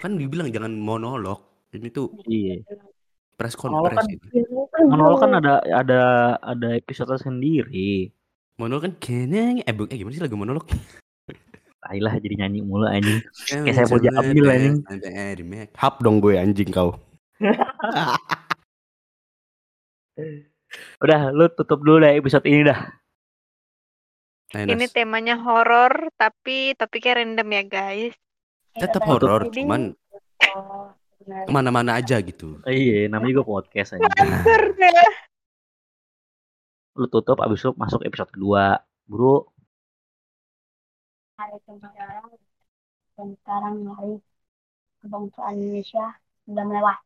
Kan 0.00 0.16
dibilang 0.16 0.48
jangan 0.48 0.72
monolog. 0.72 1.44
Ini 1.70 1.92
tuh 1.92 2.08
Iya. 2.24 2.64
press 3.36 3.52
Monolog 3.60 3.92
kan- 3.92 4.08
conference 4.08 4.16
ini. 4.32 4.40
Monolog 4.92 5.18
kan 5.20 5.32
ada 5.36 5.60
ada 5.68 6.00
ada 6.40 6.68
episode 6.72 7.12
sendiri. 7.20 8.08
Monolog 8.56 8.88
kan 8.88 8.94
keneng 8.96 9.60
eh, 9.60 9.72
eh 9.72 9.96
gimana 9.96 10.16
sih 10.16 10.24
lagu 10.24 10.36
monolog? 10.40 10.64
Ayolah 11.84 12.16
jadi 12.16 12.40
nyanyi 12.40 12.64
mulu 12.64 12.88
anjing. 12.88 13.20
Kayak 13.50 13.74
saya 13.74 13.86
mau 13.90 14.00
diambil, 14.00 14.44
anjing. 14.54 14.76
Hap 15.76 16.00
dong 16.00 16.22
gue 16.22 16.38
anjing 16.40 16.72
kau. 16.72 16.96
Udah 21.04 21.32
lu 21.32 21.48
tutup 21.52 21.80
dulu 21.84 22.00
deh 22.04 22.16
episode 22.16 22.44
ini 22.48 22.64
dah. 22.68 22.80
Nah, 24.52 24.68
Ini 24.68 24.84
temanya 24.92 25.40
horor, 25.40 26.12
tapi 26.20 26.76
topiknya 26.76 27.24
random 27.24 27.48
ya 27.48 27.62
guys. 27.64 28.14
tetap 28.72 29.04
horor 29.04 29.52
cuman 29.52 29.92
mana-mana 31.48 32.00
aja 32.00 32.16
gitu. 32.24 32.56
Iya, 32.64 33.08
namanya 33.08 33.36
juga 33.36 33.44
podcast 33.60 33.96
aja. 33.96 34.08
Ya. 34.08 35.08
Lu 36.96 37.08
tutup 37.08 37.40
abis 37.40 37.64
itu 37.64 37.72
masuk 37.76 38.00
episode 38.04 38.32
kedua. 38.32 38.80
Bro, 39.08 39.52
hari 41.36 41.56
sekarang 41.64 42.32
dan 43.16 43.28
sekarang 43.44 43.74
hari 43.92 44.14
kebangsaan 45.04 45.54
Indonesia 45.58 46.06
sudah 46.48 46.64
melewat. 46.64 46.98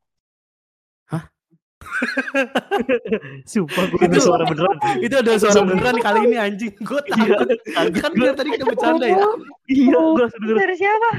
Sumpah 3.45 3.82
gue 3.87 3.99
denger 4.03 4.20
suara 4.20 4.45
beneran. 4.45 4.76
Itu 4.99 5.14
ada 5.16 5.32
suara 5.37 5.61
beneran 5.62 5.97
kali 5.99 6.20
ini 6.24 6.37
anjing. 6.37 6.72
Gue 6.80 7.01
Iya, 7.09 7.37
takut. 7.37 7.59
Kan 7.97 8.11
biar 8.12 8.34
tadi 8.34 8.49
kita 8.53 8.64
bercanda 8.64 9.07
ya. 9.07 9.26
iya, 9.66 9.97
gue 9.97 10.20
langsung 10.20 10.41
denger. 10.43 10.57
Dari 10.59 10.76
siapa? 10.76 11.11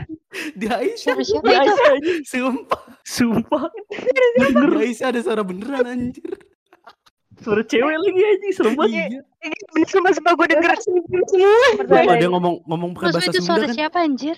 Di 0.54 0.66
Aisyah. 0.68 0.98
Siapa 1.14 1.24
siapa 1.24 1.44
Di 1.44 1.54
itu? 1.54 1.74
Aisyah. 1.74 1.94
Sumpah. 2.24 2.82
Sumpah, 3.04 3.64
Di 3.88 4.78
Aisyah 4.78 5.08
ada 5.10 5.20
suara 5.22 5.42
beneran 5.42 5.86
anjir. 5.86 6.32
suara 7.38 7.62
cewek 7.62 7.94
lagi 7.94 8.22
anjing, 8.26 8.52
serem 8.52 8.74
banget. 8.74 8.94
Iya. 9.14 9.22
Ini 9.38 9.56
bener 9.70 9.88
sumpah 9.88 10.12
sumpah 10.12 10.34
gue 10.34 10.48
denger. 10.50 10.72
Sumpah 10.78 12.02
ada 12.10 12.28
ngomong 12.28 12.56
ngomong 12.66 12.90
pakai 12.94 13.14
bahasa 13.14 13.30
itu 13.30 13.40
Sunda 13.40 13.48
suara 13.54 13.66
kan. 13.66 13.76
siapa 13.76 13.98
anjir? 14.02 14.36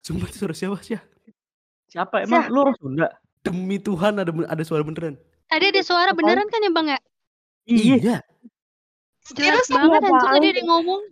Sumpah 0.00 0.26
itu 0.26 0.36
suara 0.40 0.54
siapa 0.56 0.76
sih? 0.80 0.96
Siapa 1.86 2.24
emang 2.24 2.48
lu 2.48 2.58
orang 2.62 2.76
Sunda? 2.76 3.08
Demi 3.40 3.76
Tuhan 3.76 4.16
ada 4.16 4.28
ada 4.28 4.62
suara 4.64 4.80
beneran. 4.80 5.20
Tadi 5.50 5.64
ada 5.66 5.82
suara 5.82 6.10
beneran 6.14 6.46
kan 6.46 6.62
ya 6.62 6.70
bang 6.70 6.86
ya? 6.88 6.98
Iya, 7.66 8.16
Jelas 9.30 9.66
Serius? 9.66 9.68
banget 9.68 10.00
anjir 10.00 10.14
Apaan 10.16 10.32
tadi 10.32 10.46
sih? 10.46 10.52
ada 10.52 10.62
ngomong. 10.64 11.02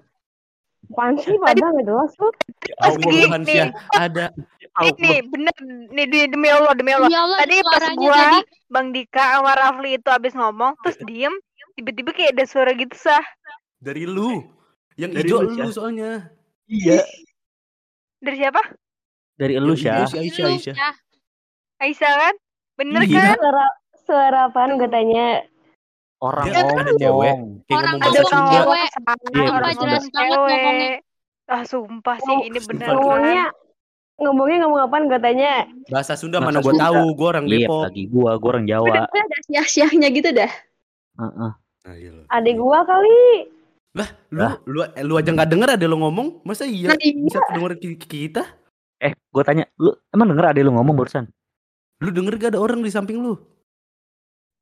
apaan 0.89 1.15
sih 1.21 1.37
pada 1.37 1.61
nggak 1.61 1.85
jelas 1.85 2.13
lu 2.17 2.29
Allah 2.81 2.99
gini 2.99 3.21
nih. 3.29 3.47
Syah. 3.53 3.71
Ada 3.93 4.25
nih 4.97 5.19
bener 5.27 5.55
nih 5.93 6.07
demi 6.27 6.49
Allah 6.49 6.73
demi 6.73 6.91
Allah. 6.95 7.11
Demi 7.11 7.19
Allah 7.19 7.39
Tadi 7.43 7.57
pas 7.61 7.83
gua 7.93 8.15
tadi 8.17 8.39
Bang 8.67 8.89
Dika 8.91 9.25
sama 9.37 9.53
Rafli 9.53 9.91
itu 9.95 10.09
abis 10.09 10.33
ngomong 10.33 10.73
terus 10.81 10.99
diem 11.05 11.35
tiba-tiba 11.75 12.11
kayak 12.11 12.31
ada 12.35 12.45
suara 12.47 12.73
gitu 12.73 12.95
sah. 12.95 13.23
Dari 13.79 14.03
lu. 14.03 14.43
Yang 14.99 15.11
Dari 15.15 15.29
hijau 15.29 15.39
lu, 15.45 15.51
lu 15.55 15.71
soalnya. 15.71 16.11
Iya. 16.67 17.07
Dari 18.19 18.37
siapa? 18.37 18.63
Dari 19.37 19.55
elu 19.55 19.75
Yang 19.75 19.79
hijau 19.79 19.95
Syah. 19.95 20.07
si 20.09 20.17
Aisyah, 20.19 20.47
Aisyah. 20.49 20.75
ya. 20.75 20.91
Aisyah 21.79 22.13
kan? 22.19 22.35
Bener 22.75 23.01
Iya. 23.07 23.21
kan? 23.23 23.37
Suara 23.39 23.67
suara 24.09 24.49
apaan 24.49 24.75
gue 24.75 24.89
tanya? 24.89 25.45
Orang 26.19 26.49
ada 26.49 26.65
cewek. 26.97 27.35
Kayak 27.63 27.79
Orang 27.79 27.95
ngomong 27.95 28.09
Ada 28.09 28.21
cewek. 28.49 28.89
Iya, 29.29 29.47
orang 29.47 29.71
Sumpah 29.71 29.71
bener. 29.71 29.77
jelas 29.79 30.03
ngomong 30.03 30.17
banget 30.17 30.33
cewek. 30.33 30.59
ngomongnya. 30.59 30.93
Ah 31.49 31.63
sumpah 31.63 32.17
sih 32.19 32.29
Oh, 32.31 32.41
ini 32.43 32.59
bener 32.61 32.87
Ngomongnya 32.91 33.45
ngomongnya 34.19 34.57
ngomong 34.61 34.81
apaan 34.83 35.05
gue 35.07 35.21
tanya? 35.23 35.53
Bahasa 35.87 36.13
Sunda 36.13 36.37
Bahasa 36.39 36.49
mana 36.51 36.59
gua 36.59 36.73
Sunda. 36.75 36.85
tahu, 36.85 37.03
gua 37.15 37.29
orang 37.31 37.47
Iya, 37.47 37.55
Depok. 37.63 37.83
lagi 37.87 38.03
gua, 38.07 38.31
gua 38.35 38.49
orang 38.51 38.67
Jawa. 38.67 38.87
Udah 38.89 39.05
ada 39.07 39.39
syah-syahnya 39.47 40.09
gitu 40.11 40.29
dah. 40.35 40.53
Heeh. 41.15 41.51
Iya 41.89 42.11
loh. 42.13 42.25
Adik 42.29 42.55
gua 42.57 42.79
kali. 42.83 43.21
Lah, 43.95 44.09
lu 44.29 44.39
Lah. 44.39 44.53
lu 44.65 44.79
eh, 44.85 45.03
lu 45.03 45.15
aja 45.15 45.31
nggak 45.31 45.49
denger 45.49 45.69
ada 45.73 45.87
lu 45.87 45.97
ngomong? 45.97 46.43
Masa 46.43 46.67
iya 46.67 46.91
Nah, 46.91 46.99
iya. 46.99 47.15
bisa 47.17 47.39
kedenger 47.43 47.73
ki- 47.79 47.97
kita? 48.27 48.43
Eh, 48.99 49.15
gua 49.31 49.43
tanya, 49.43 49.65
lu 49.77 49.95
emang 50.11 50.29
denger 50.29 50.47
ada 50.49 50.61
lu 50.61 50.75
ngomong 50.75 50.95
barusan? 50.95 51.25
Lu 51.99 52.11
denger 52.11 52.35
gak 52.37 52.51
ada 52.55 52.61
orang 52.61 52.79
di 52.79 52.91
samping 52.91 53.19
lu? 53.19 53.39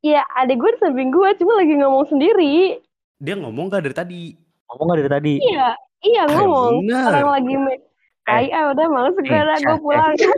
Iya, 0.07 0.23
adik 0.37 0.57
gue 0.57 0.71
di 0.71 0.79
samping 0.79 1.11
gue, 1.11 1.29
cuma 1.35 1.59
lagi 1.59 1.75
ngomong 1.75 2.07
sendiri. 2.07 2.79
Dia 3.19 3.35
ngomong 3.35 3.67
gak 3.67 3.83
dari 3.83 3.97
tadi? 3.97 4.23
Ngomong 4.71 4.87
gak 4.87 4.99
dari 5.03 5.11
tadi? 5.11 5.35
Iya, 5.43 5.69
iya 6.05 6.23
Ah, 6.23 6.27
ngomong. 6.31 6.73
bener. 6.81 7.11
Orang 7.13 7.31
lagi 7.33 7.55
me- 7.59 7.83
Tai 8.23 8.47
ah 8.51 8.75
udah 8.75 8.87
males 8.87 9.15
gue 9.15 9.23
Eh, 9.25 9.39
dah 9.41 9.55
gue 9.57 9.77
pulang. 9.79 10.15
Eh, 10.15 10.31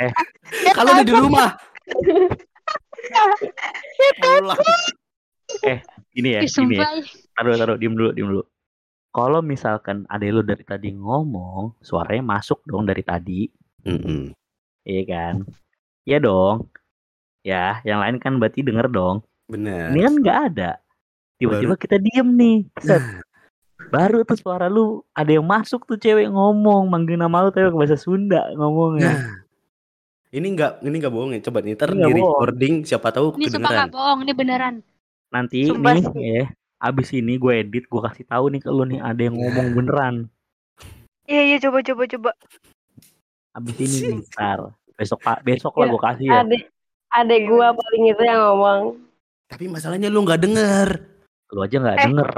eh, 0.00 0.12
Kalau 0.76 0.90
udah 0.92 1.04
di 1.04 1.12
rumah. 1.14 1.48
Pulang. 4.18 4.58
ini 6.14 6.28
ya, 6.30 6.40
ini 6.40 6.74
ya. 6.74 6.88
Taruh, 7.34 7.54
taruh, 7.54 7.76
diem 7.76 7.92
dulu, 7.92 8.10
diem 8.12 8.28
dulu. 8.28 8.44
Kalau 9.08 9.40
misalkan 9.40 10.04
ada 10.06 10.24
lu 10.24 10.40
dari 10.40 10.64
tadi 10.64 10.88
ngomong, 10.90 11.80
suaranya 11.80 12.24
masuk 12.24 12.64
dong 12.64 12.82
dari 12.82 13.00
tadi, 13.00 13.46
Mm-mm. 13.84 14.32
iya 14.82 15.02
kan? 15.04 15.34
Iya 16.02 16.18
dong. 16.18 16.66
Ya, 17.44 17.84
yang 17.84 18.00
lain 18.00 18.16
kan 18.16 18.40
berarti 18.40 18.64
denger 18.64 18.88
dong. 18.88 19.20
Bener. 19.44 19.92
Ini 19.92 20.00
kan 20.00 20.14
nggak 20.16 20.38
ada. 20.48 20.70
Tiba-tiba 21.36 21.76
kita 21.76 22.00
diem 22.00 22.28
nih. 22.32 22.58
Set. 22.80 23.04
Baru 23.92 24.24
tuh 24.24 24.40
suara 24.40 24.72
lu 24.72 25.04
ada 25.12 25.28
yang 25.28 25.44
masuk 25.44 25.84
tuh 25.84 26.00
cewek 26.00 26.32
ngomong, 26.32 26.88
manggil 26.88 27.20
nama 27.20 27.44
lu 27.44 27.52
tapi 27.52 27.68
bahasa 27.68 28.00
Sunda 28.00 28.48
ngomongnya. 28.56 29.12
Nah, 29.12 29.44
ini 30.32 30.56
nggak 30.56 30.72
ini 30.88 30.96
nggak 31.04 31.12
bohong 31.12 31.36
ya. 31.36 31.40
Coba 31.44 31.60
nih 31.60 31.76
ntar 31.76 31.92
di 31.92 32.00
bohong. 32.00 32.16
recording 32.16 32.74
siapa 32.88 33.12
tahu 33.12 33.36
Ini 33.36 33.52
sumpah 33.52 33.70
gak 33.76 33.92
bohong, 33.92 34.18
ini 34.24 34.32
beneran. 34.32 34.74
Nanti 35.28 35.68
Sumpah 35.68 36.00
nih 36.00 36.04
sih. 36.08 36.24
ya, 36.24 36.44
abis 36.80 37.08
ini 37.12 37.36
gue 37.36 37.52
edit, 37.60 37.84
gue 37.84 38.00
kasih 38.00 38.24
tahu 38.24 38.48
nih 38.56 38.60
ke 38.64 38.72
lu 38.72 38.88
nih 38.88 39.04
ada 39.04 39.20
yang 39.20 39.36
ngomong 39.36 39.68
beneran. 39.76 40.14
Iya 41.28 41.42
iya 41.44 41.56
coba 41.60 41.84
coba 41.84 42.02
coba. 42.08 42.30
Abis 43.52 43.76
ini 43.84 43.96
nih, 44.00 44.16
ntar. 44.32 44.72
Besok 44.96 45.20
pak, 45.20 45.44
besok 45.44 45.74
lah 45.76 45.86
Ya, 45.86 45.92
gue 45.92 46.00
kasih 46.00 46.26
ya. 46.30 46.40
Adik 46.40 46.62
adik 47.14 47.46
gue 47.46 47.66
paling 47.70 48.04
itu 48.10 48.22
yang 48.22 48.40
ngomong. 48.42 48.82
Tapi 49.46 49.64
masalahnya 49.70 50.10
lu 50.10 50.22
nggak 50.22 50.42
denger. 50.42 50.88
Lu 51.54 51.62
aja 51.62 51.76
nggak 51.78 51.98
Eh. 51.98 52.04
denger. 52.10 52.28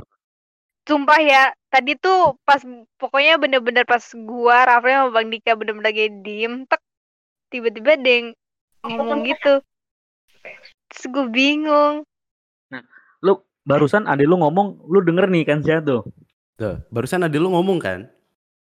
Sumpah 0.86 1.18
ya, 1.18 1.42
tadi 1.66 1.98
tuh 1.98 2.38
pas 2.46 2.62
pokoknya 2.96 3.42
bener-bener 3.42 3.82
pas 3.82 4.02
gua 4.14 4.62
Rafli 4.62 4.94
sama 4.94 5.10
Bang 5.10 5.34
Dika 5.34 5.58
bener-bener 5.58 5.90
lagi 5.90 6.06
diem, 6.22 6.62
tek 6.62 6.78
tiba-tiba 7.50 7.98
ada 7.98 8.06
yang 8.06 8.26
ngomong 8.86 9.26
gitu. 9.26 9.58
Terus 10.86 11.04
gue 11.10 11.26
bingung. 11.26 12.06
Lu 13.18 13.32
barusan 13.66 14.06
ada 14.06 14.22
lu 14.22 14.38
ngomong, 14.38 14.86
lu 14.86 15.02
denger 15.02 15.26
nih 15.26 15.42
kan 15.42 15.58
siapa 15.58 15.82
tuh? 15.82 16.02
Tuh, 16.54 16.78
barusan 16.94 17.26
ada 17.26 17.34
lu 17.34 17.50
ngomong 17.50 17.82
kan. 17.82 18.06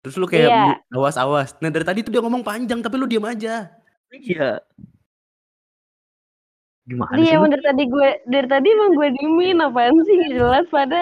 Terus 0.01 0.17
lu 0.17 0.25
kayak 0.25 0.49
Iya. 0.49 0.73
awas-awas. 0.97 1.53
Nah 1.61 1.69
dari 1.69 1.85
tadi 1.85 2.01
tuh 2.01 2.09
dia 2.09 2.25
ngomong 2.25 2.41
panjang 2.41 2.81
tapi 2.81 2.97
lu 2.97 3.05
diam 3.05 3.25
aja. 3.25 3.69
Iya. 4.09 4.65
Gimana 6.85 7.17
Dia 7.17 7.25
sih? 7.25 7.35
emang 7.37 7.49
dari 7.49 7.63
tadi 7.65 7.83
gue 7.89 8.09
dari 8.29 8.47
tadi 8.47 8.67
emang 8.69 8.91
gue 8.93 9.07
diemin 9.17 9.57
apaan 9.61 9.95
sih 10.05 10.15
Nggak 10.15 10.31
jelas 10.37 10.65
pada. 10.69 11.01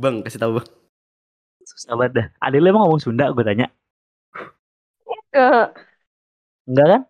Bang, 0.00 0.24
kasih 0.24 0.40
tahu 0.40 0.52
bang. 0.58 0.68
Susah 1.68 1.94
banget 1.94 2.12
dah. 2.16 2.26
Ada 2.40 2.56
lu 2.58 2.66
emang 2.72 2.82
ngomong 2.88 3.02
Sunda 3.02 3.28
gue 3.30 3.44
tanya. 3.44 3.68
Eh, 5.32 5.66
Enggak 6.68 6.86
kan? 6.88 7.02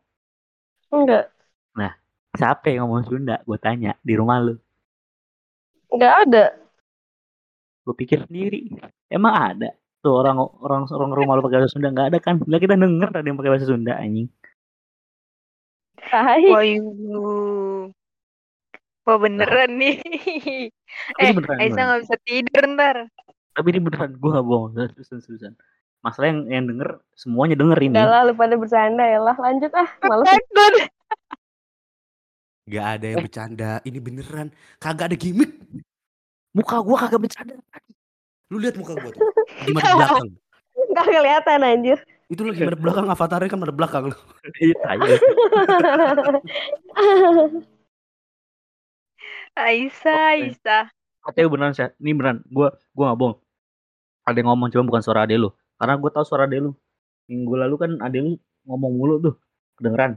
enggak 0.93 1.25
Siapa 2.33 2.73
yang 2.73 2.89
ngomong 2.89 3.05
Sunda? 3.05 3.37
Gue 3.45 3.61
tanya 3.61 3.93
di 4.01 4.17
rumah 4.17 4.41
lu. 4.41 4.57
enggak 5.93 6.15
ada. 6.27 6.45
Gue 7.85 7.95
pikir 7.99 8.25
sendiri. 8.25 8.73
Emang 9.13 9.37
ada? 9.37 9.77
Tuh 10.03 10.17
orang 10.19 10.41
orang 10.41 10.89
orang 10.91 11.13
rumah 11.13 11.37
lu 11.39 11.45
pakai 11.45 11.61
bahasa 11.63 11.77
Sunda 11.77 11.93
nggak 11.93 12.09
ada 12.11 12.19
kan? 12.19 12.41
Lah 12.49 12.59
kita 12.59 12.75
denger 12.75 13.09
ada 13.13 13.23
yang 13.23 13.37
pakai 13.39 13.53
bahasa 13.53 13.69
Sunda 13.69 13.95
anjing. 14.01 14.27
Tai. 16.11 16.45
Wayu. 16.51 16.83
Wah 19.03 19.19
beneran 19.19 19.71
nih. 19.83 19.99
Ini 20.03 20.71
eh, 21.19 21.35
beneran, 21.35 21.59
Aisyah 21.59 21.83
nggak 21.83 22.01
bisa 22.07 22.17
tidur 22.23 22.65
ntar. 22.79 22.97
Tapi 23.53 23.67
ini 23.75 23.81
beneran 23.83 24.17
gue 24.17 24.31
gak 24.31 24.47
bohong. 24.47 24.73
Seriusan, 24.73 25.19
seriusan. 25.21 25.53
Masalah 26.03 26.31
yang 26.33 26.41
yang 26.49 26.65
denger 26.71 27.03
semuanya 27.15 27.55
denger 27.59 27.79
ini. 27.83 27.95
Udah 27.95 28.09
lah 28.09 28.21
lu 28.27 28.33
pada 28.39 28.55
bercanda 28.55 29.05
ya 29.05 29.21
lah. 29.21 29.37
Lanjut 29.37 29.73
ah, 29.75 29.89
males. 30.07 30.27
Takut. 30.31 30.75
Gak 32.71 32.87
ada 32.99 33.07
yang 33.11 33.19
bercanda. 33.27 33.71
Ini 33.83 33.99
beneran. 33.99 34.49
Kagak 34.79 35.13
ada 35.13 35.17
gimmick. 35.19 35.53
Muka 36.55 36.79
gue 36.81 36.97
kagak 36.97 37.21
bercanda. 37.21 37.55
Lu 38.53 38.61
lihat 38.61 38.77
muka 38.77 38.93
gua 39.01 39.11
tuh. 39.11 39.25
Di 39.65 39.73
madep 39.73 39.97
belakang. 39.97 40.31
Enggak 40.93 41.07
kelihatan 41.09 41.61
anjir. 41.65 41.99
Itu 42.33 42.49
lagi 42.49 42.65
madep 42.65 42.81
belakang 42.81 43.13
avatarnya 43.13 43.49
kan 43.53 43.61
madep 43.61 43.77
belakang 43.77 44.03
lu. 44.09 44.17
Iya, 44.65 44.73
tai. 44.81 44.97
Aisyah. 49.53 50.89
Katanya 51.21 51.49
beneran 51.53 51.77
sih. 51.77 51.85
Ini 52.01 52.17
beneran. 52.17 52.41
Gue 52.49 52.73
gue 52.73 53.05
gak 53.05 53.19
bohong. 53.21 53.37
Ada 54.25 54.41
yang 54.41 54.49
ngomong 54.49 54.73
cuma 54.73 54.89
bukan 54.89 55.03
suara 55.05 55.29
ade 55.29 55.37
lu. 55.37 55.53
Karena 55.77 56.01
gue 56.01 56.09
tahu 56.09 56.25
suara 56.25 56.49
ade 56.49 56.57
lu. 56.57 56.73
Minggu 57.29 57.53
lalu 57.53 57.75
kan 57.77 57.91
ade 58.01 58.25
lu 58.25 58.41
ngomong 58.65 58.93
mulu 58.97 59.15
tuh. 59.21 59.35
Kedengeran. 59.77 60.17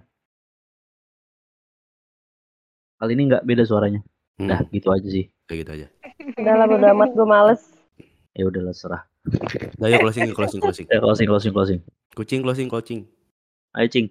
Kali 2.96 3.12
ini 3.12 3.24
nggak 3.28 3.44
beda 3.44 3.68
suaranya. 3.68 4.00
Hmm, 4.40 4.48
Dah 4.48 4.64
gitu 4.72 4.88
aja 4.88 5.08
sih. 5.12 5.28
kayak 5.52 5.68
gitu 5.68 5.72
aja. 5.76 5.88
Udah 6.40 6.54
lah 6.56 6.66
bodo 6.72 6.88
amat 6.96 7.10
gue 7.12 7.28
males. 7.28 7.62
Ya 8.36 8.48
udah 8.48 8.72
lah 8.72 8.76
serah. 8.76 9.04
Yuk 9.26 10.00
closing 10.06 10.30
closing 10.34 10.62
closing. 10.62 10.86
Ya 10.90 11.02
closing 11.02 11.28
closing 11.28 11.54
closing. 11.54 11.80
Kucing 12.14 12.42
closing 12.46 12.68
closing. 12.70 13.02
Ayo 13.74 13.88
cing. 13.90 14.08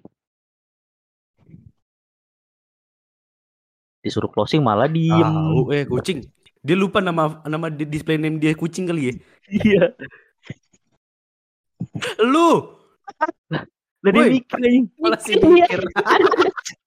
Disuruh 4.03 4.29
closing 4.29 4.61
malah 4.61 4.85
diem. 4.91 5.25
Tahu 5.25 5.61
eh 5.73 5.83
kucing. 5.87 6.29
Dia 6.65 6.75
lupa 6.77 7.01
nama 7.01 7.41
nama 7.45 7.69
di- 7.69 7.87
display 7.89 8.17
name 8.17 8.37
dia 8.37 8.53
kucing 8.53 8.85
kali 8.85 9.09
ya. 9.09 9.13
Iya. 9.49 9.83
Lu 12.21 12.75
Lah 14.05 14.11
dia 14.13 14.21
Woi. 14.21 14.37
mikir 14.37 14.57
anjing. 14.61 14.85
malah 15.01 15.19
sih 15.21 15.33
mikir. 15.39 15.81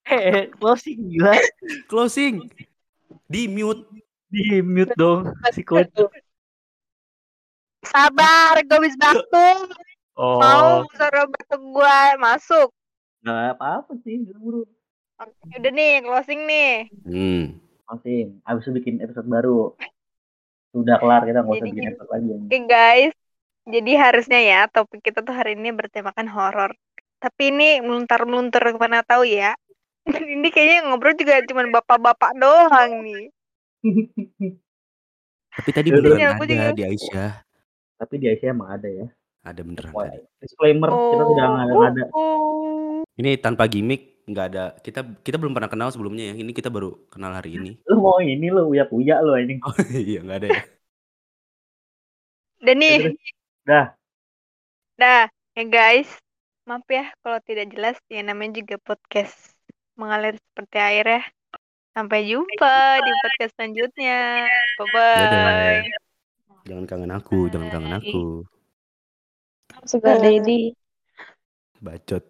Eh, 0.09 0.49
closing 0.57 1.05
gila. 1.13 1.37
closing. 1.85 2.49
Di 3.29 3.45
mute. 3.45 3.85
Di 4.33 4.65
mute 4.65 4.97
dong 4.97 5.37
si 5.53 5.61
coach. 5.61 5.93
Sabar, 7.83 8.59
gue 8.61 8.75
habis 8.75 8.97
batuk. 8.99 9.71
Oh, 10.15 10.43
Mau 10.43 10.83
suara 10.91 11.25
batuk 11.25 11.63
gue 11.63 11.99
masuk. 12.19 12.69
nggak 13.19 13.55
apa-apa 13.55 13.93
sih, 14.03 14.23
buru. 14.31 14.63
Oke, 15.19 15.59
Udah 15.59 15.71
nih, 15.71 16.03
closing 16.03 16.41
nih. 16.47 16.73
Hmm. 17.03 17.45
Closing. 17.85 18.39
Abis 18.43 18.67
itu 18.67 18.73
bikin 18.75 18.99
episode 18.99 19.27
baru. 19.27 19.75
Sudah 20.71 20.99
kelar 20.99 21.23
kita 21.23 21.43
nggak 21.43 21.55
usah 21.55 21.67
bikin 21.67 21.87
episode 21.89 22.11
lagi. 22.11 22.29
Oke 22.31 22.59
guys, 22.65 23.15
jadi 23.65 23.93
harusnya 23.97 24.41
ya 24.41 24.61
topik 24.69 25.03
kita 25.03 25.23
tuh 25.23 25.35
hari 25.35 25.55
ini 25.55 25.71
bertemakan 25.71 26.27
horor. 26.29 26.71
Tapi 27.19 27.51
ini 27.51 27.83
meluntar-meluntar 27.83 28.63
ke 28.63 28.79
mana 28.79 29.03
tahu 29.03 29.27
ya. 29.27 29.55
ini 30.09 30.49
kayaknya 30.49 30.87
ngobrol 30.87 31.15
juga 31.15 31.43
cuma 31.45 31.67
bapak-bapak 31.69 32.31
doang 32.39 33.03
nih. 33.03 33.25
Tapi 35.51 35.71
tadi 35.75 35.89
Iya, 35.91 35.97
beneran 35.99 36.31
aku 36.33 36.43
ada 36.47 36.55
juga. 36.55 36.71
di 36.73 36.85
Aisyah. 36.87 37.31
Tapi 37.99 38.15
di 38.23 38.27
Asia 38.31 38.55
emang 38.55 38.71
ada 38.71 38.87
ya. 38.87 39.07
Ada 39.43 39.61
beneran 39.67 39.93
Wah, 39.95 40.07
tadi. 40.07 40.23
Disclaimer 40.43 40.91
kita 40.91 41.25
sudah 41.27 41.45
nggak 41.47 41.65
ada. 41.67 41.73
nggak 41.75 41.91
ada. 41.91 42.05
Oh. 42.15 43.03
Ini 43.19 43.31
tanpa 43.43 43.67
gimmick, 43.67 44.23
nggak 44.31 44.47
ada. 44.55 44.65
Kita 44.79 45.01
kita 45.23 45.37
belum 45.39 45.55
pernah 45.55 45.71
kenal 45.71 45.91
sebelumnya 45.91 46.31
ya. 46.31 46.35
Ini 46.39 46.53
kita 46.55 46.71
baru 46.71 46.95
kenal 47.11 47.35
hari 47.35 47.59
ini. 47.59 47.79
Lu 47.91 47.99
mau 47.99 48.23
ini 48.23 48.47
lu 48.51 48.71
uya-uya 48.71 49.19
lu 49.23 49.35
ini. 49.35 49.59
Oh 49.67 49.75
iya 49.99 50.23
nggak 50.23 50.39
ada 50.45 50.49
ya. 50.49 50.63
Dan 52.59 52.77
nih, 52.83 53.15
Dah. 53.63 53.95
dah 54.99 55.31
ya 55.55 55.65
guys. 55.67 56.11
Maaf 56.67 56.85
ya 56.91 57.09
kalau 57.25 57.41
tidak 57.47 57.73
jelas, 57.73 57.97
ya 58.13 58.21
namanya 58.21 58.61
juga 58.61 58.77
podcast 58.83 59.57
mengalir 59.97 60.37
seperti 60.37 60.77
air 60.79 61.07
ya. 61.07 61.23
Sampai 61.97 62.29
jumpa 62.31 63.03
di 63.03 63.11
podcast 63.25 63.53
selanjutnya. 63.57 64.47
Bye-bye. 64.79 65.83
Dadah. 65.89 66.08
Jangan 66.69 66.85
kangen 66.85 67.13
aku, 67.17 67.49
nah, 67.49 67.51
jangan 67.57 67.69
kangen 67.73 67.95
aku. 67.97 68.45
Sugar 69.89 70.21
Daddy. 70.21 70.77
Bacot. 71.81 72.25